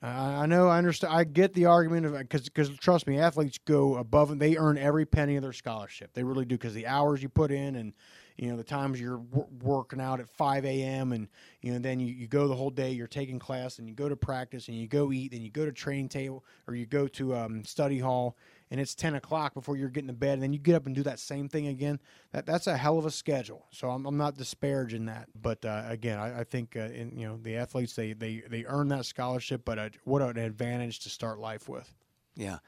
I 0.00 0.46
know, 0.46 0.68
I 0.68 0.78
understand. 0.78 1.12
I 1.12 1.24
get 1.24 1.54
the 1.54 1.66
argument 1.66 2.06
of 2.06 2.12
because 2.12 2.42
because 2.42 2.70
trust 2.76 3.08
me, 3.08 3.18
athletes 3.18 3.58
go 3.58 3.96
above 3.96 4.30
and 4.30 4.40
they 4.40 4.56
earn 4.56 4.78
every 4.78 5.04
penny 5.04 5.34
of 5.36 5.42
their 5.42 5.52
scholarship. 5.52 6.12
They 6.14 6.22
really 6.22 6.44
do 6.44 6.56
because 6.56 6.74
the 6.74 6.86
hours 6.86 7.20
you 7.20 7.28
put 7.28 7.50
in 7.50 7.74
and 7.74 7.94
you 8.38 8.48
know 8.48 8.56
the 8.56 8.64
times 8.64 9.00
you're 9.00 9.22
working 9.62 10.00
out 10.00 10.20
at 10.20 10.28
5 10.30 10.64
a.m. 10.64 11.12
and 11.12 11.28
you 11.60 11.72
know 11.72 11.78
then 11.78 12.00
you, 12.00 12.12
you 12.12 12.26
go 12.26 12.48
the 12.48 12.54
whole 12.54 12.70
day. 12.70 12.92
You're 12.92 13.06
taking 13.06 13.38
class 13.38 13.78
and 13.78 13.88
you 13.88 13.94
go 13.94 14.08
to 14.08 14.16
practice 14.16 14.68
and 14.68 14.76
you 14.76 14.86
go 14.86 15.12
eat. 15.12 15.32
Then 15.32 15.42
you 15.42 15.50
go 15.50 15.64
to 15.64 15.72
training 15.72 16.08
table 16.08 16.44
or 16.66 16.74
you 16.74 16.86
go 16.86 17.08
to 17.08 17.34
um, 17.34 17.64
study 17.64 17.98
hall 17.98 18.36
and 18.70 18.80
it's 18.80 18.94
10 18.94 19.14
o'clock 19.14 19.54
before 19.54 19.76
you're 19.76 19.88
getting 19.88 20.08
to 20.08 20.14
bed 20.14 20.34
and 20.34 20.42
then 20.42 20.52
you 20.52 20.58
get 20.58 20.74
up 20.74 20.86
and 20.86 20.94
do 20.94 21.02
that 21.02 21.18
same 21.18 21.48
thing 21.48 21.68
again 21.68 21.98
that 22.32 22.46
that's 22.46 22.66
a 22.66 22.76
hell 22.76 22.98
of 22.98 23.06
a 23.06 23.10
schedule 23.10 23.66
so 23.70 23.90
i'm, 23.90 24.06
I'm 24.06 24.16
not 24.16 24.36
disparaging 24.36 25.06
that 25.06 25.28
but 25.40 25.64
uh, 25.64 25.84
again 25.86 26.18
i, 26.18 26.40
I 26.40 26.44
think 26.44 26.76
uh, 26.76 26.80
in, 26.80 27.18
you 27.18 27.26
know 27.26 27.38
the 27.42 27.56
athletes 27.56 27.94
they 27.94 28.12
they, 28.12 28.42
they 28.48 28.64
earn 28.66 28.88
that 28.88 29.06
scholarship 29.06 29.62
but 29.64 29.78
uh, 29.78 29.88
what 30.04 30.22
an 30.22 30.38
advantage 30.38 31.00
to 31.00 31.10
start 31.10 31.38
life 31.38 31.68
with 31.68 31.94
yeah 32.34 32.58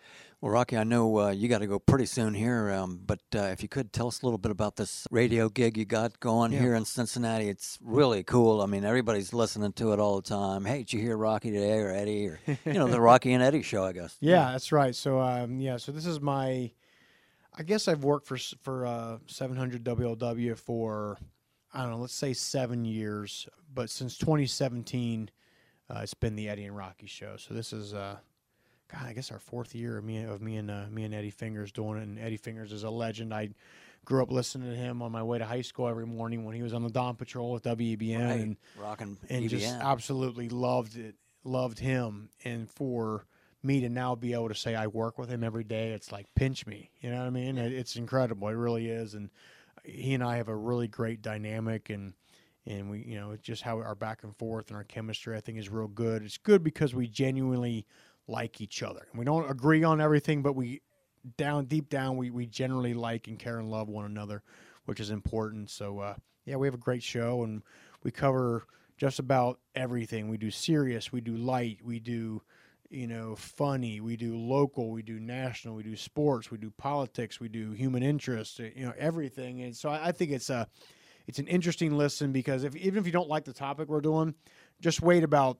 well, 0.41 0.53
Rocky, 0.53 0.77
I 0.79 0.85
know 0.85 1.19
uh, 1.19 1.31
you 1.31 1.49
got 1.49 1.59
to 1.59 1.67
go 1.67 1.79
pretty 1.79 2.07
soon 2.07 2.33
here, 2.33 2.71
um, 2.71 3.01
but 3.05 3.21
uh, 3.35 3.43
if 3.53 3.63
you 3.63 3.69
could 3.69 3.93
tell 3.93 4.09
us 4.09 4.23
a 4.23 4.27
little 4.27 4.39
bit 4.39 4.51
about 4.51 4.77
this 4.77 5.07
radio 5.11 5.51
gig 5.51 5.77
you 5.77 5.85
got 5.85 6.19
going 6.19 6.53
yeah. 6.53 6.61
here 6.61 6.75
in 6.75 6.87
Cincinnati, 6.87 7.51
it's 7.51 7.79
really 7.83 8.23
cool. 8.23 8.63
I 8.63 8.67
mean, 8.67 8.85
everybody's 8.85 9.35
listening 9.35 9.73
to 9.75 9.93
it 9.93 10.01
all 10.01 10.17
the 10.17 10.29
time. 10.29 10.65
Hey, 10.65 10.79
did 10.79 10.95
you 10.95 11.01
hear 11.01 11.17
Rocky 11.17 11.51
today 11.51 11.79
or 11.81 11.91
Eddie 11.91 12.27
or 12.29 12.41
you 12.47 12.73
know 12.73 12.89
the 12.89 13.01
Rocky 13.03 13.35
and 13.35 13.43
Eddie 13.43 13.63
show? 13.63 13.85
I 13.85 13.93
guess. 13.93 14.17
Yeah, 14.21 14.53
that's 14.53 14.73
right. 14.73 14.95
So 14.95 15.21
um, 15.21 15.61
yeah, 15.61 15.77
so 15.77 15.93
this 15.93 16.07
is 16.07 16.21
my. 16.21 16.71
I 17.53 17.63
guess 17.63 17.89
I've 17.89 18.05
worked 18.05 18.27
for 18.27 18.39
for 18.63 18.87
uh, 18.87 19.19
700 19.27 19.85
WLW 19.85 20.57
for 20.57 21.19
I 21.75 21.83
don't 21.83 21.91
know, 21.91 21.99
let's 21.99 22.15
say 22.15 22.33
seven 22.33 22.85
years, 22.85 23.47
but 23.75 23.91
since 23.91 24.17
2017, 24.19 25.31
uh, 25.89 26.01
it's 26.03 26.15
been 26.15 26.35
the 26.35 26.49
Eddie 26.49 26.65
and 26.65 26.77
Rocky 26.77 27.07
show. 27.07 27.37
So 27.37 27.53
this 27.53 27.73
is 27.73 27.95
uh, 27.95 28.17
God, 28.93 29.07
I 29.07 29.13
guess 29.13 29.31
our 29.31 29.39
fourth 29.39 29.75
year 29.75 29.99
of 29.99 30.05
me 30.05 30.23
of 30.25 30.41
me 30.41 30.57
and 30.57 30.71
uh, 30.71 30.85
me 30.91 31.05
and 31.05 31.15
Eddie 31.15 31.31
Fingers 31.31 31.73
doing 31.73 31.99
it. 31.99 32.03
And 32.03 32.19
Eddie 32.19 32.37
Fingers 32.37 32.73
is 32.73 32.83
a 32.83 32.91
legend. 32.91 33.33
I 33.33 33.51
grew 34.05 34.23
up 34.23 34.31
listening 34.31 34.71
to 34.71 34.77
him 34.77 35.03
on 35.03 35.13
my 35.13 35.23
way 35.23 35.39
to 35.39 35.45
high 35.45 35.61
school 35.61 35.89
every 35.89 36.07
morning 36.07 36.45
when 36.45 36.55
he 36.55 36.63
was 36.63 36.75
on 36.75 36.83
the 36.83 36.91
Dawn 36.91 37.17
Patrol 37.17 37.53
with 37.53 37.65
WEBN 37.65 38.19
right. 38.19 38.41
and 38.41 38.57
rocking 38.79 39.17
and 39.29 39.45
EBN. 39.45 39.49
just 39.49 39.75
absolutely 39.75 40.49
loved 40.49 40.97
it, 40.97 41.15
loved 41.45 41.79
him. 41.79 42.31
And 42.45 42.69
for 42.69 43.27
me 43.63 43.81
to 43.81 43.89
now 43.89 44.15
be 44.15 44.33
able 44.33 44.49
to 44.49 44.55
say 44.55 44.75
I 44.75 44.87
work 44.87 45.19
with 45.19 45.29
him 45.29 45.45
every 45.45 45.65
day, 45.65 45.93
it's 45.93 46.11
like 46.11 46.27
pinch 46.35 46.67
me. 46.67 46.91
You 47.01 47.11
know 47.11 47.19
what 47.19 47.27
I 47.27 47.31
mean? 47.31 47.59
It's 47.59 47.97
incredible. 47.97 48.49
It 48.49 48.55
really 48.55 48.89
is. 48.89 49.15
And 49.15 49.31
he 49.85 50.15
and 50.15 50.25
I 50.25 50.37
have 50.37 50.49
a 50.49 50.57
really 50.57 50.89
great 50.89 51.23
dynamic 51.23 51.91
and 51.91 52.15
and 52.67 52.91
we 52.91 52.99
you 53.01 53.19
know 53.19 53.37
just 53.43 53.63
how 53.63 53.79
our 53.79 53.95
back 53.95 54.23
and 54.23 54.37
forth 54.37 54.69
and 54.69 54.77
our 54.77 54.85
chemistry 54.85 55.37
I 55.37 55.41
think 55.41 55.59
is 55.59 55.69
real 55.69 55.89
good. 55.89 56.23
It's 56.23 56.39
good 56.39 56.63
because 56.63 56.95
we 56.95 57.07
genuinely 57.07 57.87
like 58.31 58.61
each 58.61 58.83
other. 58.83 59.09
We 59.15 59.25
don't 59.25 59.51
agree 59.51 59.83
on 59.85 60.01
everything, 60.01 60.43
but 60.43 60.55
we 60.55 60.81
down 61.37 61.67
deep 61.67 61.91
down 61.91 62.17
we, 62.17 62.31
we 62.31 62.47
generally 62.47 62.95
like 62.95 63.29
and 63.29 63.39
care 63.39 63.59
and 63.59 63.71
love 63.71 63.89
one 63.89 64.07
another, 64.07 64.43
which 64.87 65.01
is 65.01 65.11
important. 65.11 65.69
So 65.69 65.99
uh, 65.99 66.15
yeah, 66.47 66.57
we 66.57 66.67
have 66.67 66.75
a 66.75 66.79
great 66.79 67.03
show 67.03 67.43
and 67.43 67.63
we 68.03 68.11
cover 68.11 68.67
just 68.97 69.19
about 69.19 69.59
everything. 69.75 70.29
We 70.29 70.39
do 70.39 70.51
serious, 70.51 71.13
we 71.13 71.21
do 71.21 71.37
light, 71.37 71.81
we 71.85 71.99
do 71.99 72.43
you 72.89 73.07
know 73.07 73.37
funny, 73.37 74.01
we 74.01 74.17
do 74.17 74.37
local, 74.37 74.91
we 74.91 75.03
do 75.03 75.21
national, 75.21 75.75
we 75.75 75.83
do 75.83 75.97
sports, 75.97 76.51
we 76.51 76.59
do 76.59 76.71
politics, 76.71 77.41
we 77.41 77.49
do 77.49 77.73
human 77.73 78.03
interest, 78.03 78.59
you 78.59 78.85
know 78.85 78.95
everything. 78.99 79.63
And 79.63 79.77
so 79.77 79.91
I, 79.91 80.09
I 80.09 80.13
think 80.13 80.31
it's 80.31 80.51
a 80.51 80.67
it's 81.27 81.39
an 81.39 81.47
interesting 81.47 81.97
listen 81.97 82.33
because 82.33 82.65
if 82.65 82.75
even 82.77 82.99
if 82.99 83.07
you 83.07 83.13
don't 83.13 83.29
like 83.29 83.45
the 83.45 83.53
topic 83.53 83.89
we're 83.89 84.01
doing, 84.01 84.35
just 84.81 85.01
wait 85.03 85.23
about 85.23 85.59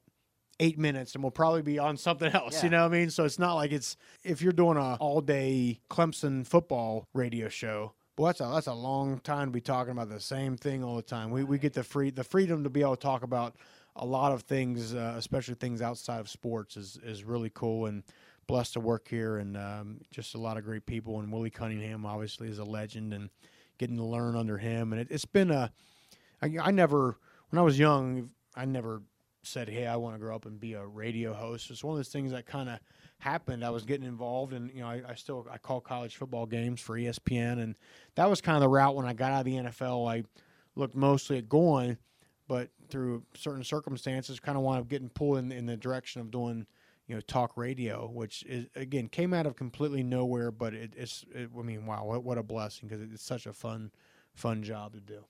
eight 0.61 0.79
minutes 0.79 1.15
and 1.15 1.25
we'll 1.25 1.33
probably 1.33 1.63
be 1.63 1.79
on 1.79 1.97
something 1.97 2.33
else. 2.35 2.55
Yeah. 2.55 2.65
You 2.65 2.71
know 2.71 2.83
what 2.83 2.95
I 2.95 2.99
mean? 2.99 3.11
So 3.11 3.25
it's 3.25 3.39
not 3.39 3.55
like 3.55 3.73
it's 3.73 3.97
if 4.23 4.41
you're 4.41 4.53
doing 4.53 4.77
a 4.77 4.95
all 4.95 5.21
day 5.21 5.81
Clemson 5.91 6.47
football 6.47 7.09
radio 7.13 7.49
show. 7.49 7.95
Well, 8.17 8.27
that's 8.27 8.41
a 8.41 8.51
that's 8.53 8.67
a 8.67 8.75
long 8.75 9.19
time 9.21 9.49
to 9.49 9.53
be 9.53 9.61
talking 9.61 9.93
about 9.93 10.11
the 10.11 10.21
same 10.21 10.57
thing 10.57 10.85
all 10.85 10.95
the 10.95 11.03
time. 11.03 11.31
We 11.31 11.43
we 11.43 11.59
get 11.59 11.73
the 11.73 11.83
free 11.83 12.11
the 12.11 12.25
freedom 12.25 12.63
to 12.65 12.71
be 12.71 12.83
able 12.83 12.97
to 12.97 13.03
talk 13.03 13.23
about 13.23 13.57
a 13.97 14.07
lot 14.07 14.33
of 14.33 14.43
things, 14.43 14.95
uh, 14.95 15.15
especially 15.17 15.55
things 15.55 15.83
outside 15.83 16.21
of 16.21 16.29
sports, 16.29 16.77
is 16.77 16.99
is 17.03 17.25
really 17.25 17.51
cool 17.51 17.87
and 17.87 18.05
blessed 18.47 18.75
to 18.75 18.81
work 18.81 19.07
here 19.07 19.39
and 19.39 19.57
um, 19.57 20.01
just 20.11 20.35
a 20.35 20.39
lot 20.39 20.57
of 20.57 20.65
great 20.65 20.85
people. 20.85 21.21
And 21.21 21.33
Willie 21.33 21.51
Cunningham 21.51 22.05
obviously 22.05 22.49
is 22.49 22.59
a 22.59 22.65
legend 22.65 23.15
and 23.15 23.31
getting 23.79 23.97
to 23.97 24.05
learn 24.05 24.35
under 24.35 24.59
him. 24.59 24.93
And 24.93 25.01
it, 25.01 25.11
has 25.11 25.25
been 25.25 25.51
a 25.51 25.71
I, 26.43 26.57
I 26.61 26.71
never 26.73 27.17
when 27.51 27.59
I 27.59 27.63
was 27.63 27.79
young 27.79 28.31
I 28.55 28.65
never 28.65 29.03
said, 29.43 29.69
"Hey, 29.69 29.87
I 29.87 29.97
want 29.97 30.15
to 30.15 30.19
grow 30.19 30.35
up 30.35 30.47
and 30.47 30.61
be 30.61 30.75
a 30.75 30.85
radio 30.85 31.33
host." 31.33 31.71
It's 31.71 31.85
one 31.85 31.93
of 31.93 31.99
those 31.99 32.09
things 32.09 32.33
that 32.33 32.47
kind 32.47 32.69
of 32.69 32.79
happened. 33.19 33.65
I 33.65 33.71
was 33.71 33.85
getting 33.85 34.07
involved, 34.07 34.53
and 34.53 34.71
you 34.73 34.81
know, 34.81 34.89
I, 34.89 35.03
I, 35.09 35.15
still 35.15 35.47
I 35.51 35.59
call 35.59 35.81
college 35.81 36.17
football 36.17 36.47
games 36.47 36.81
for 36.81 36.97
ESPN, 36.97 37.61
and 37.61 37.75
that 38.17 38.29
was 38.29 38.41
kind 38.41 38.57
of 38.57 38.63
the 38.63 38.69
route 38.69 38.97
when 38.97 39.07
I 39.07 39.13
got 39.13 39.33
out 39.33 39.41
of 39.41 39.45
the 39.47 39.57
NFL. 39.57 40.11
I 40.11 40.25
looked 40.75 40.95
mostly 40.95 41.39
at 41.39 41.49
going, 41.49 41.99
but 42.49 42.71
through 42.89 43.23
certain 43.35 43.65
circumstances, 43.65 44.41
kind 44.41 44.59
of 44.59 44.65
wound 44.65 44.81
up 44.81 44.89
getting 44.89 45.09
pulled 45.09 45.39
in, 45.39 45.53
in 45.53 45.67
the 45.67 45.77
direction 45.77 46.21
of 46.21 46.31
doing 46.31 46.67
you 47.07 47.15
know 47.15 47.21
talk 47.23 47.57
radio, 47.57 48.09
which 48.09 48.45
is 48.45 48.67
again 48.77 49.09
came 49.09 49.35
out 49.35 49.47
of 49.47 49.57
completely 49.57 50.03
nowhere, 50.03 50.51
but 50.51 50.75
it, 50.75 50.93
it's 50.97 51.25
it, 51.35 51.51
I 51.59 51.63
mean, 51.63 51.87
wow, 51.87 52.05
what, 52.05 52.25
what 52.25 52.39
a 52.39 52.43
blessing 52.43 52.89
because 52.89 53.03
it's 53.13 53.25
such 53.25 53.47
a 53.47 53.53
fun 53.53 53.91
fun 54.35 54.63
job 54.63 54.93
to 54.95 55.01
do. 55.01 55.25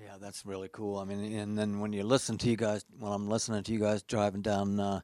Yeah, 0.00 0.16
that's 0.20 0.44
really 0.44 0.68
cool. 0.70 0.98
I 0.98 1.04
mean, 1.04 1.38
and 1.38 1.56
then 1.56 1.80
when 1.80 1.92
you 1.92 2.02
listen 2.02 2.36
to 2.38 2.48
you 2.48 2.56
guys, 2.56 2.84
when 2.98 3.12
I'm 3.12 3.28
listening 3.28 3.62
to 3.62 3.72
you 3.72 3.78
guys 3.78 4.02
driving 4.02 4.42
down 4.42 4.78
uh, 4.78 5.00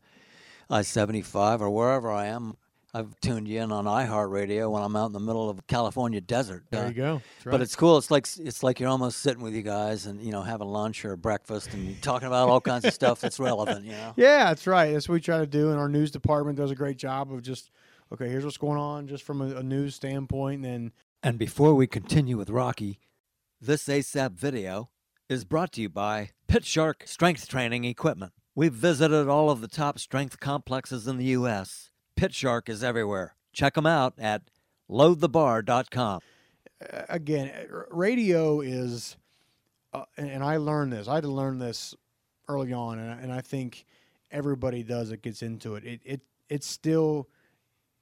I 0.69 0.83
75 0.83 1.63
or 1.63 1.71
wherever 1.71 2.11
I 2.11 2.27
am, 2.27 2.57
I've 2.95 3.19
tuned 3.21 3.49
you 3.49 3.63
in 3.63 3.73
on 3.73 3.87
iHeartRadio 3.87 4.71
when 4.71 4.83
I'm 4.83 4.95
out 4.97 5.07
in 5.07 5.13
the 5.13 5.21
middle 5.21 5.49
of 5.49 5.67
California 5.67 6.21
desert. 6.21 6.65
There 6.71 6.85
uh, 6.85 6.89
you 6.89 6.95
go. 6.95 7.13
Right. 7.45 7.53
But 7.53 7.63
it's 7.63 7.75
cool. 7.75 7.97
It's 7.97 8.11
like 8.11 8.27
it's 8.39 8.63
like 8.63 8.81
you're 8.81 8.91
almost 8.91 9.21
sitting 9.21 9.43
with 9.43 9.55
you 9.55 9.63
guys 9.63 10.05
and 10.05 10.23
you 10.23 10.31
know 10.31 10.43
having 10.43 10.69
lunch 10.69 11.07
or 11.07 11.17
breakfast 11.17 11.73
and 11.73 12.01
talking 12.03 12.29
about 12.29 12.51
all 12.51 12.61
kinds 12.61 12.85
of 12.85 12.93
stuff 12.93 13.21
that's 13.21 13.41
relevant. 13.41 13.87
You 13.87 13.93
know. 13.93 14.13
Yeah, 14.23 14.45
that's 14.45 14.67
right. 14.67 14.93
That's 14.93 15.09
what 15.09 15.15
we 15.15 15.21
try 15.21 15.39
to 15.39 15.47
do. 15.47 15.71
And 15.71 15.79
our 15.79 15.89
news 15.89 16.11
department 16.11 16.59
does 16.59 16.71
a 16.71 16.75
great 16.75 16.99
job 16.99 17.33
of 17.33 17.43
just 17.43 17.71
okay, 18.13 18.29
here's 18.29 18.45
what's 18.45 18.59
going 18.59 18.79
on, 18.79 19.09
just 19.09 19.25
from 19.25 19.41
a, 19.41 19.57
a 19.57 19.63
news 19.63 19.95
standpoint. 19.95 20.67
And 20.67 20.93
and 21.23 21.39
before 21.39 21.75
we 21.75 21.87
continue 21.87 22.37
with 22.37 22.51
Rocky, 22.51 22.99
this 23.65 23.85
ASAP 23.87 24.33
video 24.33 24.91
is 25.29 25.45
brought 25.45 25.71
to 25.71 25.81
you 25.81 25.89
by 25.89 26.31
Pit 26.49 26.65
Shark 26.65 27.05
Strength 27.07 27.49
Training 27.49 27.85
Equipment. 27.85 28.33
We've 28.57 28.73
visited 28.73 29.29
all 29.29 29.51
of 29.51 29.61
the 29.61 29.69
top 29.69 30.01
strength 30.01 30.41
complexes 30.41 31.07
in 31.07 31.17
the 31.17 31.27
U.S. 31.27 31.91
Pit 32.17 32.35
Shark 32.35 32.69
is 32.69 32.83
everywhere. 32.83 33.37
Check 33.53 33.75
them 33.75 33.87
out 33.87 34.15
at 34.19 34.43
loadthebar.com. 34.91 36.21
Again, 37.09 37.53
radio 37.93 38.61
is, 38.63 39.17
uh, 39.93 40.07
and 40.17 40.43
I 40.43 40.57
learned 40.57 40.93
this. 40.93 41.07
I 41.07 41.15
had 41.15 41.23
to 41.23 41.31
learn 41.31 41.59
this 41.59 41.95
early 42.49 42.73
on, 42.73 42.99
and 42.99 43.33
I, 43.33 43.41
think 43.43 43.87
everybody 44.33 44.83
does 44.83 45.11
that 45.11 45.23
gets 45.23 45.41
into 45.41 45.77
it. 45.77 45.85
It 45.85 46.01
it 46.05 46.21
it's 46.49 46.67
still 46.67 47.29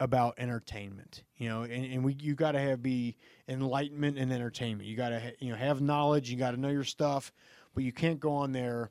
about 0.00 0.34
entertainment, 0.38 1.24
you 1.36 1.48
know, 1.48 1.62
and, 1.62 1.84
and 1.84 2.02
we 2.02 2.16
you 2.18 2.34
got 2.34 2.52
to 2.52 2.58
have 2.58 2.82
be 2.82 3.16
enlightenment 3.48 4.18
and 4.18 4.32
entertainment. 4.32 4.88
You 4.88 4.96
got 4.96 5.10
to 5.10 5.20
ha- 5.20 5.36
you 5.38 5.50
know 5.50 5.56
have 5.56 5.80
knowledge. 5.80 6.30
You 6.30 6.38
got 6.38 6.52
to 6.52 6.56
know 6.56 6.70
your 6.70 6.84
stuff, 6.84 7.32
but 7.74 7.84
you 7.84 7.92
can't 7.92 8.18
go 8.18 8.32
on 8.32 8.52
there 8.52 8.90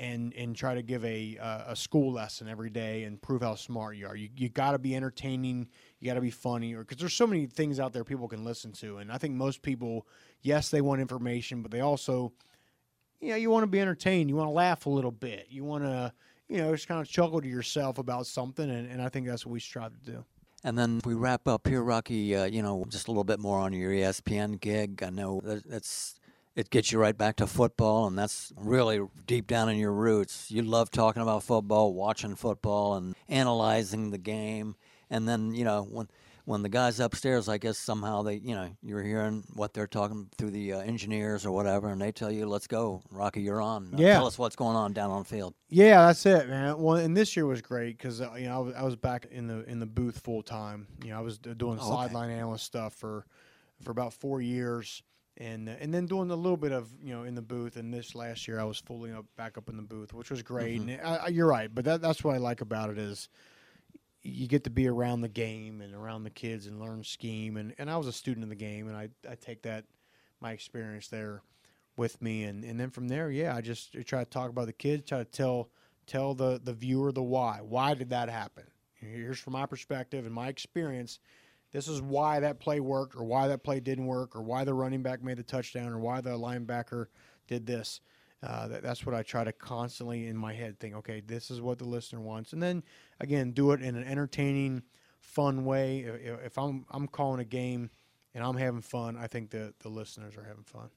and 0.00 0.34
and 0.34 0.56
try 0.56 0.74
to 0.74 0.82
give 0.82 1.04
a 1.04 1.38
uh, 1.40 1.72
a 1.72 1.76
school 1.76 2.12
lesson 2.12 2.48
every 2.48 2.68
day 2.68 3.04
and 3.04 3.22
prove 3.22 3.42
how 3.42 3.54
smart 3.54 3.96
you 3.96 4.08
are. 4.08 4.16
You 4.16 4.28
you 4.36 4.48
got 4.48 4.72
to 4.72 4.78
be 4.78 4.96
entertaining. 4.96 5.68
You 6.00 6.06
got 6.06 6.14
to 6.14 6.20
be 6.20 6.30
funny, 6.30 6.74
or 6.74 6.80
because 6.80 6.98
there's 6.98 7.14
so 7.14 7.28
many 7.28 7.46
things 7.46 7.78
out 7.78 7.92
there 7.92 8.02
people 8.02 8.26
can 8.26 8.44
listen 8.44 8.72
to, 8.72 8.98
and 8.98 9.12
I 9.12 9.18
think 9.18 9.34
most 9.34 9.62
people, 9.62 10.08
yes, 10.42 10.68
they 10.68 10.80
want 10.80 11.00
information, 11.00 11.62
but 11.62 11.70
they 11.70 11.80
also, 11.80 12.32
you 13.20 13.30
know, 13.30 13.36
you 13.36 13.50
want 13.50 13.62
to 13.62 13.68
be 13.68 13.80
entertained. 13.80 14.28
You 14.28 14.36
want 14.36 14.48
to 14.48 14.54
laugh 14.54 14.86
a 14.86 14.90
little 14.90 15.12
bit. 15.12 15.46
You 15.48 15.62
want 15.62 15.84
to 15.84 16.12
you 16.50 16.56
know, 16.56 16.72
just 16.72 16.88
kind 16.88 17.00
of 17.00 17.08
chuckle 17.08 17.40
to 17.40 17.48
yourself 17.48 17.98
about 17.98 18.26
something, 18.26 18.68
and, 18.68 18.90
and 18.90 19.00
I 19.00 19.08
think 19.08 19.26
that's 19.26 19.46
what 19.46 19.52
we 19.52 19.60
strive 19.60 19.92
to 19.92 20.10
do. 20.12 20.24
And 20.62 20.76
then 20.76 21.00
we 21.04 21.14
wrap 21.14 21.48
up 21.48 21.66
here, 21.66 21.82
Rocky. 21.82 22.36
Uh, 22.36 22.44
you 22.44 22.62
know, 22.62 22.84
just 22.88 23.08
a 23.08 23.10
little 23.10 23.24
bit 23.24 23.40
more 23.40 23.58
on 23.58 23.72
your 23.72 23.92
ESPN 23.92 24.60
gig. 24.60 25.02
I 25.02 25.10
know 25.10 25.40
that 25.44 25.64
it's 25.66 26.20
it 26.54 26.68
gets 26.68 26.92
you 26.92 26.98
right 26.98 27.16
back 27.16 27.36
to 27.36 27.46
football, 27.46 28.06
and 28.06 28.18
that's 28.18 28.52
really 28.56 29.00
deep 29.26 29.46
down 29.46 29.70
in 29.70 29.78
your 29.78 29.92
roots. 29.92 30.50
You 30.50 30.62
love 30.62 30.90
talking 30.90 31.22
about 31.22 31.44
football, 31.44 31.94
watching 31.94 32.34
football, 32.34 32.94
and 32.96 33.14
analyzing 33.28 34.10
the 34.10 34.18
game. 34.18 34.76
And 35.08 35.26
then 35.26 35.54
you 35.54 35.64
know 35.64 35.82
when 35.90 36.08
when 36.44 36.62
the 36.62 36.68
guys 36.68 37.00
upstairs, 37.00 37.48
I 37.48 37.58
guess 37.58 37.78
somehow 37.78 38.22
they, 38.22 38.36
you 38.36 38.54
know, 38.54 38.70
you're 38.82 39.02
hearing 39.02 39.44
what 39.54 39.74
they're 39.74 39.86
talking 39.86 40.28
through 40.36 40.50
the 40.50 40.74
uh, 40.74 40.80
engineers 40.80 41.44
or 41.44 41.52
whatever, 41.52 41.88
and 41.88 42.00
they 42.00 42.12
tell 42.12 42.30
you, 42.30 42.46
"Let's 42.46 42.66
go, 42.66 43.02
Rocky, 43.10 43.42
you're 43.42 43.60
on." 43.60 43.94
Uh, 43.94 43.98
yeah, 43.98 44.14
tell 44.14 44.26
us 44.26 44.38
what's 44.38 44.56
going 44.56 44.76
on 44.76 44.92
down 44.92 45.10
on 45.10 45.22
the 45.22 45.28
field. 45.28 45.54
Yeah, 45.68 46.06
that's 46.06 46.24
it, 46.26 46.48
man. 46.48 46.78
Well, 46.78 46.96
and 46.96 47.16
this 47.16 47.36
year 47.36 47.46
was 47.46 47.62
great 47.62 47.96
because 47.96 48.20
uh, 48.20 48.32
you 48.36 48.46
know 48.46 48.56
I 48.56 48.58
was, 48.58 48.74
I 48.74 48.82
was 48.82 48.96
back 48.96 49.26
in 49.30 49.46
the 49.46 49.64
in 49.68 49.80
the 49.80 49.86
booth 49.86 50.18
full 50.18 50.42
time. 50.42 50.86
You 51.04 51.10
know, 51.10 51.18
I 51.18 51.22
was 51.22 51.38
doing 51.38 51.78
oh, 51.80 51.90
sideline 51.90 52.30
okay. 52.30 52.38
analyst 52.38 52.64
stuff 52.64 52.94
for 52.94 53.26
for 53.82 53.90
about 53.90 54.12
four 54.12 54.40
years. 54.40 55.02
And, 55.36 55.70
uh, 55.70 55.72
and 55.80 55.94
then 55.94 56.04
doing 56.04 56.30
a 56.30 56.36
little 56.36 56.58
bit 56.58 56.72
of 56.72 56.90
you 57.02 57.14
know 57.14 57.22
in 57.22 57.34
the 57.34 57.40
booth, 57.40 57.76
and 57.76 57.94
this 57.94 58.14
last 58.14 58.46
year 58.46 58.60
I 58.60 58.64
was 58.64 58.78
fully 58.78 59.10
up, 59.10 59.24
back 59.36 59.56
up 59.56 59.70
in 59.70 59.76
the 59.76 59.82
booth, 59.82 60.12
which 60.12 60.30
was 60.30 60.42
great. 60.42 60.80
Mm-hmm. 60.80 60.90
And 60.90 61.00
I, 61.00 61.16
I, 61.16 61.28
you're 61.28 61.46
right, 61.46 61.74
but 61.74 61.86
that, 61.86 62.02
that's 62.02 62.22
what 62.22 62.34
I 62.34 62.38
like 62.38 62.60
about 62.60 62.90
it 62.90 62.98
is 62.98 63.30
you 64.22 64.46
get 64.46 64.64
to 64.64 64.70
be 64.70 64.86
around 64.86 65.22
the 65.22 65.28
game 65.28 65.80
and 65.80 65.94
around 65.94 66.24
the 66.24 66.30
kids 66.30 66.66
and 66.66 66.80
learn 66.80 67.02
scheme. 67.02 67.56
And, 67.56 67.74
and 67.78 67.90
I 67.90 67.96
was 67.96 68.06
a 68.06 68.12
student 68.12 68.44
of 68.44 68.50
the 68.50 68.56
game, 68.56 68.88
and 68.88 68.96
I, 68.96 69.08
I 69.28 69.34
take 69.34 69.62
that 69.62 69.84
my 70.40 70.52
experience 70.52 71.08
there 71.08 71.42
with 71.96 72.20
me. 72.20 72.44
And, 72.44 72.64
and 72.64 72.78
then 72.78 72.90
from 72.90 73.08
there, 73.08 73.30
yeah, 73.30 73.54
I 73.54 73.60
just 73.60 73.92
try 74.06 74.24
to 74.24 74.30
talk 74.30 74.50
about 74.50 74.66
the 74.66 74.72
kids, 74.72 75.08
try 75.08 75.18
to 75.18 75.24
tell 75.24 75.70
tell 76.06 76.34
the 76.34 76.60
the 76.62 76.72
viewer 76.72 77.12
the 77.12 77.22
why. 77.22 77.60
Why 77.62 77.94
did 77.94 78.10
that 78.10 78.28
happen? 78.28 78.64
Here's 78.94 79.38
from 79.38 79.54
my 79.54 79.66
perspective 79.66 80.26
and 80.26 80.34
my 80.34 80.48
experience. 80.48 81.20
This 81.72 81.86
is 81.86 82.02
why 82.02 82.40
that 82.40 82.58
play 82.58 82.80
worked, 82.80 83.14
or 83.14 83.22
why 83.22 83.46
that 83.48 83.62
play 83.62 83.78
didn't 83.80 84.06
work, 84.06 84.34
or 84.34 84.42
why 84.42 84.64
the 84.64 84.74
running 84.74 85.02
back 85.02 85.22
made 85.22 85.38
the 85.38 85.44
touchdown, 85.44 85.92
or 85.92 86.00
why 86.00 86.20
the 86.20 86.30
linebacker 86.30 87.06
did 87.46 87.64
this. 87.64 88.00
Uh, 88.42 88.68
that, 88.68 88.82
that's 88.82 89.04
what 89.04 89.14
I 89.14 89.22
try 89.22 89.44
to 89.44 89.52
constantly 89.52 90.26
in 90.26 90.36
my 90.36 90.54
head 90.54 90.78
think. 90.78 90.94
Okay, 90.96 91.20
this 91.20 91.50
is 91.50 91.60
what 91.60 91.78
the 91.78 91.84
listener 91.84 92.20
wants, 92.20 92.52
and 92.52 92.62
then 92.62 92.82
again, 93.20 93.50
do 93.52 93.72
it 93.72 93.82
in 93.82 93.96
an 93.96 94.04
entertaining, 94.04 94.82
fun 95.20 95.64
way. 95.64 96.00
If, 96.00 96.46
if 96.46 96.58
I'm 96.58 96.86
I'm 96.90 97.06
calling 97.06 97.40
a 97.40 97.44
game 97.44 97.90
and 98.34 98.42
I'm 98.42 98.56
having 98.56 98.80
fun, 98.80 99.16
I 99.16 99.26
think 99.26 99.50
the 99.50 99.74
the 99.80 99.90
listeners 99.90 100.36
are 100.36 100.44
having 100.44 100.64
fun. 100.64 100.88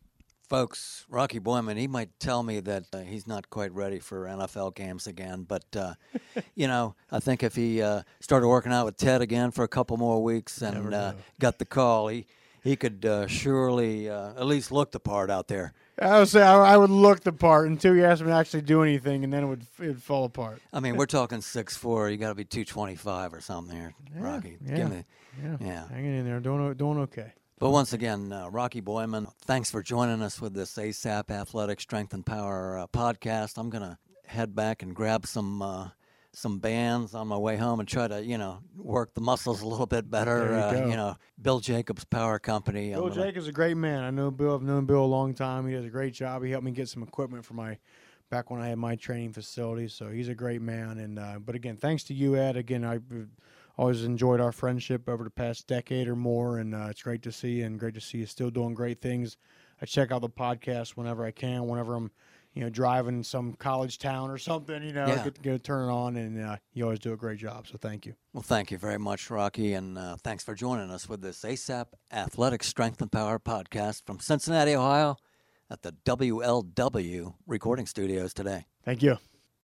Folks, 0.49 1.05
Rocky 1.09 1.39
Boiman, 1.39 1.77
he 1.77 1.87
might 1.87 2.19
tell 2.19 2.43
me 2.43 2.59
that 2.59 2.83
uh, 2.93 2.99
he's 2.99 3.25
not 3.25 3.49
quite 3.49 3.73
ready 3.73 3.99
for 3.99 4.25
NFL 4.25 4.75
games 4.75 5.07
again, 5.07 5.43
but 5.43 5.63
uh, 5.75 5.93
you 6.55 6.67
know, 6.67 6.95
I 7.11 7.19
think 7.19 7.43
if 7.43 7.55
he 7.55 7.81
uh, 7.81 8.03
started 8.19 8.47
working 8.47 8.71
out 8.71 8.85
with 8.85 8.97
Ted 8.97 9.21
again 9.21 9.51
for 9.51 9.63
a 9.63 9.67
couple 9.67 9.97
more 9.97 10.21
weeks 10.21 10.61
and 10.61 10.93
uh, 10.93 11.13
got 11.39 11.59
the 11.59 11.65
call, 11.65 12.09
he 12.09 12.25
he 12.63 12.75
could 12.75 13.05
uh, 13.05 13.27
surely 13.27 14.09
uh, 14.09 14.29
at 14.31 14.45
least 14.45 14.71
look 14.71 14.91
the 14.91 14.99
part 14.99 15.29
out 15.29 15.47
there. 15.47 15.73
I 16.01 16.19
would 16.19 16.27
say 16.27 16.41
I, 16.41 16.75
would 16.75 16.89
look 16.89 17.21
the 17.21 17.31
part 17.31 17.67
until 17.67 17.95
you 17.95 18.03
asked 18.03 18.21
me 18.21 18.27
to 18.27 18.33
actually 18.33 18.61
do 18.61 18.81
anything, 18.81 19.23
and 19.23 19.31
then 19.31 19.43
it 19.43 19.47
would 19.47 19.65
it'd 19.79 20.01
fall 20.01 20.25
apart. 20.25 20.59
I 20.71 20.79
mean, 20.79 20.95
we're 20.95 21.05
talking 21.05 21.41
six 21.41 21.77
four. 21.77 22.09
You 22.09 22.17
got 22.17 22.29
to 22.29 22.35
be 22.35 22.45
two 22.45 22.65
twenty 22.65 22.95
five 22.95 23.33
or 23.33 23.41
something 23.41 23.75
here, 23.75 23.93
yeah, 24.15 24.23
Rocky. 24.23 24.57
Yeah, 24.65 24.87
me, 24.87 25.05
yeah, 25.43 25.57
yeah, 25.59 25.87
hanging 25.89 26.17
in 26.17 26.25
there, 26.25 26.39
doing 26.39 26.73
doing 26.73 26.97
okay. 26.99 27.33
But 27.59 27.69
once 27.69 27.93
again, 27.93 28.33
uh, 28.33 28.49
Rocky 28.49 28.81
Boiman, 28.81 29.31
thanks 29.45 29.69
for 29.69 29.83
joining 29.83 30.21
us 30.21 30.41
with 30.41 30.53
this 30.53 30.75
ASAP 30.75 31.29
Athletic 31.29 31.79
Strength 31.79 32.13
and 32.13 32.25
Power 32.25 32.79
uh, 32.79 32.87
podcast. 32.87 33.57
I'm 33.57 33.69
gonna 33.69 33.99
head 34.25 34.55
back 34.55 34.81
and 34.81 34.95
grab 34.95 35.27
some 35.27 35.61
uh, 35.61 35.89
some 36.33 36.59
bands 36.59 37.13
on 37.13 37.27
my 37.27 37.37
way 37.37 37.55
home 37.55 37.79
and 37.79 37.87
try 37.87 38.07
to, 38.07 38.23
you 38.23 38.37
know, 38.37 38.59
work 38.75 39.13
the 39.13 39.21
muscles 39.21 39.61
a 39.61 39.67
little 39.67 39.85
bit 39.85 40.09
better. 40.09 40.47
You, 40.47 40.79
uh, 40.79 40.85
you, 40.89 40.95
know, 40.95 41.15
Bill 41.41 41.59
Jacobs 41.59 42.03
Power 42.05 42.39
Company. 42.39 42.91
Bill 42.91 43.09
gonna... 43.09 43.23
Jacobs 43.23 43.45
is 43.45 43.49
a 43.49 43.53
great 43.53 43.77
man. 43.77 44.03
I 44.03 44.09
know 44.09 44.31
Bill. 44.31 44.55
I've 44.55 44.63
known 44.63 44.85
Bill 44.85 45.03
a 45.03 45.05
long 45.05 45.33
time. 45.33 45.67
He 45.67 45.73
does 45.73 45.85
a 45.85 45.89
great 45.89 46.13
job. 46.13 46.43
He 46.43 46.51
helped 46.51 46.65
me 46.65 46.71
get 46.71 46.89
some 46.89 47.03
equipment 47.03 47.45
for 47.45 47.53
my 47.53 47.77
back 48.29 48.49
when 48.49 48.59
I 48.59 48.69
had 48.69 48.79
my 48.79 48.95
training 48.95 49.31
facility. 49.31 49.87
So 49.87 50.09
he's 50.09 50.27
a 50.27 50.35
great 50.35 50.61
man. 50.61 50.97
And 50.97 51.19
uh, 51.19 51.39
but 51.39 51.55
again, 51.55 51.77
thanks 51.77 52.03
to 52.05 52.13
you, 52.13 52.35
Ed. 52.35 52.57
Again, 52.57 52.83
I 52.83 52.99
always 53.77 54.03
enjoyed 54.03 54.41
our 54.41 54.51
friendship 54.51 55.07
over 55.07 55.23
the 55.23 55.29
past 55.29 55.67
decade 55.67 56.07
or 56.07 56.15
more, 56.15 56.57
and 56.57 56.73
uh, 56.73 56.87
it's 56.89 57.03
great 57.03 57.21
to 57.23 57.31
see 57.31 57.59
you 57.59 57.65
and 57.65 57.79
great 57.79 57.93
to 57.93 58.01
see 58.01 58.19
you 58.19 58.25
still 58.25 58.49
doing 58.49 58.73
great 58.73 59.01
things. 59.01 59.37
I 59.81 59.85
check 59.85 60.11
out 60.11 60.21
the 60.21 60.29
podcast 60.29 60.91
whenever 60.91 61.25
I 61.25 61.31
can, 61.31 61.67
whenever 61.67 61.95
I'm 61.95 62.11
you 62.53 62.61
know, 62.61 62.69
driving 62.69 63.23
some 63.23 63.53
college 63.53 63.97
town 63.97 64.29
or 64.29 64.37
something, 64.37 64.83
you 64.83 64.93
know, 64.93 65.07
yeah. 65.07 65.23
get, 65.23 65.41
get 65.41 65.63
turn 65.63 65.89
it 65.89 65.91
on, 65.91 66.15
and 66.15 66.39
uh, 66.39 66.57
you 66.73 66.83
always 66.83 66.99
do 66.99 67.13
a 67.13 67.17
great 67.17 67.39
job. 67.39 67.67
So 67.67 67.77
thank 67.77 68.05
you. 68.05 68.15
Well, 68.31 68.43
thank 68.43 68.71
you 68.71 68.77
very 68.77 68.99
much, 68.99 69.29
Rocky, 69.29 69.73
and 69.73 69.97
uh, 69.97 70.17
thanks 70.23 70.43
for 70.43 70.53
joining 70.53 70.91
us 70.91 71.09
with 71.09 71.21
this 71.21 71.41
ASAP 71.41 71.87
Athletic 72.11 72.63
Strength 72.63 73.01
and 73.01 73.11
Power 73.11 73.39
podcast 73.39 74.05
from 74.05 74.19
Cincinnati, 74.19 74.75
Ohio, 74.75 75.17
at 75.69 75.81
the 75.81 75.93
WLW 76.05 77.33
recording 77.47 77.87
studios 77.87 78.33
today. 78.33 78.65
Thank 78.85 79.01
you. 79.01 79.17